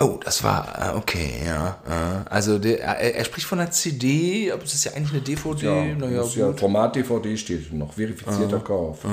Oh, 0.00 0.20
das 0.24 0.44
war, 0.44 0.94
äh, 0.94 0.96
okay, 0.96 1.42
ja. 1.44 1.78
äh, 1.86 2.28
Also 2.30 2.58
der, 2.60 2.80
er, 2.82 3.16
er 3.16 3.24
spricht 3.24 3.46
von 3.46 3.58
einer 3.58 3.70
CD, 3.70 4.52
aber 4.52 4.62
es 4.62 4.74
ist 4.74 4.84
ja 4.84 4.92
eigentlich 4.92 5.12
eine 5.12 5.22
DVD. 5.22 5.66
Ja, 5.66 5.94
naja, 5.96 6.22
ist 6.22 6.36
ja. 6.36 6.52
Format-DVD 6.52 7.36
steht 7.36 7.72
noch, 7.72 7.94
verifizierter 7.94 8.60
Kauf. 8.60 9.04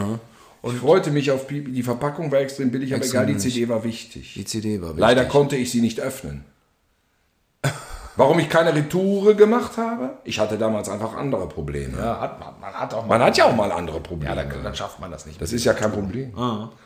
Und 0.62 0.76
ich 0.76 0.80
freute 0.80 1.12
mich 1.12 1.32
auf. 1.32 1.48
Die 1.48 1.84
Verpackung 1.84 2.32
war 2.32 2.40
extrem 2.40 2.72
billig, 2.72 2.94
aber 2.94 3.06
egal, 3.06 3.26
die. 3.26 3.38
CD 3.38 3.68
war 3.68 3.84
wichtig. 3.84 4.34
Die 4.36 4.46
CD 4.46 4.80
war 4.82 4.90
wichtig. 4.90 5.00
Leider 5.02 5.26
konnte 5.26 5.56
ich 5.56 5.72
sie 5.72 5.82
nicht 5.82 6.00
öffnen. 6.00 6.44
Warum 8.18 8.40
ich 8.40 8.48
keine 8.48 8.74
Retoure 8.74 9.36
gemacht 9.36 9.78
habe? 9.78 10.12
Ich 10.24 10.40
hatte 10.40 10.58
damals 10.58 10.88
einfach 10.88 11.16
andere 11.16 11.50
Probleme. 11.50 11.98
Ja, 11.98 12.22
hat, 12.22 12.40
man, 12.40 12.54
man 12.62 12.74
hat 12.74 12.94
auch. 12.94 13.06
Man 13.06 13.22
hat 13.22 13.38
ja 13.38 13.46
auch 13.46 13.56
mal 13.56 13.72
andere 13.72 14.00
Probleme. 14.00 14.34
ja, 14.34 14.42
dann, 14.42 14.64
dann 14.64 14.76
schafft 14.76 15.00
man 15.00 15.12
das 15.12 15.26
nicht. 15.26 15.42
das 15.42 15.52
ist 15.52 15.66
ja 15.66 15.74
kein 15.74 15.92
Problem. 15.92 16.34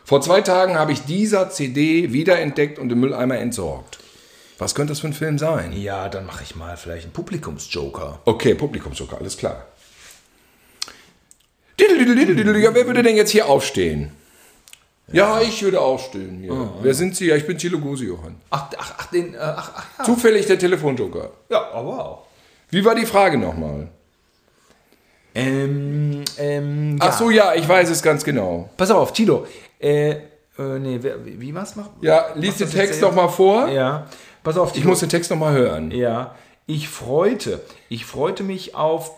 Vor 0.04 0.22
zwei 0.22 0.42
Tagen 0.42 0.78
habe 0.78 0.92
ich 0.92 1.04
dieser 1.06 1.50
CD 1.50 2.12
wiederentdeckt 2.12 2.80
und 2.80 2.92
im 2.92 3.00
Mülleimer 3.00 3.38
entsorgt. 3.38 4.00
Was 4.58 4.76
könnte 4.76 4.92
das 4.92 5.00
für 5.00 5.08
ein 5.08 5.14
Film 5.14 5.38
sein? 5.38 5.72
ja, 5.72 6.10
dann 6.10 6.26
mache 6.26 6.44
ich 6.44 6.56
mal 6.56 6.76
vielleicht 6.76 7.06
einen 7.06 7.14
Publikumsjoker. 7.14 8.20
Okay, 8.26 8.56
Publikumsjoker, 8.56 9.18
alles 9.18 9.38
klar. 9.38 9.66
Ja, 11.80 11.88
wer 12.76 12.86
würde 12.88 13.04
denn 13.04 13.16
jetzt 13.16 13.32
hier 13.32 13.48
aufstehen? 13.48 14.12
Ja, 15.12 15.42
ich 15.42 15.62
würde 15.64 15.80
aufstehen. 15.80 16.40
Hier. 16.42 16.70
Wer 16.82 16.94
sind 16.94 17.16
Sie? 17.16 17.28
Ja, 17.28 17.36
ich 17.36 17.48
bin 17.48 17.58
Thilo 17.58 17.80
Gose, 17.80 18.06
Johann. 18.06 18.36
Ach, 18.50 18.70
ach, 18.78 18.94
ach, 18.98 19.06
den, 19.08 19.34
äh, 19.34 19.38
ach, 19.38 19.72
ach, 19.76 19.86
ja. 20.00 20.04
Zufällig 20.06 20.46
der 20.46 20.60
Telefonjoker. 20.60 21.32
Ja, 21.50 21.72
aber 21.72 22.06
auch. 22.06 22.26
Wie 22.70 22.84
war 22.86 22.96
die 22.96 23.06
Frage 23.06 23.38
nochmal? 23.38 23.88
Ähm, 25.34 26.24
ähm, 26.38 26.98
ja. 26.98 27.08
Ach 27.08 27.18
so, 27.18 27.30
ja, 27.30 27.54
ich 27.56 27.68
weiß 27.68 27.90
es 27.90 28.02
ganz 28.02 28.24
genau. 28.24 28.70
Pass 28.78 28.92
auf, 28.92 29.14
Tilo. 29.14 29.46
Äh, 29.80 30.12
äh, 30.12 30.18
nee, 30.80 31.00
wie 31.02 31.40
wie? 31.40 31.52
Mach, 31.52 31.68
Ja, 32.02 32.28
lies 32.36 32.58
den 32.58 32.70
Text 32.70 32.94
jetzt 32.94 33.04
doch 33.04 33.16
mal 33.16 33.30
vor. 33.30 33.70
Ja, 33.70 34.08
pass 34.44 34.58
auf, 34.58 34.76
Ich 34.76 34.84
muss 34.84 35.00
den 35.00 35.10
Text 35.10 35.32
noch 35.32 35.38
mal 35.38 35.54
hören. 35.54 35.92
Ja, 35.92 36.36
ich 36.66 36.90
freute. 36.90 37.62
Ich 37.88 38.06
freute 38.06 38.44
mich 38.44 38.76
auf 38.76 39.12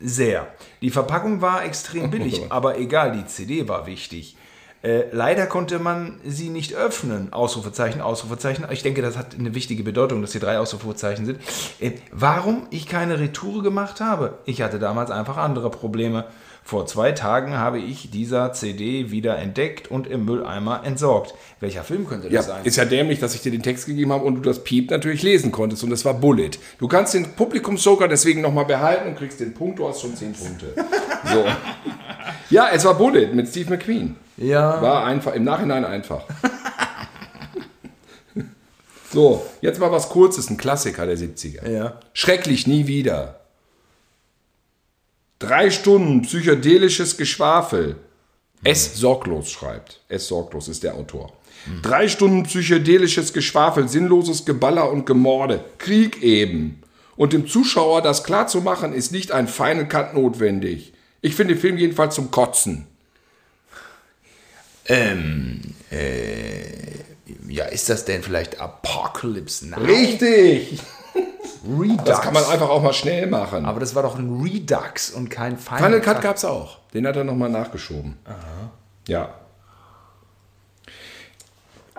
sehr. 0.00 0.46
Die 0.80 0.90
Verpackung 0.90 1.40
war 1.40 1.64
extrem 1.64 2.10
billig, 2.10 2.42
aber 2.48 2.78
egal, 2.78 3.12
die 3.12 3.26
CD 3.26 3.68
war 3.68 3.86
wichtig. 3.86 4.36
Äh, 4.82 5.04
leider 5.10 5.46
konnte 5.46 5.78
man 5.80 6.20
sie 6.24 6.50
nicht 6.50 6.74
öffnen. 6.74 7.32
Ausrufezeichen, 7.32 8.00
Ausrufezeichen. 8.00 8.64
Ich 8.70 8.82
denke, 8.82 9.02
das 9.02 9.16
hat 9.18 9.34
eine 9.38 9.54
wichtige 9.54 9.82
Bedeutung, 9.82 10.22
dass 10.22 10.32
hier 10.32 10.40
drei 10.40 10.58
Ausrufezeichen 10.58 11.26
sind. 11.26 11.40
Äh, 11.80 11.92
warum 12.12 12.66
ich 12.70 12.86
keine 12.86 13.18
Retour 13.18 13.62
gemacht 13.62 14.00
habe? 14.00 14.38
Ich 14.44 14.62
hatte 14.62 14.78
damals 14.78 15.10
einfach 15.10 15.36
andere 15.36 15.70
Probleme. 15.70 16.26
Vor 16.62 16.84
zwei 16.86 17.12
Tagen 17.12 17.56
habe 17.56 17.78
ich 17.78 18.10
dieser 18.10 18.52
CD 18.52 19.10
wieder 19.10 19.38
entdeckt 19.38 19.90
und 19.90 20.06
im 20.06 20.26
Mülleimer 20.26 20.82
entsorgt. 20.84 21.32
Welcher 21.60 21.82
Film 21.82 22.06
könnte 22.06 22.28
Ja, 22.28 22.40
das 22.40 22.46
sein? 22.46 22.60
ist 22.64 22.76
ja 22.76 22.84
dämlich, 22.84 23.18
dass 23.20 23.34
ich 23.34 23.40
dir 23.40 23.50
den 23.50 23.62
Text 23.62 23.86
gegeben 23.86 24.12
habe 24.12 24.24
und 24.26 24.34
du 24.34 24.40
das 24.42 24.62
Piep 24.64 24.90
natürlich 24.90 25.22
lesen 25.22 25.50
konntest. 25.50 25.82
Und 25.82 25.88
das 25.90 26.04
war 26.04 26.12
Bullet. 26.12 26.50
Du 26.78 26.86
kannst 26.86 27.14
den 27.14 27.32
Publikumsjoker 27.32 28.06
deswegen 28.06 28.42
noch 28.42 28.52
mal 28.52 28.64
behalten 28.66 29.08
und 29.08 29.16
kriegst 29.16 29.40
den 29.40 29.54
Punkt. 29.54 29.78
Du 29.78 29.88
hast 29.88 30.02
schon 30.02 30.14
zehn 30.14 30.34
Punkte. 30.34 30.74
So. 31.32 31.44
Ja, 32.50 32.68
es 32.72 32.84
war 32.84 32.94
Bullet 32.94 33.32
mit 33.34 33.48
Steve 33.48 33.70
McQueen. 33.70 34.16
Ja. 34.38 34.80
War 34.80 35.04
einfach, 35.04 35.34
im 35.34 35.44
Nachhinein 35.44 35.84
einfach. 35.84 36.24
So, 39.10 39.46
jetzt 39.62 39.80
mal 39.80 39.90
was 39.90 40.10
Kurzes, 40.10 40.50
ein 40.50 40.58
Klassiker 40.58 41.06
der 41.06 41.16
70er. 41.16 41.66
Ja. 41.66 41.98
Schrecklich 42.12 42.66
nie 42.66 42.86
wieder. 42.86 43.40
Drei 45.38 45.70
Stunden 45.70 46.22
psychedelisches 46.22 47.16
Geschwafel. 47.16 47.96
S. 48.64 48.96
Sorglos 48.96 49.50
schreibt. 49.50 50.00
S. 50.08 50.28
Sorglos 50.28 50.68
ist 50.68 50.82
der 50.82 50.94
Autor. 50.94 51.32
Drei 51.82 52.08
Stunden 52.08 52.42
psychedelisches 52.42 53.32
Geschwafel, 53.32 53.88
sinnloses 53.88 54.44
Geballer 54.44 54.90
und 54.90 55.06
Gemorde. 55.06 55.64
Krieg 55.78 56.22
eben. 56.22 56.82
Und 57.16 57.32
dem 57.32 57.46
Zuschauer 57.46 58.02
das 58.02 58.24
klarzumachen, 58.24 58.92
ist 58.92 59.12
nicht 59.12 59.32
ein 59.32 59.48
Final 59.48 59.88
Cut 59.88 60.14
notwendig. 60.14 60.92
Ich 61.20 61.34
finde 61.34 61.54
den 61.54 61.60
Film 61.60 61.78
jedenfalls 61.78 62.14
zum 62.14 62.30
Kotzen. 62.30 62.86
Ähm, 64.88 65.60
äh, 65.90 66.62
ja, 67.48 67.66
ist 67.66 67.88
das 67.88 68.04
denn 68.04 68.22
vielleicht 68.22 68.60
Apocalypse 68.60 69.68
Now? 69.68 69.78
Richtig! 69.80 70.80
Redux. 71.68 72.04
Das 72.04 72.20
kann 72.22 72.32
man 72.34 72.44
einfach 72.44 72.68
auch 72.68 72.82
mal 72.82 72.92
schnell 72.92 73.26
machen. 73.26 73.64
Aber 73.66 73.80
das 73.80 73.94
war 73.94 74.02
doch 74.02 74.16
ein 74.18 74.40
Redux 74.42 75.10
und 75.10 75.28
kein 75.28 75.58
Final, 75.58 75.78
Final 75.84 76.00
Cut 76.00 76.22
gab 76.22 76.36
es 76.36 76.44
auch. 76.44 76.78
Den 76.94 77.06
hat 77.06 77.16
er 77.16 77.24
nochmal 77.24 77.50
nachgeschoben. 77.50 78.16
Ja. 79.08 79.34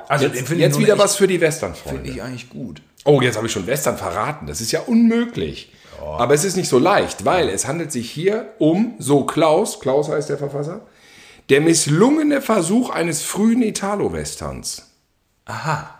Also 0.07 0.25
Jetzt, 0.25 0.47
finde 0.47 0.63
jetzt 0.63 0.79
wieder 0.79 0.93
echt- 0.93 1.01
was 1.03 1.15
für 1.15 1.27
die 1.27 1.33
Finde 1.35 1.47
Western-Freunde. 1.47 2.09
ich 2.09 2.21
eigentlich 2.23 2.49
gut. 2.49 2.81
Oh, 3.05 3.21
jetzt 3.21 3.35
habe 3.37 3.47
ich 3.47 3.53
schon 3.53 3.67
Western 3.67 3.97
verraten. 3.97 4.47
Das 4.47 4.61
ist 4.61 4.71
ja 4.71 4.81
unmöglich. 4.81 5.73
Aber 6.01 6.33
es 6.33 6.43
ist 6.45 6.55
nicht 6.55 6.69
so 6.69 6.79
leicht, 6.79 7.25
weil 7.25 7.49
es 7.49 7.67
handelt 7.67 7.91
sich 7.91 8.09
hier 8.09 8.53
um, 8.57 8.95
so 8.99 9.25
Klaus, 9.25 9.79
Klaus 9.81 10.07
heißt 10.09 10.29
der 10.29 10.37
Verfasser, 10.37 10.81
der 11.49 11.61
misslungene 11.61 12.41
Versuch 12.41 12.89
eines 12.89 13.23
frühen 13.23 13.61
Italo-Westerns. 13.61 14.91
Aha. 15.45 15.95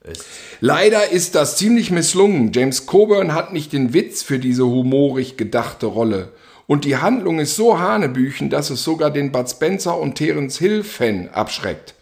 Es, 0.00 0.24
Leider 0.60 1.10
ist 1.10 1.34
das 1.34 1.56
ziemlich 1.56 1.90
misslungen. 1.90 2.52
James 2.52 2.86
Coburn 2.86 3.34
hat 3.34 3.52
nicht 3.52 3.72
den 3.72 3.94
Witz 3.94 4.22
für 4.22 4.38
diese 4.38 4.66
humorig 4.66 5.36
gedachte 5.36 5.86
Rolle. 5.86 6.32
Und 6.66 6.84
die 6.84 6.98
Handlung 6.98 7.38
ist 7.38 7.56
so 7.56 7.78
hanebüchen, 7.78 8.50
dass 8.50 8.68
es 8.68 8.84
sogar 8.84 9.10
den 9.10 9.32
Bud 9.32 9.48
Spencer 9.48 9.98
und 9.98 10.16
Terence 10.16 10.58
Hill-Fan 10.58 11.30
abschreckt. 11.30 11.94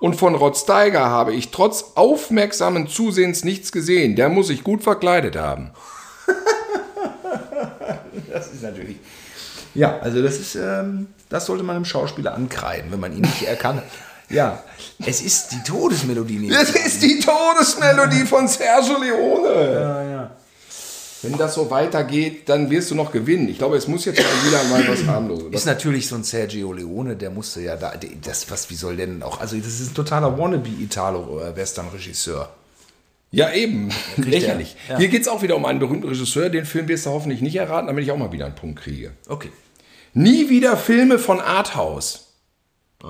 Und 0.00 0.16
von 0.16 0.34
Rod 0.34 0.56
Steiger 0.56 1.06
habe 1.06 1.34
ich 1.34 1.50
trotz 1.50 1.92
aufmerksamen 1.94 2.88
Zusehens 2.88 3.44
nichts 3.44 3.70
gesehen. 3.70 4.16
Der 4.16 4.28
muss 4.28 4.48
sich 4.48 4.64
gut 4.64 4.82
verkleidet 4.82 5.36
haben. 5.36 5.70
das 8.30 8.52
ist 8.52 8.62
natürlich. 8.62 8.96
Ja, 9.74 9.98
also 9.98 10.22
das 10.22 10.38
ist, 10.38 10.56
ähm, 10.56 11.08
das 11.34 11.46
sollte 11.46 11.64
man 11.64 11.74
einem 11.74 11.84
Schauspieler 11.84 12.32
ankreiden, 12.32 12.92
wenn 12.92 13.00
man 13.00 13.12
ihn 13.12 13.22
nicht 13.22 13.42
erkannt. 13.42 13.82
Ja, 14.30 14.62
es 15.04 15.20
ist 15.20 15.50
die 15.50 15.60
Todesmelodie. 15.64 16.46
ich 16.46 16.50
Das 16.50 16.70
ist 16.70 17.02
die 17.02 17.18
Todesmelodie 17.18 18.24
von 18.24 18.46
Sergio 18.46 19.02
Leone. 19.02 19.74
Ja, 19.74 20.04
ja. 20.04 20.30
Wenn 21.22 21.36
das 21.36 21.54
so 21.54 21.68
weitergeht, 21.70 22.48
dann 22.48 22.70
wirst 22.70 22.92
du 22.92 22.94
noch 22.94 23.10
gewinnen. 23.10 23.48
Ich 23.48 23.58
glaube, 23.58 23.76
es 23.76 23.88
muss 23.88 24.04
jetzt 24.04 24.20
mal 24.20 24.28
wieder 24.46 24.62
mal 24.64 24.86
was 24.86 25.04
harmloses. 25.06 25.50
Ist 25.50 25.66
natürlich 25.66 26.06
so 26.06 26.14
ein 26.14 26.22
Sergio 26.22 26.72
Leone, 26.72 27.16
der 27.16 27.30
musste 27.30 27.62
ja 27.62 27.74
da, 27.74 27.94
das, 28.22 28.48
was, 28.48 28.70
wie 28.70 28.76
soll 28.76 28.94
denn 28.96 29.24
auch, 29.24 29.40
also 29.40 29.56
das 29.56 29.80
ist 29.80 29.90
ein 29.90 29.94
totaler 29.94 30.38
Wannabe-Italo-Western-Regisseur. 30.38 32.48
Ja, 33.32 33.52
eben. 33.52 33.90
Lächerlich. 34.16 34.76
Ja. 34.88 34.98
Hier 34.98 35.08
geht 35.08 35.22
es 35.22 35.28
auch 35.28 35.42
wieder 35.42 35.56
um 35.56 35.64
einen 35.64 35.80
berühmten 35.80 36.06
Regisseur. 36.06 36.48
Den 36.48 36.64
Film 36.64 36.86
wirst 36.86 37.06
du 37.06 37.10
hoffentlich 37.10 37.40
nicht 37.40 37.56
erraten, 37.56 37.88
damit 37.88 38.04
ich 38.04 38.12
auch 38.12 38.18
mal 38.18 38.30
wieder 38.30 38.46
einen 38.46 38.54
Punkt 38.54 38.80
kriege. 38.80 39.10
Okay. 39.26 39.50
Nie 40.14 40.48
wieder 40.48 40.76
Filme 40.76 41.18
von 41.18 41.40
Arthouse. 41.40 42.28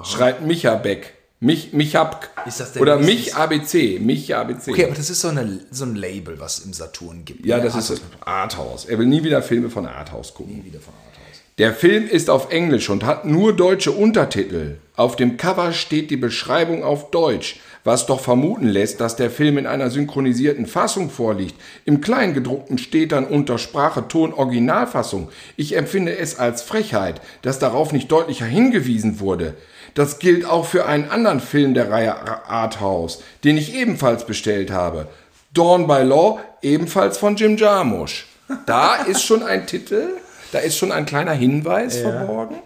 Schreibt 0.04 0.42
Micha 0.42 0.74
Beck. 0.74 1.12
Mich, 1.38 1.70
das 1.72 2.72
der 2.72 2.80
Oder 2.80 2.98
Mich 2.98 3.36
ABC. 3.36 3.98
Mich 4.00 4.34
ABC. 4.34 4.70
Okay, 4.70 4.86
aber 4.86 4.94
das 4.94 5.10
ist 5.10 5.20
so, 5.20 5.28
eine, 5.28 5.60
so 5.70 5.84
ein 5.84 5.94
Label, 5.94 6.40
was 6.40 6.60
im 6.60 6.72
Saturn 6.72 7.26
gibt. 7.26 7.44
ja, 7.44 7.58
ne? 7.58 7.64
das 7.64 7.76
ist 7.76 7.90
das. 7.90 8.00
Arthouse. 8.24 8.86
Er 8.86 8.98
will 8.98 9.06
nie 9.06 9.22
wieder 9.22 9.42
Filme 9.42 9.68
von 9.68 9.84
Arthouse 9.86 10.32
gucken. 10.32 10.64
wieder 10.64 10.80
von 10.80 10.94
Arthouse. 10.94 11.42
Der 11.58 11.74
Film 11.74 12.08
ist 12.08 12.30
auf 12.30 12.50
Englisch 12.50 12.88
und 12.88 13.04
hat 13.04 13.26
nur 13.26 13.54
deutsche 13.54 13.92
Untertitel. 13.92 14.78
Auf 14.96 15.16
dem 15.16 15.36
Cover 15.36 15.74
steht 15.74 16.10
die 16.10 16.16
Beschreibung 16.16 16.82
auf 16.82 17.10
Deutsch, 17.10 17.60
was 17.84 18.06
doch 18.06 18.20
vermuten 18.20 18.66
lässt, 18.66 19.00
dass 19.00 19.16
der 19.16 19.30
Film 19.30 19.58
in 19.58 19.66
einer 19.66 19.90
synchronisierten 19.90 20.66
Fassung 20.66 21.10
vorliegt. 21.10 21.54
Im 21.84 22.00
Kleingedruckten 22.00 22.78
steht 22.78 23.12
dann 23.12 23.26
unter 23.26 23.58
Sprache 23.58 24.08
Ton 24.08 24.32
Originalfassung. 24.32 25.28
Ich 25.56 25.76
empfinde 25.76 26.16
es 26.16 26.38
als 26.38 26.62
Frechheit, 26.62 27.20
dass 27.42 27.58
darauf 27.58 27.92
nicht 27.92 28.10
deutlicher 28.10 28.46
hingewiesen 28.46 29.20
wurde. 29.20 29.54
Das 29.94 30.18
gilt 30.18 30.44
auch 30.44 30.64
für 30.64 30.86
einen 30.86 31.10
anderen 31.10 31.40
Film 31.40 31.74
der 31.74 31.90
Reihe 31.90 32.16
Arthouse, 32.48 33.22
den 33.44 33.58
ich 33.58 33.74
ebenfalls 33.76 34.26
bestellt 34.26 34.70
habe. 34.70 35.06
Dawn 35.52 35.86
by 35.86 36.02
Law, 36.02 36.40
ebenfalls 36.62 37.18
von 37.18 37.36
Jim 37.36 37.56
Jarmusch. 37.56 38.26
Da 38.66 38.96
ist 38.96 39.22
schon 39.22 39.42
ein 39.42 39.66
Titel, 39.66 40.08
da 40.52 40.58
ist 40.58 40.76
schon 40.76 40.90
ein 40.90 41.06
kleiner 41.06 41.32
Hinweis 41.32 41.98
verborgen. 41.98 42.56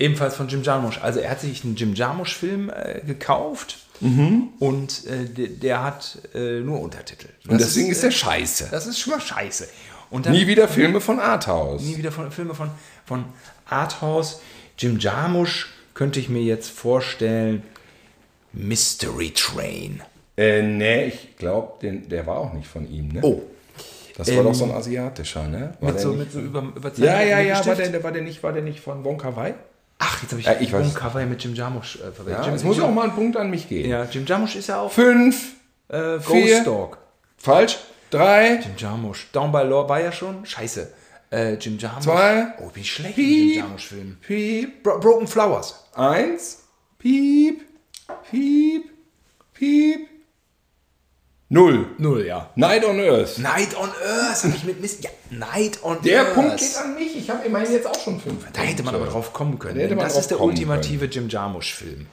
Ebenfalls 0.00 0.34
von 0.34 0.48
Jim 0.48 0.62
Jarmusch. 0.62 0.98
Also 1.00 1.20
er 1.20 1.30
hat 1.30 1.40
sich 1.40 1.62
einen 1.62 1.76
Jim 1.76 1.94
Jarmusch-Film 1.94 2.70
äh, 2.70 3.00
gekauft 3.06 3.78
und 4.00 5.06
äh, 5.06 5.26
der, 5.26 5.48
der 5.48 5.84
hat 5.84 6.18
äh, 6.34 6.60
nur 6.60 6.80
Untertitel. 6.80 7.28
Und 7.46 7.60
Das 7.60 7.74
deswegen 7.74 7.90
ist, 7.90 7.98
äh, 7.98 8.08
der 8.08 8.10
scheiße. 8.12 8.68
Das 8.70 8.86
ist 8.86 8.98
schon 8.98 9.12
mal 9.12 9.20
scheiße. 9.20 9.68
Und 10.10 10.24
dann 10.24 10.32
Nie 10.32 10.46
wieder 10.46 10.68
Filme 10.68 11.00
von 11.02 11.20
Arthouse. 11.20 11.82
nie 11.82 11.98
wieder 11.98 12.10
von, 12.10 12.32
Filme 12.32 12.54
von, 12.54 12.70
von 13.04 13.26
Arthouse. 13.66 14.40
Jim 14.78 14.98
Jarmusch 14.98 15.68
könnte 15.92 16.18
ich 16.18 16.30
mir 16.30 16.42
jetzt 16.42 16.70
vorstellen. 16.70 17.62
Mystery 18.52 19.32
Train. 19.32 20.02
Äh, 20.36 20.62
nee, 20.62 21.04
ich 21.04 21.36
glaube, 21.36 21.74
der 21.82 22.26
war 22.26 22.38
auch 22.38 22.54
nicht 22.54 22.66
von 22.66 22.90
ihm, 22.90 23.08
ne? 23.08 23.20
Oh. 23.22 23.42
Das 24.16 24.34
war 24.34 24.42
doch 24.42 24.54
so 24.54 24.64
ein 24.64 24.72
asiatischer, 24.72 25.46
ne? 25.46 25.74
War 25.80 25.92
Mit 25.92 26.00
so, 26.00 26.12
mit 26.12 26.32
so 26.32 26.40
über, 26.40 26.72
über 26.74 26.92
ja, 26.96 27.22
ja, 27.22 27.40
ja, 27.40 27.64
war 27.64 27.74
der, 27.74 28.02
war, 28.02 28.12
der 28.12 28.22
nicht, 28.22 28.42
war 28.42 28.52
der 28.52 28.62
nicht 28.62 28.80
von 28.80 29.04
Wonka 29.04 29.36
Wai? 29.36 29.54
Ach, 30.02 30.22
jetzt 30.22 30.30
habe 30.32 30.40
ich, 30.40 30.46
Ja, 30.46 30.56
ich. 30.58 30.72
Wong 30.72 30.92
Kar-wai 30.94 31.26
mit 31.26 31.44
Jim 31.44 31.54
Jarmusch 31.54 31.96
äh, 31.96 32.10
verwechselt. 32.10 32.46
Ja, 32.46 32.54
es 32.54 32.64
muss 32.64 32.76
Jim, 32.78 32.86
auch 32.86 32.90
mal 32.92 33.04
ein 33.04 33.14
Punkt 33.14 33.36
an 33.36 33.50
mich 33.50 33.68
gehen. 33.68 33.88
Ja, 33.88 34.04
Jim 34.04 34.24
Jarmusch 34.26 34.56
ist 34.56 34.66
ja 34.68 34.80
auch 34.80 34.90
Fünf, 34.90 35.52
äh, 35.88 36.18
vier. 36.18 36.54
Ghost 36.56 36.66
Dog. 36.66 36.98
falsch, 37.36 37.78
drei, 38.10 38.54
Jim 38.56 38.72
Jarmusch. 38.76 39.28
Down 39.32 39.52
by 39.52 39.58
Law 39.62 39.88
war 39.88 40.00
ja 40.00 40.10
schon. 40.10 40.44
Scheiße. 40.46 40.92
Äh, 41.30 41.54
Jim 41.54 41.78
Jarmusch. 41.78 42.04
Zwei. 42.04 42.46
Oh, 42.60 42.70
wie 42.74 42.82
schlecht 42.84 43.14
Piep. 43.14 43.54
Jim 43.54 43.58
Jarmusch-Film. 43.64 44.16
piep, 44.26 44.82
Bro 44.82 44.98
Broken 45.00 45.26
Flowers. 45.28 45.84
eins, 45.94 46.64
piep, 46.98 47.60
piep, 48.30 48.90
piep, 49.54 50.08
null. 51.50 51.86
Null, 51.98 52.24
ja. 52.24 52.48
Night 52.56 52.84
on 52.86 52.98
Earth. 52.98 53.38
Night 53.38 53.76
on 53.76 53.90
Earth 54.02 54.44
habe 54.44 54.54
ich 54.56 54.64
mit 54.64 54.80
Mist. 54.80 55.04
Ja, 55.04 55.10
Night 55.28 55.82
on 55.82 56.00
Der 56.02 56.22
Earth. 56.22 56.34
Punkt 56.34 56.56
geht 56.56 56.76
an 56.76 56.94
mich. 56.94 57.16
Ich 57.16 57.28
habe 57.28 57.46
immerhin 57.46 57.70
jetzt 57.70 57.86
auch 57.86 58.00
schon 58.02 58.18
fünf. 58.18 58.50
Da 58.52 58.62
hätte 58.62 58.82
man 58.82 58.94
aber 58.94 59.06
drauf 59.06 59.34
kommen 59.34 59.58
können. 59.58 59.78
Da 59.78 59.94
das 59.94 60.16
ist 60.16 60.30
der 60.30 60.40
ultimative 60.40 61.04
Jim 61.04 61.28
Jarmusch-Film. 61.28 62.06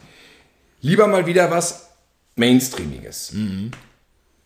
Lieber 0.81 1.07
mal 1.07 1.25
wieder 1.25 1.49
was 1.49 1.87
Mainstreamiges. 2.35 3.33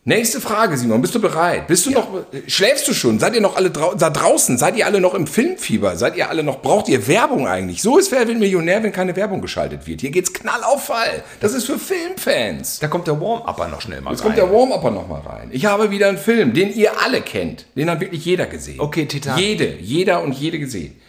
Nächste 0.04 0.40
Frage, 0.40 0.76
Simon. 0.76 1.00
Bist 1.00 1.14
du 1.14 1.20
bereit? 1.20 1.68
Bist 1.68 1.86
du 1.86 1.90
noch, 1.90 2.08
schläfst 2.48 2.88
du 2.88 2.92
schon? 2.92 3.20
Seid 3.20 3.36
ihr 3.36 3.40
noch 3.40 3.54
alle 3.54 3.70
drau 3.70 3.94
da 3.94 4.10
draußen? 4.10 4.58
Seid 4.58 4.76
ihr 4.76 4.84
alle 4.84 5.00
noch 5.00 5.14
im 5.14 5.28
Filmfieber? 5.28 5.94
Seid 5.96 6.16
ihr 6.16 6.28
alle 6.28 6.42
noch, 6.42 6.60
braucht 6.60 6.88
ihr 6.88 7.06
Werbung 7.06 7.46
eigentlich? 7.46 7.82
So 7.82 7.98
ist 7.98 8.10
Wer 8.10 8.26
will 8.26 8.36
Millionär, 8.36 8.82
wenn 8.82 8.90
keine 8.90 9.14
Werbung 9.14 9.40
geschaltet 9.40 9.86
wird. 9.86 10.00
Hier 10.00 10.10
geht's 10.10 10.32
knall 10.32 10.64
auf 10.64 10.86
Fall. 10.86 11.22
Das 11.38 11.54
ist 11.54 11.66
für 11.66 11.78
Filmfans. 11.78 12.80
Da 12.80 12.88
kommt 12.88 13.06
der 13.06 13.20
Warm-Upper 13.20 13.68
noch 13.68 13.80
schnell 13.80 14.00
mal 14.00 14.10
Jetzt 14.10 14.24
rein. 14.24 14.34
kommt 14.34 14.38
der 14.38 14.52
Warm-Upper 14.52 14.90
noch 14.90 15.06
mal 15.06 15.20
rein. 15.20 15.50
Ich 15.52 15.66
habe 15.66 15.92
wieder 15.92 16.08
einen 16.08 16.18
Film, 16.18 16.52
den 16.52 16.74
ihr 16.74 17.00
alle 17.00 17.20
kennt. 17.20 17.66
Den 17.76 17.88
hat 17.88 18.00
wirklich 18.00 18.24
jeder 18.24 18.46
gesehen. 18.46 18.80
Okay, 18.80 19.06
Titan. 19.06 19.38
Jede, 19.38 19.76
jeder 19.76 20.24
und 20.24 20.32
jede 20.32 20.58
gesehen. 20.58 21.00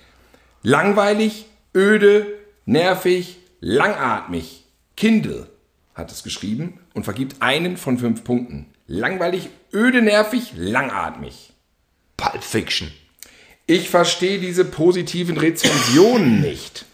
Langweilig, 0.62 1.48
öde, 1.76 2.28
nervig, 2.66 3.40
langatmig. 3.60 4.66
Kindle 4.96 5.48
hat 5.96 6.12
es 6.12 6.22
geschrieben 6.22 6.80
und 6.94 7.06
vergibt 7.06 7.38
einen 7.42 7.76
von 7.78 7.98
fünf 7.98 8.24
Punkten. 8.24 8.68
Langweilig, 8.88 9.50
öde, 9.74 10.02
nervig, 10.02 10.54
langatmig. 10.56 11.54
Pulp 12.18 12.44
Fiction. 12.44 12.92
Ich 13.66 13.90
verstehe 13.90 14.40
diese 14.40 14.66
positiven 14.66 15.38
Rezensionen 15.38 16.42
nicht. 16.42 16.86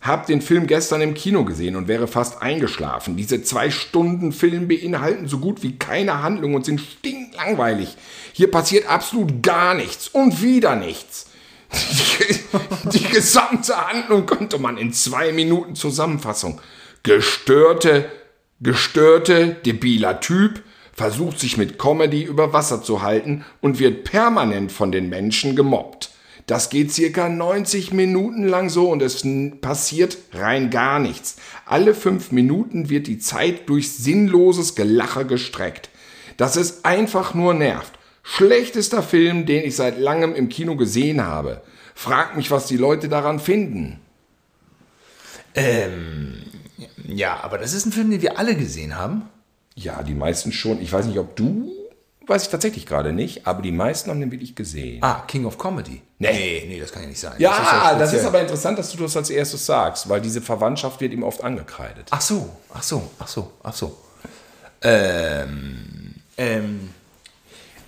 Hab 0.00 0.26
den 0.26 0.40
Film 0.40 0.66
gestern 0.66 1.02
im 1.02 1.14
Kino 1.14 1.44
gesehen 1.44 1.76
und 1.76 1.88
wäre 1.88 2.06
fast 2.06 2.40
eingeschlafen. 2.40 3.16
Diese 3.16 3.42
zwei 3.42 3.70
Stunden 3.70 4.32
Film 4.32 4.68
beinhalten 4.68 5.26
so 5.26 5.38
gut 5.38 5.62
wie 5.62 5.78
keine 5.78 6.22
Handlung 6.22 6.54
und 6.54 6.64
sind 6.64 6.80
stinklangweilig. 6.80 7.96
Hier 8.32 8.50
passiert 8.50 8.88
absolut 8.88 9.42
gar 9.42 9.74
nichts 9.74 10.08
und 10.08 10.42
wieder 10.42 10.76
nichts. 10.76 11.26
Die, 11.72 12.98
die 12.98 13.04
gesamte 13.04 13.76
Handlung 13.88 14.26
könnte 14.26 14.58
man 14.58 14.78
in 14.78 14.92
zwei 14.92 15.32
Minuten 15.32 15.74
Zusammenfassung. 15.74 16.60
Gestörte, 17.02 18.10
gestörte, 18.60 19.56
debiler 19.64 20.20
Typ, 20.20 20.62
versucht 20.96 21.38
sich 21.38 21.58
mit 21.58 21.78
Comedy 21.78 22.22
über 22.22 22.52
Wasser 22.52 22.82
zu 22.82 23.02
halten 23.02 23.44
und 23.60 23.78
wird 23.78 24.04
permanent 24.04 24.72
von 24.72 24.90
den 24.90 25.08
Menschen 25.10 25.54
gemobbt. 25.54 26.10
Das 26.46 26.70
geht 26.70 26.92
circa 26.92 27.28
90 27.28 27.92
Minuten 27.92 28.46
lang 28.46 28.70
so 28.70 28.90
und 28.90 29.02
es 29.02 29.22
passiert 29.60 30.16
rein 30.32 30.70
gar 30.70 30.98
nichts. 30.98 31.36
Alle 31.66 31.92
fünf 31.94 32.32
Minuten 32.32 32.88
wird 32.88 33.08
die 33.08 33.18
Zeit 33.18 33.68
durch 33.68 33.92
sinnloses 33.92 34.74
Gelache 34.74 35.26
gestreckt. 35.26 35.90
Dass 36.36 36.56
es 36.56 36.84
einfach 36.84 37.34
nur 37.34 37.52
nervt. 37.52 37.92
Schlechtester 38.22 39.02
Film, 39.02 39.44
den 39.44 39.64
ich 39.64 39.76
seit 39.76 39.98
langem 39.98 40.34
im 40.34 40.48
Kino 40.48 40.76
gesehen 40.76 41.24
habe. 41.24 41.62
Frag 41.94 42.36
mich, 42.36 42.50
was 42.50 42.66
die 42.66 42.76
Leute 42.76 43.08
daran 43.08 43.40
finden. 43.40 44.00
Ja, 47.08 47.40
aber 47.42 47.58
das 47.58 47.72
ist 47.72 47.86
ein 47.86 47.92
Film, 47.92 48.10
den 48.10 48.22
wir 48.22 48.38
alle 48.38 48.54
gesehen 48.54 48.96
haben. 48.96 49.28
Ja, 49.76 50.02
die 50.02 50.14
meisten 50.14 50.50
schon. 50.52 50.80
Ich 50.80 50.92
weiß 50.92 51.06
nicht, 51.06 51.18
ob 51.18 51.36
du, 51.36 51.70
weiß 52.26 52.42
ich 52.44 52.48
tatsächlich 52.48 52.86
gerade 52.86 53.12
nicht, 53.12 53.46
aber 53.46 53.62
die 53.62 53.70
meisten 53.72 54.10
haben 54.10 54.20
den 54.20 54.32
wirklich 54.32 54.56
gesehen. 54.56 55.02
Ah, 55.02 55.22
King 55.28 55.44
of 55.44 55.58
Comedy. 55.58 56.02
Nee. 56.18 56.32
nee, 56.32 56.64
nee, 56.68 56.80
das 56.80 56.90
kann 56.90 57.02
ja 57.02 57.08
nicht 57.08 57.20
sein. 57.20 57.34
Ja, 57.38 57.94
das 57.98 58.08
ist, 58.08 58.08
speziell. 58.08 58.26
aber 58.28 58.40
interessant, 58.40 58.78
dass 58.78 58.90
du 58.90 58.96
das 59.02 59.16
als 59.16 59.28
erstes 59.30 59.66
sagst, 59.66 60.08
weil 60.08 60.20
diese 60.22 60.40
Verwandtschaft 60.40 61.00
wird 61.00 61.12
ihm 61.12 61.22
oft 61.22 61.44
angekreidet. 61.44 62.08
Ach 62.10 62.20
so, 62.22 62.48
ach 62.72 62.82
so, 62.82 63.10
ach 63.18 63.28
so, 63.28 63.52
ach 63.62 63.74
so. 63.74 63.96
Ähm, 64.82 66.14
ähm, 66.38 66.90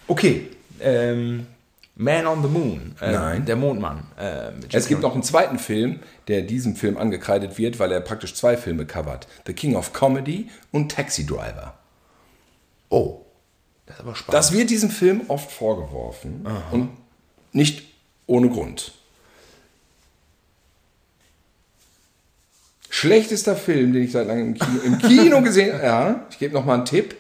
okay. 0.07 0.49
Ähm, 0.81 1.47
Man 1.97 2.27
on 2.27 2.43
the 2.43 2.49
Moon. 2.49 2.95
Ähm, 3.01 3.13
Nein. 3.13 3.45
Der 3.47 3.57
Mondmann. 3.57 4.07
Äh, 4.17 4.51
Es 4.73 4.87
gibt 4.89 5.03
noch 5.03 5.15
einen 5.15 5.23
zweiten 5.23 5.59
Film, 5.59 6.01
der 6.29 6.43
diesem 6.43 6.77
Film 6.77 6.97
angekreidet 6.97 7.59
wird, 7.59 7.79
weil 7.79 7.91
er 7.93 8.01
praktisch 8.01 8.35
zwei 8.35 8.57
Filme 8.57 8.87
covert. 8.87 9.27
The 9.47 9.53
King 9.53 9.75
of 9.75 9.93
Comedy 9.93 10.51
und 10.71 10.93
Taxi 10.93 11.27
Driver. 11.27 11.75
Oh, 12.91 13.25
das 13.87 13.97
ist 13.97 14.01
aber 14.03 14.15
spannend. 14.15 14.35
Das 14.35 14.53
wird 14.53 14.71
diesem 14.71 14.91
Film 14.91 15.23
oft 15.29 15.51
vorgeworfen 15.51 16.47
und 16.71 16.91
nicht 17.53 17.83
ohne 18.27 18.49
Grund. 18.49 18.93
Schlechtester 22.91 23.55
Film, 23.55 23.93
den 23.93 24.05
ich 24.05 24.13
seit 24.13 24.27
langem 24.27 24.49
im 24.49 24.55
Kino, 24.59 24.81
im 24.85 24.99
Kino 24.99 25.43
gesehen 25.43 25.75
habe. 25.75 25.85
Ja, 25.85 26.27
ich 26.31 26.39
gebe 26.39 26.55
noch 26.55 26.65
mal 26.65 26.75
einen 26.75 26.85
Tipp. 26.85 27.15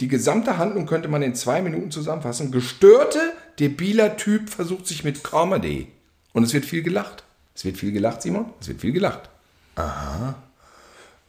Die 0.00 0.08
gesamte 0.08 0.58
Handlung 0.58 0.86
könnte 0.86 1.08
man 1.08 1.22
in 1.22 1.34
zwei 1.34 1.62
Minuten 1.62 1.90
zusammenfassen. 1.92 2.50
Gestörte, 2.50 3.32
debiler 3.60 4.16
Typ 4.16 4.50
versucht 4.50 4.86
sich 4.88 5.04
mit 5.04 5.22
Comedy. 5.22 5.86
Und 6.32 6.42
es 6.42 6.52
wird 6.52 6.64
viel 6.64 6.82
gelacht. 6.82 7.22
Es 7.54 7.64
wird 7.64 7.76
viel 7.78 7.92
gelacht, 7.92 8.22
Simon. 8.22 8.46
Es 8.60 8.66
wird 8.66 8.80
viel 8.80 8.90
gelacht. 8.92 9.30
Aha. 9.76 10.34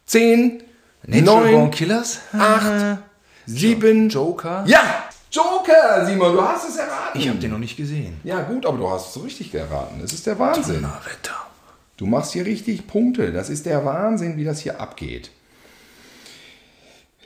Zehn, 0.04 0.62
Natural 1.04 1.42
Born 1.42 1.52
neun, 1.54 1.70
Killers? 1.70 2.18
acht, 2.32 2.98
sieben. 3.46 4.08
Joker? 4.08 4.64
Ja, 4.66 5.04
Joker, 5.30 6.06
Simon, 6.06 6.32
du 6.32 6.42
hast 6.42 6.68
es 6.68 6.76
erraten. 6.76 7.20
Ich 7.20 7.28
habe 7.28 7.38
den 7.38 7.50
noch 7.50 7.58
nicht 7.58 7.76
gesehen. 7.76 8.20
Ja, 8.24 8.42
gut, 8.42 8.64
aber 8.64 8.78
du 8.78 8.88
hast 8.88 9.08
es 9.08 9.14
so 9.14 9.20
richtig 9.20 9.54
erraten. 9.54 10.00
Das 10.00 10.12
ist 10.12 10.26
der 10.26 10.38
Wahnsinn. 10.38 10.82
Donnerwetter. 10.82 11.34
Du 11.96 12.06
machst 12.06 12.32
hier 12.32 12.46
richtig 12.46 12.86
Punkte. 12.86 13.32
Das 13.32 13.50
ist 13.50 13.66
der 13.66 13.84
Wahnsinn, 13.84 14.36
wie 14.36 14.44
das 14.44 14.60
hier 14.60 14.80
abgeht. 14.80 15.30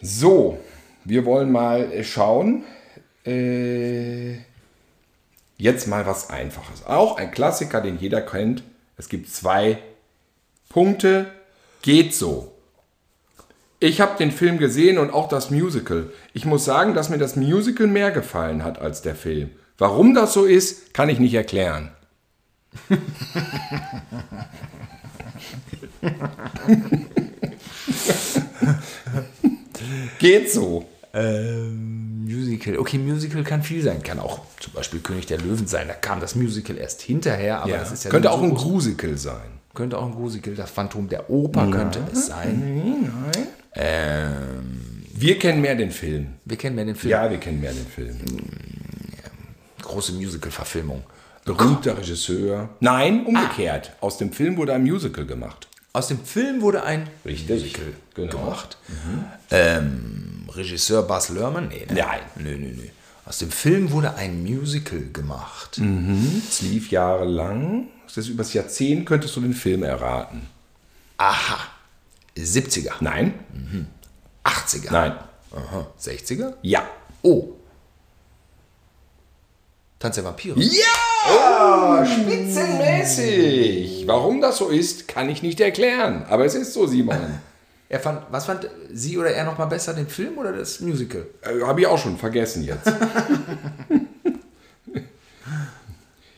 So, 0.01 0.59
wir 1.05 1.25
wollen 1.25 1.53
mal 1.53 1.93
äh, 1.93 2.05
schauen. 2.05 2.65
Äh, 3.27 4.39
jetzt 5.59 5.87
mal 5.87 6.07
was 6.07 6.31
Einfaches. 6.31 6.87
Auch 6.87 7.17
ein 7.17 7.31
Klassiker, 7.31 7.81
den 7.81 7.99
jeder 7.99 8.23
kennt. 8.23 8.63
Es 8.97 9.09
gibt 9.09 9.31
zwei 9.31 9.79
Punkte. 10.69 11.31
Geht 11.83 12.15
so. 12.15 12.53
Ich 13.83 14.01
habe 14.03 14.19
den 14.19 14.31
Film 14.31 14.59
gesehen 14.59 14.99
und 14.99 15.11
auch 15.11 15.27
das 15.29 15.51
Musical. 15.51 16.11
Ich 16.35 16.45
muss 16.45 16.65
sagen, 16.67 16.93
dass 16.95 17.09
mir 17.09 17.17
das 17.19 17.35
Musical 17.37 17.87
mehr 17.87 18.11
gefallen 18.11 18.63
hat 18.63 18.79
als 18.79 19.01
der 19.01 19.15
Film. 19.15 19.51
Warum 19.79 20.15
das 20.15 20.35
so 20.35 20.45
ist, 20.45 20.93
kann 20.93 21.09
ich 21.09 21.19
nicht 21.19 21.33
erklären. 21.35 21.91
Geht 30.19 30.51
so. 30.53 30.85
Ähm, 31.13 32.25
Musical. 32.25 32.79
Okay, 32.79 32.99
Musical 32.99 33.43
kann 33.43 33.63
viel 33.63 33.83
sein. 33.83 34.03
Kann 34.03 34.21
auch 34.21 34.41
zum 34.61 34.73
Beispiel 34.75 35.01
König 35.01 35.27
der 35.27 35.39
Löwen 35.39 35.67
sein. 35.67 35.89
Da 35.89 35.95
kam 35.95 36.21
das 36.21 36.35
Musical 36.37 36.77
erst 36.77 37.03
hinterher, 37.03 37.61
aber 37.63 37.71
Ja. 37.73 37.79
das 37.79 37.91
ist 37.93 38.05
ja 38.05 38.11
Könnte 38.11 38.31
auch 38.31 38.39
so 38.39 38.45
ein. 38.45 38.55
Grusical 38.55 39.17
sein. 39.19 39.60
Könnte 39.81 39.97
auch 39.97 40.13
ein 40.13 40.21
Musical. 40.21 40.55
Das 40.55 40.71
Phantom 40.71 41.09
der 41.09 41.31
Oper 41.31 41.67
könnte 41.71 42.01
es 42.13 42.27
sein. 42.27 42.61
Nein. 43.03 43.47
Ähm, 43.73 45.05
Wir 45.15 45.39
kennen 45.39 45.63
mehr 45.63 45.75
den 45.75 45.91
Film. 45.91 46.27
wir 46.45 46.59
kennen 46.59 46.77
ja 46.77 46.85
den 46.85 46.95
Film. 46.97 47.11
Ja, 47.11 47.31
wir 47.31 47.39
kennen 47.39 47.63
mehr 47.63 47.73
den 47.73 47.87
Film. 47.87 48.15
Große 49.81 50.13
Musical-Verfilmung. 50.13 51.03
Berühmter 51.47 51.97
Regisseur. 51.97 52.69
Nein, 52.81 53.25
umgekehrt. 53.25 53.93
Aus 54.03 54.19
dem 54.19 54.33
Film 54.33 54.59
wurde 54.59 54.75
ein 54.75 54.83
Musical 54.83 55.25
gemacht. 55.25 55.67
Aus 55.95 56.09
dem 56.09 56.23
Film 56.23 56.61
wurde 56.61 56.83
ein 56.85 57.09
Richtig. 57.25 57.49
Musical 57.49 57.93
Genau. 58.15 58.31
gemacht. 58.37 58.77
Ähm, 59.51 60.45
Regisseur 60.51 61.05
Bas 61.05 61.31
Lerman? 61.31 61.69
Nee, 61.69 61.87
ne? 61.89 61.95
Nein. 62.03 62.21
Nö, 62.37 62.51
nö, 62.59 62.67
nö. 62.77 62.83
Aus 63.25 63.39
dem 63.39 63.51
Film 63.51 63.91
wurde 63.93 64.15
ein 64.15 64.43
Musical 64.43 65.01
gemacht. 65.11 65.81
Es 66.49 66.61
lief 66.61 66.91
jahrelang. 66.91 67.87
Das 68.15 68.29
übers 68.29 68.53
Jahrzehnt 68.53 69.07
könntest 69.07 69.37
du 69.37 69.41
den 69.41 69.55
Film 69.55 69.83
erraten. 69.83 70.49
Aha. 71.17 71.59
70er. 72.37 72.93
Nein? 73.01 73.35
80er. 74.45 74.93
Nein. 74.93 75.13
Aha. 75.53 75.87
60er? 76.01 76.55
Ja. 76.63 76.89
Oh. 77.23 77.51
Tanz 79.99 80.15
der 80.15 80.25
Vampire. 80.25 80.59
Ja! 80.59 82.07
Spitzenmäßig! 82.07 84.05
Warum 84.07 84.41
das 84.41 84.57
so 84.57 84.69
ist, 84.69 85.07
kann 85.09 85.29
ich 85.29 85.43
nicht 85.43 85.61
erklären. 85.61 86.25
Aber 86.29 86.47
es 86.47 86.55
ist 86.55 86.73
so, 86.73 86.87
Simon. 86.87 87.19
Er 87.93 87.99
fand, 87.99 88.23
was 88.31 88.47
fand 88.47 88.71
sie 88.93 89.19
oder 89.19 89.33
er 89.33 89.45
noch 89.45 89.59
mal 89.59 89.67
besser, 89.67 89.93
den 89.93 90.07
Film 90.07 90.39
oder 90.39 90.53
das 90.53 90.79
Musical? 90.79 91.27
Äh, 91.43 91.61
Habe 91.63 91.81
ich 91.81 91.89
auch 91.89 91.99
schon 91.99 92.17
vergessen 92.19 92.63
jetzt. 92.63 92.87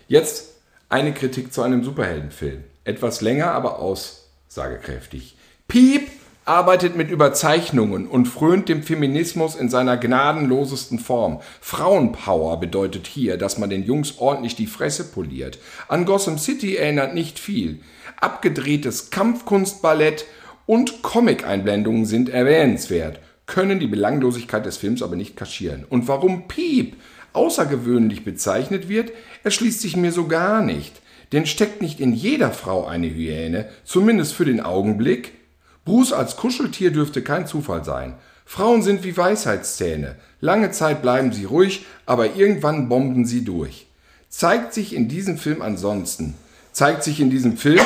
jetzt 0.09 0.52
eine 0.93 1.15
Kritik 1.15 1.53
zu 1.53 1.63
einem 1.63 1.83
Superheldenfilm. 1.83 2.65
Etwas 2.85 3.23
länger, 3.23 3.53
aber 3.53 3.79
aussagekräftig. 3.79 5.37
Piep 5.67 6.11
arbeitet 6.45 6.97
mit 6.97 7.11
Überzeichnungen 7.11 8.07
und 8.07 8.27
frönt 8.27 8.69
dem 8.69 8.83
Feminismus 8.83 9.55
in 9.57 9.71
seiner 9.71 9.97
gnadenlosesten 9.97 10.99
Form. 10.99 11.41
Frauenpower 11.63 12.61
bedeutet 12.61 13.07
hier, 13.07 13.39
dass 13.39 13.57
man 13.57 13.71
den 13.71 13.85
Jungs 13.85 14.19
ordentlich 14.19 14.55
die 14.55 14.67
Fresse 14.67 15.05
poliert. 15.05 15.59
An 15.89 16.05
Gotham 16.05 16.37
City 16.37 16.77
erinnert 16.77 17.15
nicht 17.15 17.39
viel. 17.39 17.81
Abgedrehtes 18.21 19.09
Kampfkunstballett 19.09 20.27
und 20.67 21.01
Comic-Einblendungen 21.03 22.05
sind 22.05 22.29
erwähnenswert, 22.29 23.21
können 23.47 23.81
die 23.81 23.87
Belanglosigkeit 23.87 24.67
des 24.67 24.77
Films 24.77 25.03
aber 25.03 25.17
nicht 25.17 25.37
kaschieren. 25.37 25.87
Und 25.89 26.07
warum 26.07 26.49
Piep 26.49 26.97
außergewöhnlich 27.33 28.25
bezeichnet 28.25 28.89
wird, 28.89 29.13
erschließt 29.45 29.81
sich 29.81 29.97
mir 29.97 30.13
so 30.13 30.27
gar 30.27 30.63
nicht. 30.63 31.01
Denn 31.33 31.47
steckt 31.47 31.81
nicht 31.81 32.01
in 32.01 32.13
jeder 32.13 32.51
Frau 32.51 32.87
eine 32.87 33.09
Hyäne, 33.09 33.69
zumindest 33.85 34.35
für 34.35 34.45
den 34.45 34.61
Augenblick? 34.61 35.33
Bruce 35.85 36.13
als 36.13 36.37
Kuscheltier 36.37 36.91
dürfte 36.91 37.23
kein 37.23 37.47
Zufall 37.47 37.85
sein. 37.85 38.15
Frauen 38.45 38.83
sind 38.83 39.03
wie 39.03 39.17
Weisheitszähne. 39.17 40.17
Lange 40.41 40.71
Zeit 40.73 41.01
bleiben 41.03 41.33
sie 41.33 41.45
ruhig, 41.45 41.87
aber 42.07 42.37
irgendwann 42.37 42.89
bomben 42.89 43.25
sie 43.25 43.45
durch. 43.45 43.87
Zeigt 44.29 44.75
sich 44.75 44.95
in 44.95 45.09
diesem 45.09 45.39
Film 45.39 45.63
ansonsten. 45.63 46.35
Zeigt 46.73 47.03
sich 47.03 47.21
in 47.21 47.31
diesem 47.31 47.57
Film. 47.57 47.81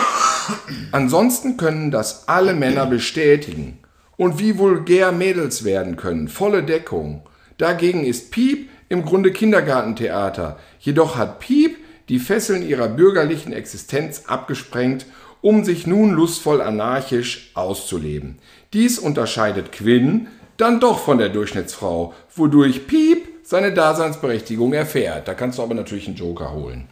Ansonsten 0.93 1.57
können 1.57 1.91
das 1.91 2.29
alle 2.29 2.55
Männer 2.55 2.87
bestätigen. 2.87 3.79
Und 4.17 4.39
wie 4.39 4.59
vulgär 4.59 5.13
Mädels 5.13 5.65
werden 5.65 5.97
können. 5.97 6.29
Volle 6.29 6.63
Deckung. 6.63 7.23
Dagegen 7.59 8.05
ist 8.05 8.31
Piep 8.31 8.69
im 8.89 9.05
Grunde 9.05 9.33
Kindergartentheater. 9.33 10.59
Jedoch 10.81 11.17
hat 11.17 11.41
Piep 11.41 11.77
die 12.09 12.19
Fesseln 12.19 12.67
ihrer 12.67 12.89
bürgerlichen 12.89 13.53
Existenz 13.53 14.25
abgesprengt 14.27 15.07
um 15.43 15.65
sich 15.65 15.87
nun 15.87 16.11
lustvoll 16.13 16.61
anarchisch 16.61 17.53
auszuleben. 17.55 18.39
Dies 18.73 18.99
unterscheidet 18.99 19.71
Quinn 19.71 20.27
dann 20.57 20.81
doch 20.81 20.99
von 20.99 21.19
der 21.19 21.29
Durchschnittsfrau, 21.29 22.15
wodurch 22.35 22.87
Piep 22.89 23.29
seine 23.45 23.73
Daseinsberechtigung 23.73 24.73
erfährt. 24.73 25.29
Da 25.29 25.35
kannst 25.35 25.59
du 25.59 25.63
aber 25.63 25.75
natürlich 25.75 26.09
einen 26.09 26.17
Joker 26.17 26.53
holen. 26.53 26.89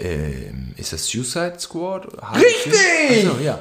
Ähm, 0.00 0.74
ist 0.76 0.92
das 0.92 1.06
Suicide 1.08 1.54
Squad? 1.58 2.06
Richtig! 2.34 3.26
Achso, 3.26 3.40
ja. 3.42 3.58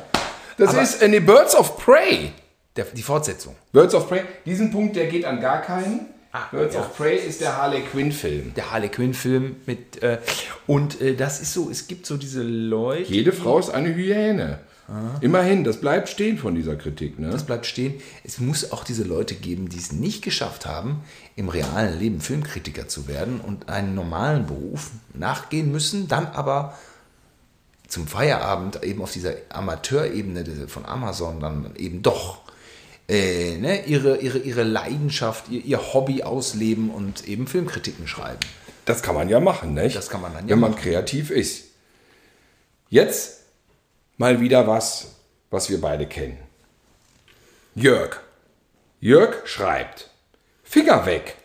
Das 0.58 0.70
Aber- 0.70 0.82
ist 0.84 1.02
äh, 1.02 1.08
nee, 1.08 1.20
Birds 1.20 1.56
of 1.56 1.78
Prey. 1.78 2.32
Der, 2.76 2.86
die 2.86 3.02
Fortsetzung. 3.02 3.56
Birds 3.72 3.96
of 3.96 4.10
Prey, 4.10 4.24
diesen 4.46 4.72
Punkt, 4.72 4.96
der 4.96 5.08
geht 5.08 5.26
an 5.26 5.40
gar 5.40 5.62
keinen. 5.62 6.08
Ah, 6.36 6.48
Birds 6.52 6.74
ja. 6.74 6.82
of 6.82 6.98
Prey 6.98 7.16
ist 7.16 7.42
der 7.42 7.56
Harley 7.58 7.82
Quinn-Film. 7.82 8.56
Der 8.56 8.72
Harley 8.72 8.90
Quinn-Film 8.90 9.58
mit. 9.68 10.02
Äh, 10.02 10.18
und 10.66 11.00
äh, 11.00 11.16
das 11.16 11.40
ist 11.40 11.54
so, 11.54 11.70
es 11.70 11.88
gibt 11.88 12.08
so 12.08 12.18
diese 12.18 12.42
Leute. 12.42 13.12
Jede 13.12 13.32
Frau 13.32 13.60
ist 13.60 13.70
eine 13.70 13.96
Hyäne. 13.96 14.60
Immerhin, 15.22 15.64
das 15.64 15.80
bleibt 15.80 16.10
stehen 16.10 16.38
von 16.38 16.56
dieser 16.56 16.76
Kritik. 16.76 17.18
Ne? 17.18 17.30
Das 17.30 17.46
bleibt 17.46 17.66
stehen. 17.66 18.02
Es 18.24 18.40
muss 18.40 18.72
auch 18.72 18.84
diese 18.84 19.04
Leute 19.04 19.34
geben, 19.34 19.70
die 19.70 19.78
es 19.78 19.94
nicht 19.94 20.22
geschafft 20.22 20.66
haben, 20.66 21.04
im 21.38 21.48
realen 21.48 21.98
Leben 21.98 22.20
Filmkritiker 22.20 22.90
zu 22.90 23.08
werden 23.08 23.40
und 23.40 23.70
einen 23.70 23.96
normalen 23.96 24.46
Beruf 24.46 24.92
nachgehen 25.14 25.72
müssen, 25.72 26.10
dann 26.10 26.28
aber 26.28 26.78
zum 27.88 28.08
Feierabend 28.08 28.84
eben 28.84 29.02
auf 29.02 29.14
dieser 29.14 29.34
Amateurebene 29.50 30.68
von 30.68 30.86
Amazon 30.86 31.40
dann 31.40 31.76
eben 31.78 32.02
doch 32.02 32.43
äh, 33.10 33.58
ne, 33.58 33.86
ihre, 33.86 34.18
ihre, 34.18 34.38
ihre 34.40 34.64
Leidenschaft, 34.64 35.50
ihr, 35.50 35.64
ihr 35.64 35.94
Hobby 35.94 36.24
ausleben 36.24 36.90
und 36.90 37.28
eben 37.28 37.48
Filmkritiken 37.48 38.08
schreiben. 38.08 38.40
Das 38.86 39.02
kann 39.02 39.16
man 39.16 39.30
ja 39.30 39.40
machen, 39.40 39.74
nicht? 39.74 39.96
Das 39.96 40.10
kann 40.10 40.22
man 40.22 40.34
dann 40.34 40.46
ja 40.48 40.52
Wenn 40.52 40.60
man 40.60 40.72
machen. 40.72 40.82
kreativ 40.84 41.30
ist. 41.30 41.66
Jetzt 42.90 43.42
mal 44.18 44.40
wieder 44.42 44.68
was, 44.68 45.16
was 45.50 45.70
wir 45.70 45.80
beide 45.82 46.06
kennen. 46.06 46.38
Jörg. 47.76 48.20
Jörg 49.00 49.48
schreibt. 49.48 50.10
Finger 50.64 51.06
weg. 51.06 51.36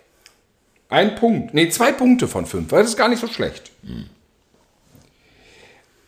Ein 0.89 1.15
Punkt. 1.17 1.55
Nee, 1.55 1.69
zwei 1.71 1.93
Punkte 1.93 2.29
von 2.29 2.47
fünf. 2.47 2.71
weil 2.73 2.83
Das 2.83 2.91
ist 2.91 2.97
gar 2.97 3.09
nicht 3.09 3.21
so 3.21 3.27
schlecht. 3.29 3.71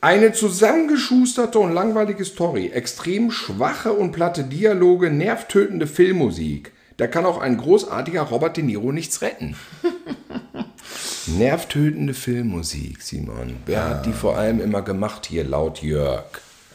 Eine 0.03 0.33
zusammengeschusterte 0.33 1.59
und 1.59 1.75
langweilige 1.75 2.25
Story, 2.25 2.69
extrem 2.69 3.31
schwache 3.31 3.93
und 3.93 4.13
platte 4.13 4.45
Dialoge, 4.45 5.11
nervtötende 5.11 5.87
Filmmusik. 5.87 6.73
Da 6.97 7.07
kann 7.07 7.27
auch 7.27 7.39
ein 7.39 7.59
großartiger 7.59 8.23
Robert 8.23 8.57
De 8.57 8.65
Niro 8.65 8.93
nichts 8.93 9.21
retten. 9.21 9.57
Nervtötende 11.27 12.15
Filmmusik, 12.15 13.03
Simon. 13.03 13.57
Wer 13.67 13.89
hat 13.89 14.07
die 14.07 14.13
vor 14.13 14.37
allem 14.39 14.61
immer 14.61 14.83
gemacht 14.83 15.27
hier, 15.27 15.45
laut 15.45 15.83
Jörg? 15.83 16.25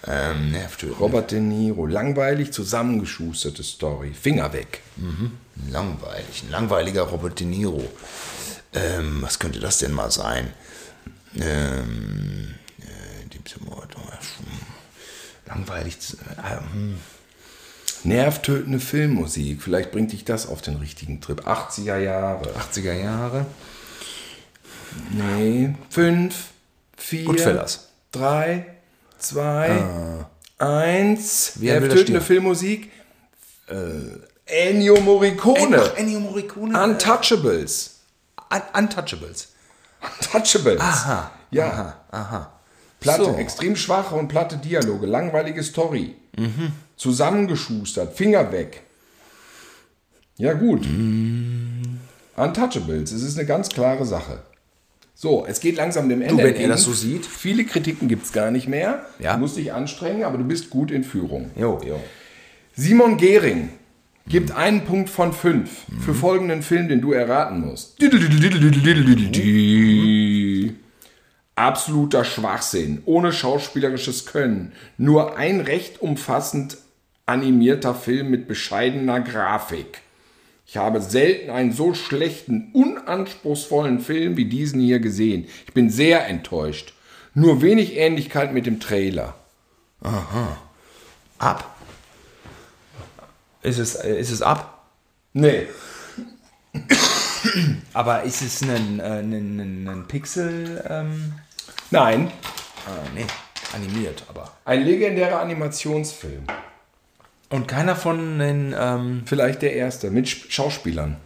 Ähm, 0.07 0.51
nervtötend. 0.51 0.99
Robert 0.99 1.31
De 1.31 1.39
Niro. 1.39 1.87
Langweilig 1.87 2.53
zusammengeschusterte 2.53 3.63
Story. 3.63 4.11
Finger 4.13 4.53
weg. 4.53 4.81
Langweilig, 5.71 6.43
ein 6.43 6.51
langweiliger 6.51 7.03
Robert 7.03 7.39
De 7.39 7.47
Niro. 7.47 7.83
Ähm, 8.73 9.17
was 9.21 9.39
könnte 9.39 9.59
das 9.59 9.79
denn 9.79 9.93
mal 9.93 10.11
sein? 10.11 10.53
Ähm, 11.39 11.41
äh, 11.41 12.64
langweilig. 15.45 15.99
zu- 15.99 16.17
Äh, 16.17 16.59
hm. 16.73 16.99
Nervtötende 18.03 18.79
Filmmusik. 18.79 19.61
Vielleicht 19.63 19.91
bringt 19.91 20.11
dich 20.11 20.25
das 20.25 20.47
auf 20.47 20.61
den 20.61 20.75
richtigen 20.75 21.21
Trip. 21.21 21.47
80er 21.47 21.97
Jahre. 21.97 22.53
80er 22.55 22.93
Jahre. 22.93 23.45
Nee. 25.11 25.75
Fünf, 25.89 26.35
vier, 26.97 27.25
Goodfellas. 27.25 27.89
drei, 28.11 28.65
zwei, 29.17 29.83
eins. 30.59 31.53
Wer 31.55 31.79
Nervtötende? 31.81 32.21
Filmmusik. 32.21 32.91
Äh, 33.67 33.75
Ennio 34.45 34.99
Morricone. 35.01 35.81
Ach, 35.81 35.97
Ennio 35.97 36.19
Morricone. 36.19 36.81
Untouchables. 36.81 37.99
Un 38.51 38.61
Untouchables. 38.83 39.47
Untouchables. 40.21 40.79
Aha. 40.79 41.31
Ja. 41.49 41.65
Aha. 41.71 41.95
Aha. 42.11 42.54
Platte, 43.05 43.25
So. 43.25 43.35
extrem 43.35 43.75
schwache 43.75 44.15
und 44.15 44.27
platte 44.27 44.57
Dialoge, 44.57 45.05
langweilige 45.05 45.63
Story. 45.63 46.15
Mhm. 46.37 46.71
Zusammengeschustert, 46.97 48.15
Finger 48.15 48.51
weg. 48.51 48.81
Ja, 50.37 50.53
gut. 50.53 50.85
Mhm. 50.85 51.99
Untouchables, 52.35 53.11
es 53.11 53.21
ist 53.23 53.37
eine 53.37 53.47
ganz 53.47 53.69
klare 53.69 54.05
Sache. 54.05 54.39
So, 55.17 55.45
es 55.47 55.61
geht 55.61 55.77
langsam 55.77 56.09
dem 56.09 56.21
Ende. 56.21 56.43
wenn 56.43 56.55
er 56.55 56.67
das 56.67 56.83
so 56.83 56.91
sieht. 56.91 57.25
Viele 57.25 57.63
Kritiken 57.63 58.09
gibt 58.09 58.25
es 58.25 58.33
gar 58.33 58.51
nicht 58.51 58.67
mehr. 58.67 59.05
Ja. 59.19 59.33
Du 59.35 59.39
musst 59.39 59.55
dich 59.55 59.71
anstrengen, 59.71 60.23
aber 60.25 60.37
du 60.37 60.43
bist 60.43 60.69
gut 60.69 60.91
in 60.91 61.05
Führung. 61.05 61.51
Jo, 61.55 61.79
jo. 61.87 62.01
Simon 62.75 63.15
Gehring 63.15 63.69
gibt 64.27 64.49
Mhm. 64.49 64.55
einen 64.57 64.81
Punkt 64.85 65.09
von 65.09 65.31
fünf 65.31 65.69
für 66.03 66.13
folgenden 66.13 66.61
Film, 66.63 66.89
den 66.89 66.99
du 66.99 67.13
erraten 67.13 67.61
musst. 67.61 67.97
Absoluter 71.55 72.25
Schwachsinn, 72.25 73.01
ohne 73.05 73.31
schauspielerisches 73.31 74.25
Können. 74.25 74.73
Nur 74.97 75.37
ein 75.37 75.61
recht 75.61 76.01
umfassend 76.01 76.77
animierter 77.25 77.95
Film 77.95 78.29
mit 78.29 78.47
bescheidener 78.47 79.21
Grafik. 79.21 80.01
Ich 80.67 80.77
habe 80.77 80.99
selten 80.99 81.51
einen 81.51 81.71
so 81.71 81.93
schlechten, 81.93 82.71
unanspruchsvollen 82.73 83.99
Film 83.99 84.35
wie 84.35 84.45
diesen 84.45 84.81
hier 84.81 84.99
gesehen. 84.99 85.47
Ich 85.67 85.73
bin 85.73 85.89
sehr 85.89 86.27
enttäuscht. 86.27 86.93
Nur 87.33 87.61
wenig 87.61 87.95
Ähnlichkeit 87.95 88.53
mit 88.53 88.65
dem 88.65 88.79
Trailer. 88.79 89.35
Ab. 91.37 91.75
Ist 93.61 93.79
es, 93.79 93.95
ist 93.95 94.31
es 94.31 94.41
ab? 94.41 94.85
Nee. 95.33 95.67
Aber 97.93 98.23
ist 98.23 98.41
es 98.41 98.61
ein, 98.63 98.99
äh, 98.99 99.19
ein, 99.19 99.59
ein, 99.59 99.87
ein 99.87 100.07
Pixel? 100.07 100.83
Ähm, 100.87 101.33
Nein, 101.95 102.31
ah, 102.87 102.91
nee, 103.15 103.25
animiert, 103.73 104.23
aber. 104.27 104.51
ein 104.65 104.83
legendärer 104.83 105.39
Animationsfilm. 105.39 106.43
Und 107.49 107.67
keiner 107.67 107.95
von 107.95 108.39
den. 108.39 108.75
Ähm, 108.77 109.23
Vielleicht 109.25 109.61
der 109.61 109.73
erste, 109.73 110.09
mit 110.11 110.27
Sch- 110.27 110.49
Schauspielern. 110.51 111.17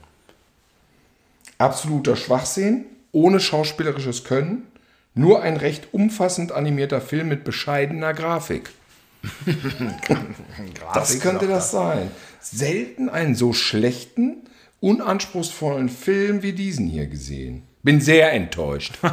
Absoluter 1.57 2.15
Schwachsinn, 2.15 2.85
ohne 3.11 3.39
schauspielerisches 3.39 4.23
Können, 4.23 4.67
nur 5.13 5.41
ein 5.41 5.57
recht 5.57 5.87
umfassend 5.93 6.51
animierter 6.51 7.01
Film 7.01 7.27
mit 7.29 7.43
bescheidener 7.43 8.13
Grafik. 8.13 8.69
Das 10.93 11.19
könnte 11.19 11.47
das 11.47 11.71
sein. 11.71 12.09
Selten 12.39 13.09
einen 13.09 13.35
so 13.35 13.51
schlechten, 13.53 14.37
unanspruchsvollen 14.79 15.89
Film 15.89 16.41
wie 16.41 16.53
diesen 16.53 16.87
hier 16.87 17.07
gesehen. 17.07 17.63
Bin 17.83 17.99
sehr 18.01 18.31
enttäuscht. 18.33 18.97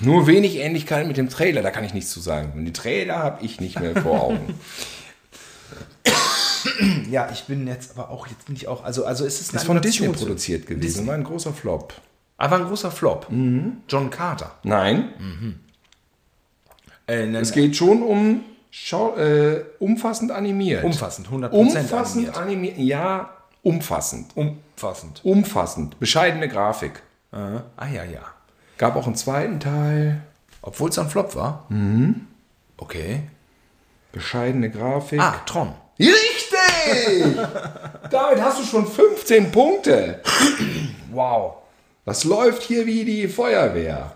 Nur 0.00 0.26
wenig 0.26 0.56
Ähnlichkeit 0.58 1.06
mit 1.06 1.16
dem 1.16 1.28
Trailer, 1.28 1.62
da 1.62 1.70
kann 1.70 1.84
ich 1.84 1.94
nichts 1.94 2.10
zu 2.10 2.20
sagen. 2.20 2.52
Und 2.56 2.64
die 2.64 2.72
Trailer 2.72 3.18
habe 3.18 3.44
ich 3.44 3.60
nicht 3.60 3.78
mehr 3.80 3.94
vor 4.00 4.22
Augen. 4.22 4.54
Ja, 7.10 7.30
ich 7.32 7.44
bin 7.44 7.66
jetzt 7.66 7.96
aber 7.96 8.10
auch, 8.10 8.26
jetzt 8.26 8.46
bin 8.46 8.56
ich 8.56 8.68
auch, 8.68 8.84
also, 8.84 9.04
also 9.04 9.24
ist 9.24 9.40
es 9.40 9.50
Ist 9.52 9.64
von 9.64 9.80
Disney 9.80 10.08
produziert 10.08 10.66
gewesen, 10.66 11.06
war 11.06 11.14
ein 11.14 11.24
großer 11.24 11.52
Flop. 11.52 11.94
Aber 12.36 12.56
ein 12.56 12.64
großer 12.66 12.90
Flop. 12.90 13.26
John 13.30 14.10
Carter. 14.10 14.52
Nein, 14.64 15.12
Äh, 17.06 17.26
ne, 17.26 17.38
es 17.38 17.52
geht 17.52 17.74
schon 17.76 18.02
um 18.02 18.42
Schau 18.70 19.16
äh, 19.16 19.64
umfassend 19.78 20.30
animiert. 20.30 20.84
umfassend, 20.84 21.28
100% 21.28 21.48
umfassend 21.50 22.36
animiert. 22.36 22.36
animiert. 22.36 22.78
Ja, 22.78 23.30
umfassend. 23.62 24.36
Umfassend. 24.36 25.20
Umfassend. 25.24 25.98
Bescheidene 25.98 26.48
Grafik. 26.48 27.02
Ah, 27.32 27.62
ja, 27.92 28.04
ja. 28.04 28.20
Gab 28.78 28.96
auch 28.96 29.06
einen 29.06 29.16
zweiten 29.16 29.60
Teil. 29.60 30.22
Obwohl 30.62 30.90
es 30.90 30.98
ein 30.98 31.08
Flop 31.10 31.34
war? 31.36 31.66
Mhm. 31.68 32.26
Okay. 32.76 33.22
Bescheidene 34.12 34.70
Grafik. 34.70 35.20
Ah, 35.20 35.40
Tron. 35.46 35.72
Richtig! 35.98 37.36
Damit 38.10 38.40
hast 38.40 38.60
du 38.60 38.64
schon 38.64 38.86
15 38.86 39.50
Punkte. 39.52 40.20
Wow. 41.10 41.54
Das 42.04 42.24
läuft 42.24 42.62
hier 42.62 42.86
wie 42.86 43.04
die 43.04 43.28
Feuerwehr. 43.28 44.12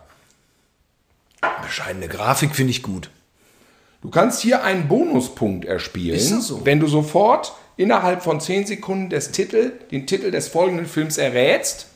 Bescheidene 1.62 2.08
Grafik 2.08 2.54
finde 2.54 2.70
ich 2.70 2.82
gut. 2.82 3.10
Du 4.00 4.10
kannst 4.10 4.40
hier 4.40 4.64
einen 4.64 4.88
Bonuspunkt 4.88 5.64
erspielen, 5.64 6.16
Ist 6.16 6.32
das 6.32 6.46
so? 6.48 6.64
wenn 6.64 6.80
du 6.80 6.86
sofort 6.88 7.52
innerhalb 7.76 8.22
von 8.22 8.40
10 8.40 8.66
Sekunden 8.66 9.10
des 9.10 9.30
Titel, 9.32 9.72
den 9.90 10.06
Titel 10.06 10.30
des 10.30 10.48
folgenden 10.48 10.86
Films 10.86 11.18
errätst. 11.18 11.86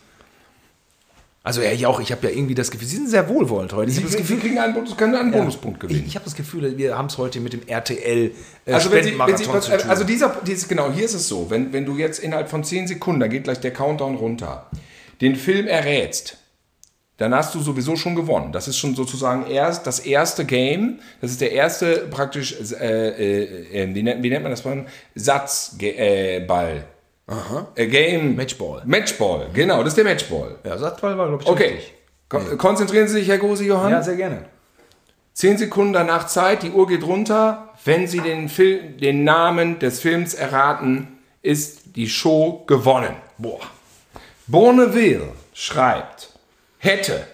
Also 1.46 1.62
ja, 1.62 1.70
ich 1.70 1.86
auch, 1.86 2.00
ich 2.00 2.10
habe 2.10 2.26
ja 2.26 2.34
irgendwie 2.36 2.56
das 2.56 2.72
Gefühl, 2.72 2.88
Sie 2.88 2.96
sind 2.96 3.08
sehr 3.08 3.28
wohlwollend 3.28 3.72
heute. 3.72 3.88
Ich 3.88 3.98
habe 3.98 4.06
das 4.08 4.16
Sie 4.16 4.18
Gefühl, 4.18 4.40
kriegen 4.40 4.58
einen, 4.58 4.74
Bonus- 4.74 4.96
können 4.96 5.14
einen 5.14 5.30
Bonuspunkt 5.30 5.76
ich, 5.84 5.88
gewinnen. 5.88 6.04
ich 6.04 6.16
habe 6.16 6.24
das 6.24 6.34
Gefühl, 6.34 6.76
wir 6.76 6.98
haben 6.98 7.06
es 7.06 7.18
heute 7.18 7.38
mit 7.38 7.52
dem 7.52 7.62
RTL 7.68 8.32
äh, 8.66 8.72
Also, 8.72 8.90
wenn 8.90 9.04
Sie, 9.04 9.16
wenn 9.16 9.36
Sie, 9.36 9.46
also 9.88 10.02
dieser, 10.02 10.40
dieses, 10.44 10.66
genau, 10.66 10.90
hier 10.90 11.04
ist 11.04 11.14
es 11.14 11.28
so, 11.28 11.48
wenn, 11.48 11.72
wenn 11.72 11.86
du 11.86 11.96
jetzt 11.98 12.18
innerhalb 12.18 12.48
von 12.50 12.64
10 12.64 12.88
Sekunden, 12.88 13.20
da 13.20 13.28
geht 13.28 13.44
gleich 13.44 13.60
der 13.60 13.72
Countdown 13.72 14.16
runter, 14.16 14.68
den 15.20 15.36
Film 15.36 15.68
errätst, 15.68 16.36
dann 17.16 17.32
hast 17.32 17.54
du 17.54 17.60
sowieso 17.60 17.94
schon 17.94 18.16
gewonnen. 18.16 18.50
Das 18.50 18.66
ist 18.66 18.76
schon 18.78 18.96
sozusagen 18.96 19.46
erst 19.46 19.86
das 19.86 20.00
erste 20.00 20.46
Game, 20.46 20.98
das 21.20 21.30
ist 21.30 21.40
der 21.40 21.52
erste 21.52 22.08
praktisch, 22.10 22.56
äh, 22.72 23.08
äh, 23.08 23.82
äh, 23.84 23.94
wie, 23.94 24.02
nennt, 24.02 24.20
wie 24.24 24.30
nennt 24.30 24.42
man 24.42 24.50
das? 24.50 24.64
Satzball. 25.14 26.86
Ball. 27.26 27.66
Äh, 27.74 27.86
Game. 27.88 28.36
Matchball. 28.36 28.82
Matchball, 28.84 29.48
genau, 29.52 29.78
das 29.82 29.88
ist 29.88 29.96
der 29.96 30.04
Matchball. 30.04 30.58
ja, 30.64 30.78
Satzball 30.78 31.18
war, 31.18 31.28
glaube 31.28 31.42
ich, 31.42 31.48
Okay. 31.48 31.64
richtig. 31.74 31.94
Kon 32.28 32.58
konzentrieren 32.58 33.06
Sie 33.08 33.14
sich, 33.14 33.28
Herr 33.28 33.38
Gose 33.38 33.64
Johann. 33.64 33.90
Ja, 33.92 34.02
sehr 34.02 34.16
gerne. 34.16 34.44
Zehn 35.32 35.58
Sekunden 35.58 35.92
danach 35.92 36.26
Zeit, 36.26 36.62
die 36.62 36.70
Uhr 36.70 36.86
geht 36.86 37.04
runter. 37.04 37.68
Wenn 37.84 38.06
Sie 38.06 38.20
den, 38.20 38.48
Film, 38.48 38.96
den 38.98 39.22
Namen 39.24 39.78
des 39.78 40.00
Films 40.00 40.34
erraten, 40.34 41.18
ist 41.42 41.96
die 41.96 42.08
Show 42.08 42.64
gewonnen. 42.66 43.14
Boah. 43.38 43.60
Bonneville 44.46 45.28
schreibt, 45.52 46.30
hätte. 46.78 47.26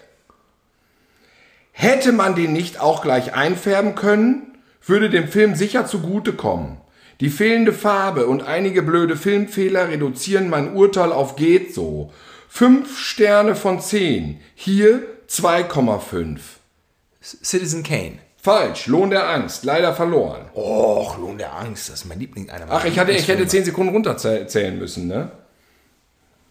Hätte 1.71 2.11
man 2.11 2.35
den 2.35 2.53
nicht 2.53 2.79
auch 2.79 3.01
gleich 3.01 3.33
einfärben 3.33 3.95
können, 3.95 4.57
würde 4.85 5.09
dem 5.09 5.27
Film 5.27 5.55
sicher 5.55 5.85
zugutekommen. 5.87 6.77
Die 7.23 7.29
fehlende 7.29 7.71
Farbe 7.71 8.27
und 8.27 8.43
einige 8.43 8.81
blöde 8.81 9.15
Filmfehler 9.15 9.87
reduzieren 9.87 10.49
mein 10.49 10.75
Urteil 10.75 11.13
auf 11.13 11.37
geht 11.37 11.73
so. 11.73 12.11
Fünf 12.49 12.99
Sterne 12.99 13.55
von 13.55 13.79
zehn. 13.79 14.41
Hier 14.55 15.03
2,5. 15.29 16.39
Citizen 17.21 17.83
Kane. 17.83 18.19
Falsch, 18.35 18.87
Lohn 18.87 19.09
der 19.09 19.29
Angst, 19.29 19.63
leider 19.63 19.95
verloren. 19.95 20.49
Och, 20.53 21.17
Lohn 21.17 21.37
der 21.37 21.55
Angst, 21.55 21.87
das 21.87 22.01
ist 22.01 22.05
mein 22.07 22.19
Liebling. 22.19 22.49
Einer 22.49 22.65
Ach, 22.69 22.83
ich, 22.83 22.99
hatte, 22.99 23.13
ich 23.13 23.19
hätte 23.19 23.43
Lieblingsfilme. 23.43 23.47
10 23.47 23.65
Sekunden 23.67 23.93
runterzählen 23.93 24.77
müssen, 24.77 25.07
ne? 25.07 25.31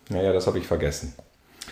Naja, 0.08 0.32
das 0.32 0.46
habe 0.46 0.58
ich 0.58 0.66
vergessen. 0.66 1.12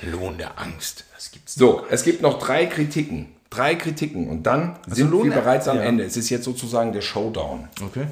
Lohn 0.03 0.37
der 0.37 0.59
Angst, 0.61 1.07
das 1.15 1.31
gibt's 1.31 1.55
So, 1.55 1.87
es 1.89 2.03
gibt 2.03 2.21
noch 2.21 2.39
drei 2.39 2.67
Kritiken. 2.67 3.29
Drei 3.49 3.77
Kritiken 3.77 4.29
und 4.29 4.43
dann 4.43 4.79
sind 4.89 5.11
Lohn 5.11 5.25
wir 5.25 5.33
bereits 5.33 5.69
am 5.69 5.79
ja. 5.79 5.85
Ende. 5.85 6.05
Es 6.05 6.19
ist 6.19 6.29
jetzt 6.29 6.45
sozusagen 6.45 6.93
der 6.93 7.01
Showdown. 7.01 7.71
Okay. 7.83 8.07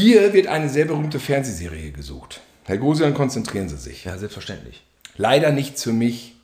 Hier 0.00 0.32
wird 0.32 0.46
eine 0.46 0.68
sehr 0.68 0.84
berühmte 0.84 1.18
Fernsehserie 1.18 1.90
gesucht. 1.90 2.40
Herr 2.66 2.78
Gosian, 2.78 3.14
konzentrieren 3.14 3.68
Sie 3.68 3.76
sich. 3.76 4.04
Ja, 4.04 4.16
selbstverständlich. 4.16 4.84
Leider 5.16 5.50
nichts 5.50 5.82
für 5.82 5.92
mich. 5.92 6.36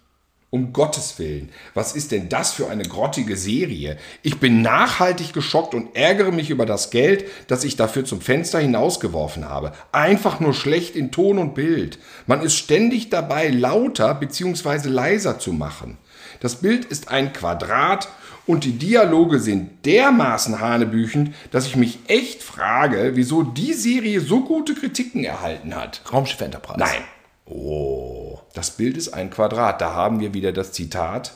Um 0.54 0.72
Gottes 0.72 1.18
Willen. 1.18 1.48
Was 1.74 1.96
ist 1.96 2.12
denn 2.12 2.28
das 2.28 2.52
für 2.52 2.70
eine 2.70 2.84
grottige 2.84 3.36
Serie? 3.36 3.96
Ich 4.22 4.38
bin 4.38 4.62
nachhaltig 4.62 5.32
geschockt 5.32 5.74
und 5.74 5.96
ärgere 5.96 6.30
mich 6.30 6.48
über 6.48 6.64
das 6.64 6.90
Geld, 6.90 7.24
das 7.48 7.64
ich 7.64 7.74
dafür 7.74 8.04
zum 8.04 8.20
Fenster 8.20 8.60
hinausgeworfen 8.60 9.48
habe. 9.48 9.72
Einfach 9.90 10.38
nur 10.38 10.54
schlecht 10.54 10.94
in 10.94 11.10
Ton 11.10 11.38
und 11.40 11.56
Bild. 11.56 11.98
Man 12.28 12.40
ist 12.40 12.54
ständig 12.54 13.10
dabei, 13.10 13.48
lauter 13.48 14.14
bzw. 14.14 14.90
leiser 14.90 15.40
zu 15.40 15.52
machen. 15.52 15.98
Das 16.38 16.54
Bild 16.54 16.84
ist 16.84 17.08
ein 17.08 17.32
Quadrat 17.32 18.06
und 18.46 18.62
die 18.62 18.78
Dialoge 18.78 19.40
sind 19.40 19.84
dermaßen 19.84 20.60
hanebüchend, 20.60 21.34
dass 21.50 21.66
ich 21.66 21.74
mich 21.74 21.98
echt 22.06 22.44
frage, 22.44 23.16
wieso 23.16 23.42
die 23.42 23.72
Serie 23.72 24.20
so 24.20 24.44
gute 24.44 24.76
Kritiken 24.76 25.24
erhalten 25.24 25.74
hat. 25.74 26.02
Raumschiff 26.12 26.40
Enterprise. 26.40 26.78
Nein. 26.78 27.02
Oh. 27.44 28.33
Das 28.54 28.70
Bild 28.70 28.96
ist 28.96 29.08
ein 29.10 29.30
Quadrat. 29.30 29.80
Da 29.80 29.92
haben 29.94 30.20
wir 30.20 30.32
wieder 30.32 30.52
das 30.52 30.72
Zitat 30.72 31.34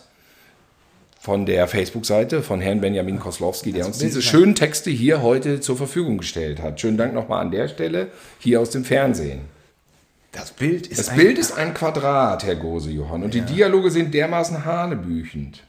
von 1.21 1.47
der 1.47 1.67
Facebook-Seite 1.67 2.43
von 2.43 2.61
Herrn 2.61 2.81
Benjamin 2.81 3.19
Koslowski, 3.19 3.73
der 3.73 3.87
uns 3.87 3.99
Bild 3.99 4.11
diese 4.13 4.23
schönen 4.23 4.55
Texte 4.55 4.91
hier 4.91 5.21
heute 5.21 5.61
zur 5.61 5.77
Verfügung 5.77 6.19
gestellt 6.19 6.63
hat. 6.63 6.81
Schönen 6.81 6.97
Dank 6.97 7.13
nochmal 7.13 7.41
an 7.45 7.51
der 7.51 7.69
Stelle, 7.69 8.09
hier 8.39 8.61
aus 8.61 8.71
dem 8.71 8.85
Fernsehen. 8.85 9.41
Das 10.31 10.53
Bild 10.53 10.87
ist 10.87 10.99
Das 11.01 11.09
ein- 11.09 11.17
Bild 11.19 11.39
ist 11.39 11.53
ein 11.59 11.75
Quadrat, 11.75 12.45
Herr 12.45 12.55
Gose 12.55 12.91
Johann, 12.91 13.25
und 13.25 13.35
die 13.35 13.41
Dialoge 13.41 13.91
sind 13.91 14.15
dermaßen 14.15 14.65
hanebüchend. 14.65 15.65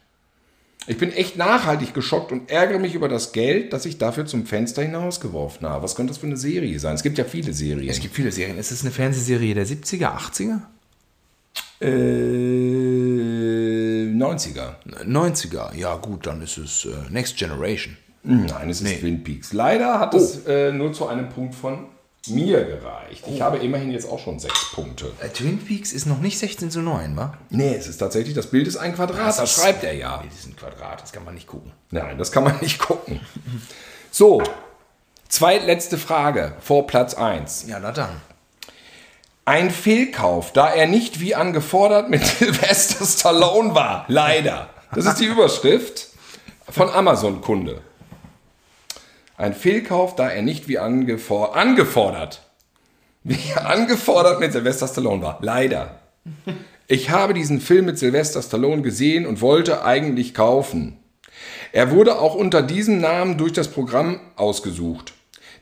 Ich 0.86 0.98
bin 0.98 1.12
echt 1.12 1.36
nachhaltig 1.36 1.94
geschockt 1.94 2.30
und 2.30 2.50
ärgere 2.50 2.78
mich 2.78 2.94
über 2.94 3.08
das 3.08 3.32
Geld, 3.32 3.72
das 3.72 3.86
ich 3.86 3.98
dafür 3.98 4.26
zum 4.26 4.46
Fenster 4.46 4.82
hinausgeworfen 4.82 5.68
habe. 5.68 5.82
Was 5.82 5.94
könnte 5.96 6.10
das 6.12 6.18
für 6.18 6.26
eine 6.26 6.36
Serie 6.36 6.78
sein? 6.78 6.94
Es 6.94 7.02
gibt 7.02 7.18
ja 7.18 7.24
viele 7.24 7.52
Serien. 7.52 7.88
Es 7.90 8.00
gibt 8.00 8.14
viele 8.14 8.30
Serien. 8.32 8.56
Ist 8.56 8.70
es 8.70 8.82
eine 8.82 8.90
Fernsehserie 8.92 9.54
der 9.54 9.66
70er, 9.66 10.14
80er? 10.16 10.60
Äh, 11.80 11.86
90er. 14.12 14.74
90er. 15.04 15.74
Ja, 15.74 15.96
gut, 15.96 16.26
dann 16.26 16.42
ist 16.42 16.58
es 16.58 16.84
äh, 16.84 16.90
Next 17.10 17.36
Generation. 17.36 17.96
Nein, 18.22 18.68
es 18.68 18.82
ist 18.82 19.00
Twin 19.00 19.24
Peaks. 19.24 19.52
Leider 19.54 19.98
hat 19.98 20.14
es 20.14 20.44
äh, 20.46 20.72
nur 20.72 20.92
zu 20.92 21.08
einem 21.08 21.30
Punkt 21.30 21.54
von 21.54 21.86
mir 22.28 22.64
gereicht. 22.64 23.24
Ich 23.26 23.40
habe 23.40 23.56
immerhin 23.58 23.90
jetzt 23.90 24.06
auch 24.08 24.18
schon 24.18 24.38
sechs 24.38 24.72
Punkte. 24.72 25.10
Äh, 25.20 25.30
Twin 25.30 25.58
Peaks 25.58 25.92
ist 25.92 26.04
noch 26.04 26.20
nicht 26.20 26.38
16 26.38 26.70
zu 26.70 26.80
9, 26.80 27.16
wa? 27.16 27.32
Nee, 27.48 27.74
es 27.74 27.88
ist 27.88 27.96
tatsächlich, 27.96 28.34
das 28.34 28.48
Bild 28.48 28.68
ist 28.68 28.76
ein 28.76 28.94
Quadrat, 28.94 29.38
das 29.38 29.54
schreibt 29.54 29.84
er 29.84 29.94
ja. 29.94 30.22
Das 30.22 30.40
ist 30.40 30.48
ein 30.48 30.56
Quadrat, 30.56 31.00
das 31.02 31.12
kann 31.12 31.24
man 31.24 31.34
nicht 31.34 31.46
gucken. 31.46 31.72
Nein, 31.90 32.18
das 32.18 32.30
kann 32.30 32.44
man 32.44 32.58
nicht 32.60 32.78
gucken. 32.78 33.20
So, 34.10 34.42
zweitletzte 35.28 35.96
Frage 35.96 36.52
vor 36.60 36.86
Platz 36.86 37.14
1. 37.14 37.64
Ja, 37.68 37.78
na 37.80 37.90
dann. 37.90 38.20
Ein 39.44 39.70
Fehlkauf, 39.70 40.52
da 40.52 40.68
er 40.68 40.86
nicht 40.86 41.20
wie 41.20 41.34
angefordert 41.34 42.10
mit 42.10 42.24
Sylvester 42.38 43.04
Stallone 43.04 43.74
war. 43.74 44.04
Leider. 44.08 44.68
Das 44.94 45.06
ist 45.06 45.20
die 45.20 45.26
Überschrift 45.26 46.08
von 46.68 46.90
Amazon-Kunde. 46.90 47.80
Ein 49.36 49.54
Fehlkauf, 49.54 50.16
da 50.16 50.28
er 50.28 50.42
nicht 50.42 50.68
wie 50.68 50.78
angefor 50.78 51.56
angefordert, 51.56 52.42
wie 53.24 53.54
angefordert 53.54 54.40
mit 54.40 54.52
Sylvester 54.52 54.86
Stallone 54.86 55.22
war. 55.22 55.38
Leider. 55.40 56.00
Ich 56.86 57.10
habe 57.10 57.34
diesen 57.34 57.60
Film 57.60 57.86
mit 57.86 57.98
Sylvester 57.98 58.42
Stallone 58.42 58.82
gesehen 58.82 59.26
und 59.26 59.40
wollte 59.40 59.84
eigentlich 59.84 60.34
kaufen. 60.34 60.98
Er 61.72 61.92
wurde 61.92 62.18
auch 62.18 62.34
unter 62.34 62.62
diesem 62.62 63.00
Namen 63.00 63.38
durch 63.38 63.52
das 63.52 63.68
Programm 63.68 64.20
ausgesucht. 64.36 65.14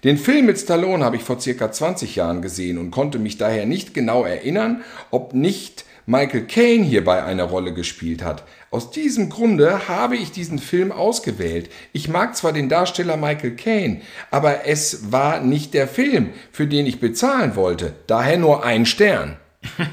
Den 0.05 0.16
Film 0.16 0.46
mit 0.46 0.59
Stallone 0.59 1.05
habe 1.05 1.16
ich 1.16 1.24
vor 1.24 1.40
circa 1.40 1.72
20 1.72 2.14
Jahren 2.14 2.40
gesehen 2.40 2.78
und 2.78 2.92
konnte 2.92 3.18
mich 3.18 3.36
daher 3.36 3.66
nicht 3.66 3.94
genau 3.94 4.24
erinnern, 4.24 4.82
ob 5.11 5.34
nicht 5.34 5.84
Michael 6.07 6.46
Caine 6.46 6.84
hierbei 6.84 7.24
eine 7.24 7.42
Rolle 7.42 7.74
gespielt 7.74 8.22
hat. 8.22 8.44
Aus 8.70 8.92
diesem 8.92 9.28
Grunde 9.28 9.88
habe 9.88 10.16
ich 10.16 10.30
diesen 10.30 10.59
Film 10.59 10.92
ausgewählt. 10.92 11.68
Ich 11.92 12.09
mag 12.09 12.36
zwar 12.36 12.53
den 12.53 12.68
Darsteller 12.68 13.16
Michael 13.16 13.57
Caine, 13.57 14.01
aber 14.30 14.66
es 14.66 15.11
war 15.12 15.40
nicht 15.40 15.74
der 15.74 15.88
Film, 15.88 16.30
für 16.53 16.66
den 16.66 16.86
ich 16.86 17.01
bezahlen 17.01 17.57
wollte. 17.57 17.94
Daher 18.07 18.38
nur 18.38 18.64
ein 18.64 18.86
Stern. 18.86 19.36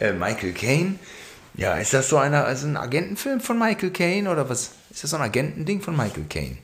Äh, 0.00 0.12
Michael 0.12 0.52
Caine. 0.52 0.94
Ja, 1.56 1.74
ist 1.74 1.92
das 1.92 2.08
so 2.08 2.18
einer, 2.18 2.44
also 2.44 2.68
ein 2.68 2.76
Agentenfilm 2.76 3.40
von 3.40 3.58
Michael 3.58 3.90
Caine 3.90 4.30
oder 4.30 4.48
was? 4.48 4.70
Ist 4.90 5.02
das 5.02 5.10
so 5.10 5.16
ein 5.16 5.22
Agentending 5.22 5.80
von 5.80 5.96
Michael 5.96 6.26
Caine? 6.28 6.56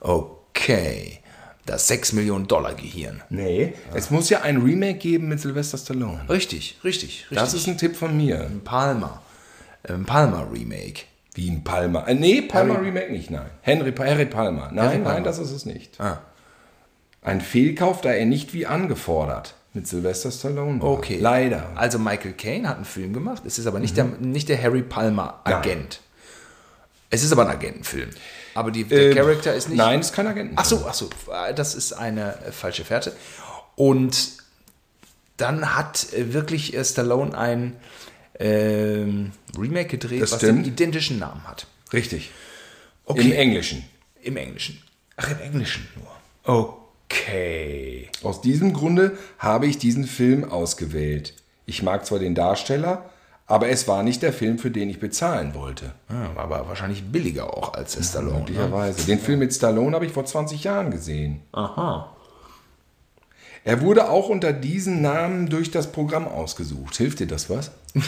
Okay. 0.00 1.20
Das 1.66 1.86
6 1.88 2.14
Millionen 2.14 2.46
Dollar 2.46 2.74
Gehirn. 2.74 3.22
Nee, 3.28 3.74
es 3.92 4.10
muss 4.10 4.30
ja 4.30 4.40
ein 4.40 4.62
Remake 4.62 4.98
geben 4.98 5.28
mit 5.28 5.38
Sylvester 5.38 5.76
Stallone. 5.76 6.24
Richtig, 6.28 6.78
richtig, 6.82 7.26
richtig. 7.30 7.38
Das 7.38 7.52
ist 7.52 7.68
ein 7.68 7.76
Tipp 7.76 7.94
von 7.94 8.16
mir. 8.16 8.40
ein 8.40 8.62
Palmer. 8.64 9.20
Ein 9.86 10.06
Palmer 10.06 10.50
Remake. 10.50 11.02
Wie 11.34 11.50
ein 11.50 11.62
Palmer. 11.62 12.08
Äh, 12.08 12.14
nee, 12.14 12.40
Palmer 12.40 12.80
Remake 12.80 13.12
nicht, 13.12 13.30
nein. 13.30 13.50
Henry, 13.60 13.92
Harry 13.92 14.24
Palmer. 14.24 14.70
Nein, 14.72 15.02
Palmer. 15.02 15.12
nein, 15.12 15.24
das 15.24 15.38
ist 15.38 15.50
es 15.52 15.66
nicht. 15.66 16.00
Ah. 16.00 16.20
Ein 17.20 17.42
Fehlkauf, 17.42 18.00
da 18.00 18.12
er 18.12 18.24
nicht 18.24 18.54
wie 18.54 18.66
angefordert 18.66 19.54
mit 19.74 19.86
Sylvester 19.86 20.30
Stallone 20.30 20.80
war. 20.80 20.88
Okay. 20.88 21.18
Leider. 21.20 21.70
Also 21.74 21.98
Michael 21.98 22.32
Caine 22.32 22.68
hat 22.68 22.76
einen 22.76 22.84
Film 22.84 23.12
gemacht. 23.12 23.42
Es 23.44 23.58
ist 23.58 23.66
aber 23.66 23.78
nicht, 23.78 23.96
der, 23.96 24.04
nicht 24.04 24.48
der 24.48 24.60
Harry 24.62 24.82
Palmer 24.82 25.40
Agent. 25.44 26.00
Es 27.10 27.22
ist 27.22 27.32
aber 27.32 27.42
ein 27.42 27.50
Agentenfilm. 27.54 28.10
Aber 28.58 28.72
die, 28.72 28.82
der 28.82 29.10
Ähm, 29.10 29.14
Charakter 29.16 29.54
ist 29.54 29.68
nicht. 29.68 29.78
Nein, 29.78 30.00
ist 30.00 30.12
kein 30.12 30.26
Agent. 30.26 30.52
Ach 30.56 30.64
so, 30.64 30.84
ach 30.88 30.94
so. 30.94 31.08
Das 31.54 31.76
ist 31.76 31.92
eine 31.92 32.34
äh, 32.44 32.50
falsche 32.50 32.84
Fährte. 32.84 33.12
Und 33.76 34.32
dann 35.36 35.76
hat 35.76 36.12
äh, 36.12 36.32
wirklich 36.32 36.74
äh, 36.74 36.84
Stallone 36.84 37.38
ein 37.38 37.76
ähm, 38.40 39.30
Remake 39.56 39.90
gedreht, 39.90 40.22
Das 40.22 40.32
was 40.32 40.38
stimmt. 40.40 40.66
den 40.66 40.72
identischen 40.72 41.20
Namen 41.20 41.46
hat. 41.46 41.68
Richtig. 41.92 42.32
Okay. 43.04 43.20
Im 43.20 43.32
Englischen. 43.32 43.84
Im 44.22 44.36
Englischen. 44.36 44.82
Ach, 45.16 45.30
im 45.30 45.38
Englischen 45.40 45.86
nur. 45.94 46.66
Okay. 47.06 48.08
Aus 48.24 48.40
diesem 48.40 48.72
Grunde 48.72 49.16
habe 49.38 49.68
ich 49.68 49.78
diesen 49.78 50.04
Film 50.04 50.44
ausgewählt. 50.50 51.32
Ich 51.64 51.84
mag 51.84 52.04
zwar 52.06 52.18
den 52.18 52.34
Darsteller, 52.34 53.08
aber 53.48 53.70
es 53.70 53.88
war 53.88 54.02
nicht 54.02 54.22
der 54.22 54.32
Film, 54.34 54.58
für 54.58 54.70
den 54.70 54.90
ich 54.90 55.00
bezahlen 55.00 55.54
wollte. 55.54 55.94
Ja, 56.10 56.36
war 56.36 56.44
aber 56.44 56.68
wahrscheinlich 56.68 57.10
billiger 57.10 57.56
auch 57.56 57.72
als 57.72 57.96
der 57.96 58.02
Stallone. 58.02 58.34
Ne? 58.34 58.40
Möglicherweise. 58.40 59.06
Den 59.06 59.18
Film 59.18 59.38
mit 59.38 59.54
Stallone 59.54 59.94
habe 59.94 60.04
ich 60.04 60.12
vor 60.12 60.26
20 60.26 60.64
Jahren 60.64 60.90
gesehen. 60.90 61.40
Aha. 61.52 62.14
Er 63.64 63.80
wurde 63.80 64.10
auch 64.10 64.28
unter 64.28 64.52
diesem 64.52 65.00
Namen 65.00 65.48
durch 65.48 65.70
das 65.70 65.90
Programm 65.90 66.28
ausgesucht. 66.28 66.96
Hilft 66.96 67.20
dir 67.20 67.26
das 67.26 67.50
was? 67.50 67.72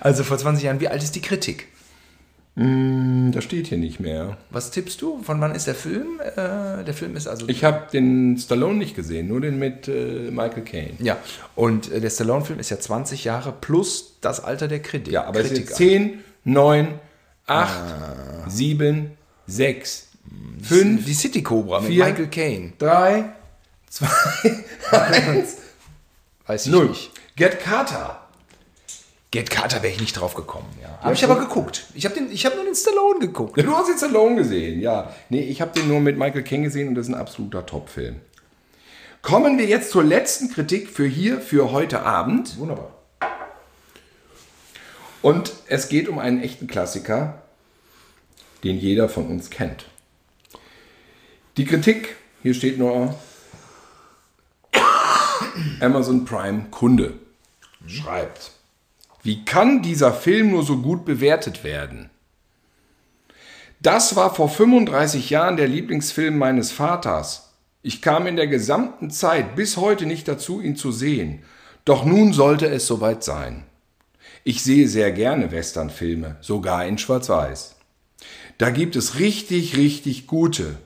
Also 0.00 0.22
vor 0.22 0.36
20 0.36 0.64
Jahren, 0.64 0.80
wie 0.80 0.88
alt 0.88 1.02
ist 1.02 1.16
die 1.16 1.22
Kritik? 1.22 1.68
Hm, 2.56 3.32
Das 3.34 3.44
steht 3.44 3.66
hier 3.66 3.76
nicht 3.78 4.00
mehr. 4.00 4.38
Was 4.50 4.70
tippst 4.70 5.02
du? 5.02 5.22
Von 5.22 5.40
wann 5.42 5.54
ist 5.54 5.66
der 5.66 5.74
Film? 5.74 6.20
Äh, 6.20 6.84
der 6.84 6.94
Film 6.94 7.14
ist 7.14 7.26
also. 7.26 7.46
Ich 7.48 7.64
habe 7.64 7.82
den 7.92 8.38
Stallone 8.38 8.78
nicht 8.78 8.96
gesehen, 8.96 9.28
nur 9.28 9.40
den 9.42 9.58
mit 9.58 9.88
äh, 9.88 10.30
Michael 10.30 10.62
Caine. 10.64 10.94
ja, 11.00 11.18
und 11.54 11.92
äh, 11.92 12.00
der 12.00 12.08
Stallone-Film 12.10 12.58
ist 12.58 12.70
ja 12.70 12.78
20 12.80 13.24
Jahre 13.24 13.52
plus 13.52 14.16
das 14.22 14.42
Alter 14.42 14.68
der 14.68 14.80
Kritik. 14.80 15.12
Ja, 15.12 15.24
aber 15.24 15.40
es 15.40 15.48
Kritiker. 15.48 15.70
ist 15.70 15.76
10, 15.76 16.24
9, 16.44 16.98
8, 17.46 18.50
7, 18.50 19.10
6, 19.46 20.08
5, 20.62 21.04
Die 21.04 21.14
City 21.14 21.42
Cobra 21.42 21.80
mit. 21.80 21.90
Michael 21.90 22.28
Caine. 22.28 22.72
3, 22.78 23.24
2, 23.90 24.06
1, 24.92 25.56
Weiß 26.46 26.66
ich 26.66 26.72
0. 26.72 26.88
nicht. 26.88 27.10
Get 27.36 27.60
Carter. 27.60 28.25
Get 29.36 29.50
Carter 29.50 29.82
wäre 29.82 29.92
ich 29.92 30.00
nicht 30.00 30.18
drauf 30.18 30.34
gekommen. 30.34 30.66
Ja. 30.80 30.98
Habe 31.02 31.12
ich 31.12 31.22
aber 31.22 31.38
geguckt. 31.38 31.84
Ich 31.92 32.06
habe 32.06 32.14
hab 32.14 32.54
nur 32.54 32.64
den 32.64 32.74
Stallone 32.74 33.18
geguckt. 33.18 33.58
Du 33.58 33.76
hast 33.76 33.86
jetzt 33.86 33.98
Stallone 33.98 34.36
gesehen, 34.36 34.80
ja. 34.80 35.14
Nee, 35.28 35.42
ich 35.42 35.60
habe 35.60 35.78
den 35.78 35.88
nur 35.88 36.00
mit 36.00 36.16
Michael 36.16 36.42
Caine 36.42 36.62
gesehen 36.62 36.88
und 36.88 36.94
das 36.94 37.06
ist 37.06 37.12
ein 37.12 37.20
absoluter 37.20 37.66
Top-Film. 37.66 38.16
Kommen 39.20 39.58
wir 39.58 39.66
jetzt 39.66 39.90
zur 39.90 40.04
letzten 40.04 40.50
Kritik 40.50 40.88
für 40.88 41.04
hier, 41.04 41.42
für 41.42 41.70
heute 41.70 42.00
Abend. 42.00 42.56
Wunderbar. 42.56 42.94
Und 45.20 45.52
es 45.66 45.90
geht 45.90 46.08
um 46.08 46.18
einen 46.18 46.40
echten 46.40 46.66
Klassiker, 46.66 47.42
den 48.64 48.78
jeder 48.78 49.10
von 49.10 49.26
uns 49.26 49.50
kennt. 49.50 49.84
Die 51.58 51.66
Kritik, 51.66 52.16
hier 52.42 52.54
steht 52.54 52.78
nur 52.78 53.14
Amazon 55.80 56.24
Prime 56.24 56.68
Kunde, 56.70 57.12
schreibt, 57.86 58.55
wie 59.26 59.44
kann 59.44 59.82
dieser 59.82 60.12
Film 60.12 60.52
nur 60.52 60.62
so 60.62 60.78
gut 60.78 61.04
bewertet 61.04 61.64
werden? 61.64 62.10
Das 63.80 64.14
war 64.14 64.32
vor 64.32 64.48
35 64.48 65.30
Jahren 65.30 65.56
der 65.56 65.66
Lieblingsfilm 65.66 66.38
meines 66.38 66.70
Vaters. 66.70 67.52
Ich 67.82 68.02
kam 68.02 68.28
in 68.28 68.36
der 68.36 68.46
gesamten 68.46 69.10
Zeit 69.10 69.56
bis 69.56 69.76
heute 69.78 70.06
nicht 70.06 70.28
dazu, 70.28 70.60
ihn 70.60 70.76
zu 70.76 70.92
sehen. 70.92 71.42
Doch 71.84 72.04
nun 72.04 72.32
sollte 72.32 72.68
es 72.68 72.86
soweit 72.86 73.24
sein. 73.24 73.64
Ich 74.44 74.62
sehe 74.62 74.86
sehr 74.86 75.10
gerne 75.10 75.50
Westernfilme, 75.50 76.36
sogar 76.40 76.86
in 76.86 76.96
Schwarz-Weiß. 76.96 77.74
Da 78.58 78.70
gibt 78.70 78.94
es 78.94 79.18
richtig, 79.18 79.76
richtig 79.76 80.28
gute. 80.28 80.76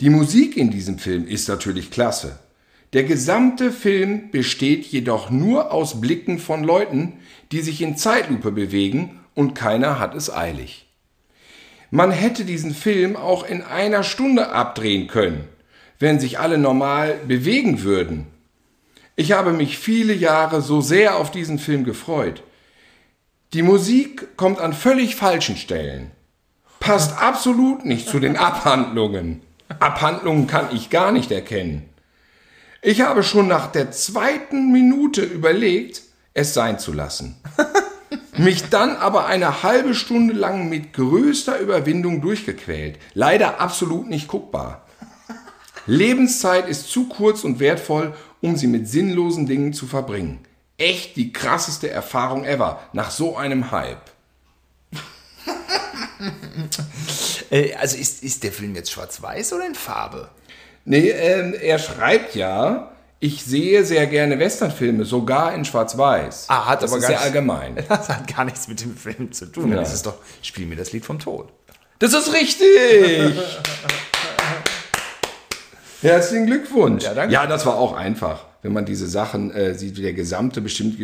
Die 0.00 0.10
Musik 0.10 0.56
in 0.56 0.70
diesem 0.70 0.98
Film 0.98 1.24
ist 1.26 1.48
natürlich 1.48 1.92
klasse. 1.92 2.38
Der 2.94 3.04
gesamte 3.04 3.70
Film 3.70 4.30
besteht 4.30 4.86
jedoch 4.86 5.30
nur 5.30 5.72
aus 5.72 6.00
Blicken 6.00 6.38
von 6.38 6.64
Leuten, 6.64 7.18
die 7.52 7.60
sich 7.60 7.80
in 7.82 7.96
Zeitlupe 7.96 8.52
bewegen 8.52 9.20
und 9.34 9.54
keiner 9.54 9.98
hat 9.98 10.14
es 10.14 10.32
eilig. 10.32 10.86
Man 11.90 12.10
hätte 12.10 12.44
diesen 12.44 12.74
Film 12.74 13.16
auch 13.16 13.46
in 13.46 13.62
einer 13.62 14.02
Stunde 14.02 14.50
abdrehen 14.50 15.06
können, 15.06 15.48
wenn 15.98 16.20
sich 16.20 16.38
alle 16.38 16.58
normal 16.58 17.18
bewegen 17.26 17.82
würden. 17.82 18.26
Ich 19.16 19.32
habe 19.32 19.52
mich 19.52 19.78
viele 19.78 20.12
Jahre 20.12 20.60
so 20.60 20.80
sehr 20.80 21.16
auf 21.16 21.30
diesen 21.30 21.58
Film 21.58 21.84
gefreut. 21.84 22.42
Die 23.54 23.62
Musik 23.62 24.36
kommt 24.36 24.60
an 24.60 24.74
völlig 24.74 25.16
falschen 25.16 25.56
Stellen. 25.56 26.10
Passt 26.80 27.18
absolut 27.18 27.84
nicht 27.84 28.08
zu 28.08 28.20
den 28.20 28.36
Abhandlungen. 28.36 29.42
Abhandlungen 29.80 30.46
kann 30.46 30.68
ich 30.74 30.90
gar 30.90 31.12
nicht 31.12 31.32
erkennen. 31.32 31.88
Ich 32.82 33.00
habe 33.00 33.22
schon 33.22 33.48
nach 33.48 33.72
der 33.72 33.90
zweiten 33.90 34.70
Minute 34.70 35.22
überlegt, 35.22 36.02
es 36.38 36.54
sein 36.54 36.78
zu 36.78 36.92
lassen. 36.92 37.36
Mich 38.38 38.68
dann 38.68 38.96
aber 38.96 39.26
eine 39.26 39.64
halbe 39.64 39.94
Stunde 39.94 40.32
lang 40.32 40.68
mit 40.68 40.92
größter 40.92 41.58
Überwindung 41.58 42.20
durchgequält. 42.20 42.98
Leider 43.14 43.60
absolut 43.60 44.08
nicht 44.08 44.28
guckbar. 44.28 44.86
Lebenszeit 45.86 46.68
ist 46.68 46.88
zu 46.88 47.08
kurz 47.08 47.42
und 47.42 47.58
wertvoll, 47.58 48.14
um 48.40 48.56
sie 48.56 48.68
mit 48.68 48.88
sinnlosen 48.88 49.46
Dingen 49.46 49.72
zu 49.72 49.86
verbringen. 49.86 50.38
Echt 50.76 51.16
die 51.16 51.32
krasseste 51.32 51.90
Erfahrung 51.90 52.44
ever 52.44 52.80
nach 52.92 53.10
so 53.10 53.36
einem 53.36 53.70
Hype. 53.70 54.10
Äh, 57.50 57.74
also 57.76 57.96
ist, 57.96 58.22
ist 58.22 58.42
der 58.42 58.52
Film 58.52 58.74
jetzt 58.74 58.90
schwarz-weiß 58.90 59.54
oder 59.54 59.66
in 59.66 59.74
Farbe? 59.74 60.28
Nee, 60.84 61.08
ähm, 61.08 61.54
er 61.54 61.78
schreibt 61.78 62.34
ja, 62.34 62.92
ich 63.20 63.44
sehe 63.44 63.84
sehr 63.84 64.06
gerne 64.06 64.38
Westernfilme, 64.38 65.04
sogar 65.04 65.52
in 65.54 65.64
Schwarz-Weiß. 65.64 66.46
Ah, 66.48 66.66
hat 66.66 66.82
das 66.82 66.92
aber 66.92 67.00
gar 67.00 67.10
sehr 67.10 67.20
allgemein. 67.20 67.76
Das 67.88 68.08
hat 68.08 68.32
gar 68.32 68.44
nichts 68.44 68.68
mit 68.68 68.80
dem 68.80 68.96
Film 68.96 69.32
zu 69.32 69.46
tun. 69.46 69.70
Ja. 69.70 69.76
Das 69.76 69.92
ist 69.92 70.06
doch, 70.06 70.18
spiel 70.40 70.66
mir 70.66 70.76
das 70.76 70.92
Lied 70.92 71.04
vom 71.04 71.18
Tod. 71.18 71.48
Das 71.98 72.12
ist 72.12 72.32
richtig! 72.32 73.36
Herzlichen 76.00 76.46
Glückwunsch. 76.46 77.02
Ja, 77.02 77.14
danke. 77.14 77.34
Ja, 77.34 77.46
das 77.48 77.66
war 77.66 77.74
auch 77.74 77.92
einfach. 77.92 78.46
Wenn 78.62 78.72
man 78.72 78.84
diese 78.84 79.08
Sachen 79.08 79.50
äh, 79.50 79.74
sieht, 79.74 79.98
der 79.98 80.12
gesamte, 80.12 80.60
bestimmt, 80.60 80.96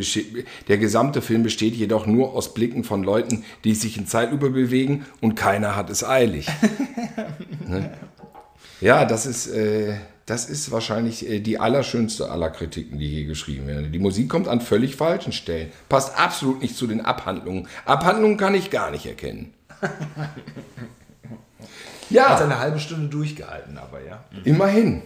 der 0.69 0.79
gesamte 0.79 1.21
Film 1.21 1.43
besteht 1.43 1.75
jedoch 1.75 2.07
nur 2.07 2.35
aus 2.35 2.55
Blicken 2.55 2.85
von 2.85 3.03
Leuten, 3.03 3.45
die 3.65 3.75
sich 3.75 3.97
in 3.97 4.07
Zeitlupe 4.07 4.51
bewegen 4.51 5.05
und 5.21 5.35
keiner 5.35 5.75
hat 5.75 5.91
es 5.91 6.05
eilig. 6.05 6.47
ne? 7.67 7.91
Ja, 8.81 9.05
das 9.05 9.27
ist, 9.27 9.49
äh, 9.49 9.95
das 10.27 10.47
ist 10.47 10.71
wahrscheinlich 10.71 11.29
äh, 11.29 11.41
die 11.41 11.59
allerschönste 11.59 12.31
aller 12.31 12.51
Kritiken, 12.51 12.99
die 12.99 13.09
hier 13.09 13.27
geschrieben 13.27 13.67
werden. 13.67 13.93
Die 13.93 13.99
Musik 13.99 14.29
kommt 14.29 14.49
an 14.49 14.61
völlig 14.61 14.97
falschen 14.97 15.33
Stellen. 15.33 15.71
Passt 15.89 16.19
absolut 16.19 16.63
nicht 16.63 16.77
zu 16.77 16.87
den 16.87 17.03
Abhandlungen. 17.05 17.69
Abhandlungen 17.85 18.37
kann 18.37 18.55
ich 18.55 18.71
gar 18.71 18.91
nicht 18.91 19.07
erkennen. 19.07 19.53
ja. 22.11 22.31
Hat 22.31 22.43
eine 22.43 22.59
halbe 22.59 22.79
Stunde 22.79 23.09
durchgehalten, 23.09 23.77
aber 23.79 24.03
ja. 24.03 24.25
Immerhin. 24.45 25.03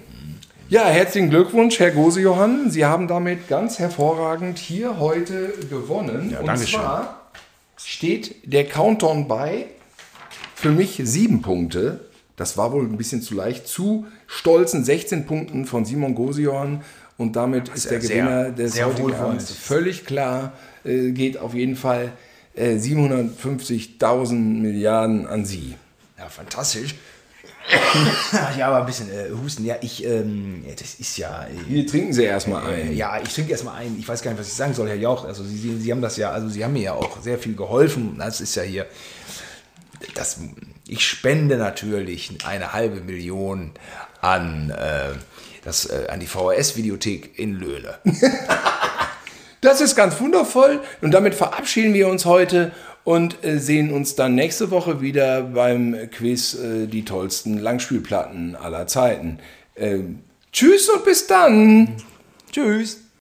Ja, 0.69 0.85
herzlichen 0.85 1.31
Glückwunsch, 1.31 1.79
Herr 1.79 1.93
Gose-Johann. 1.93 2.71
Sie 2.71 2.85
haben 2.85 3.09
damit 3.09 3.49
ganz 3.49 3.79
hervorragend 3.79 4.59
hier 4.59 4.99
heute 4.99 5.55
gewonnen. 5.71 6.31
Ja, 6.31 6.41
Und 6.41 6.47
danke 6.47 6.67
schön. 6.67 6.81
zwar 6.81 7.31
steht 7.77 8.53
der 8.53 8.67
Countdown 8.67 9.29
bei 9.29 9.67
für 10.55 10.71
mich 10.71 11.01
sieben 11.05 11.41
Punkte. 11.41 12.08
Das 12.39 12.57
war 12.57 12.73
wohl 12.73 12.85
ein 12.85 12.97
bisschen 12.97 13.21
zu 13.21 13.35
leicht. 13.35 13.67
Zu 13.69 14.07
stolzen 14.27 14.85
16 14.85 15.27
Punkten 15.27 15.67
von 15.67 15.85
Simon 15.85 16.15
Gose-Johann. 16.15 16.83
Und 17.19 17.35
damit 17.37 17.69
ist 17.69 17.91
der 17.91 18.01
sehr- 18.01 18.23
Gewinner 18.25 18.51
des 18.51 18.73
sehr 18.75 18.87
heutigen. 18.87 19.13
Abends 19.15 19.51
völlig 19.53 20.07
klar. 20.07 20.53
Äh, 20.85 21.11
geht 21.11 21.37
auf 21.37 21.53
jeden 21.53 21.75
Fall 21.77 22.13
äh, 22.55 22.77
750.000 22.77 24.35
Milliarden 24.35 25.27
an 25.27 25.45
Sie. 25.45 25.75
Ja, 26.17 26.29
fantastisch. 26.29 26.95
ja, 28.57 28.69
aber 28.69 28.81
ein 28.81 28.87
bisschen 28.87 29.11
äh, 29.11 29.31
Husten. 29.43 29.65
Ja, 29.65 29.77
ich, 29.83 30.05
ähm, 30.05 30.65
das 30.79 30.95
ist 30.95 31.19
ja. 31.19 31.45
Äh, 31.45 31.51
Hier 31.69 31.87
trinken 31.87 32.13
Sie 32.13 32.23
erstmal 32.25 32.65
ein. 32.67 32.97
ja, 32.97 33.21
ich 33.21 33.35
trinke 33.35 33.51
erstmal 33.51 33.75
ein. 33.77 33.97
Ich 33.99 34.09
weiß 34.09 34.23
gar 34.23 34.31
nicht, 34.31 34.41
was 34.41 34.47
ich 34.49 34.55
sagen 34.55 34.73
soll, 34.73 34.89
Herr 34.89 34.97
Jauch. 34.97 35.25
Also 35.25 35.45
Sie, 35.45 35.57
Sie, 35.57 35.77
Sie 35.79 35.91
haben 35.93 36.01
das 36.01 36.17
ja, 36.17 36.31
also 36.31 36.49
Sie 36.49 36.65
haben 36.65 36.73
mir 36.73 36.83
ja 36.83 36.93
auch 36.95 37.21
sehr 37.21 37.39
viel 37.39 37.55
geholfen. 37.55 38.15
Das 38.19 38.41
ist 38.41 38.55
ja 38.55 38.63
hier. 38.63 38.87
Das, 40.15 40.39
Ich 40.89 41.07
spende 41.07 41.57
natürlich 41.57 42.33
eine 42.45 42.73
halbe 42.73 43.01
Million 43.01 43.73
an, 44.21 44.71
äh, 44.71 45.11
das, 45.65 45.87
äh, 45.87 46.09
an 46.09 46.21
die 46.21 46.27
VHS-Videothek 46.27 47.39
in 47.39 47.55
Löhle. 47.55 47.99
Das 49.61 49.81
ist 49.81 49.97
ganz 49.97 50.21
wundervoll 50.21 50.81
und 51.01 51.11
damit 51.11 51.35
verabschieden 51.35 51.93
wir 51.93 52.07
uns 52.07 52.25
heute 52.25 52.71
und 53.03 53.45
äh, 53.45 53.59
sehen 53.59 53.93
uns 53.93 54.15
dann 54.15 54.37
nächste 54.37 54.71
Woche 54.71 55.01
wieder 55.01 55.43
beim 55.43 55.97
Quiz 56.13 56.55
äh, 56.55 56.87
die 56.87 57.05
tollsten 57.05 57.59
Langspielplatten 57.59 58.55
aller 58.55 58.87
Zeiten. 58.87 59.41
Ähm, 59.77 60.21
tschüss 60.53 60.89
und 60.89 61.05
bis 61.05 61.27
dann. 61.27 61.97
Tschüss. 62.53 63.08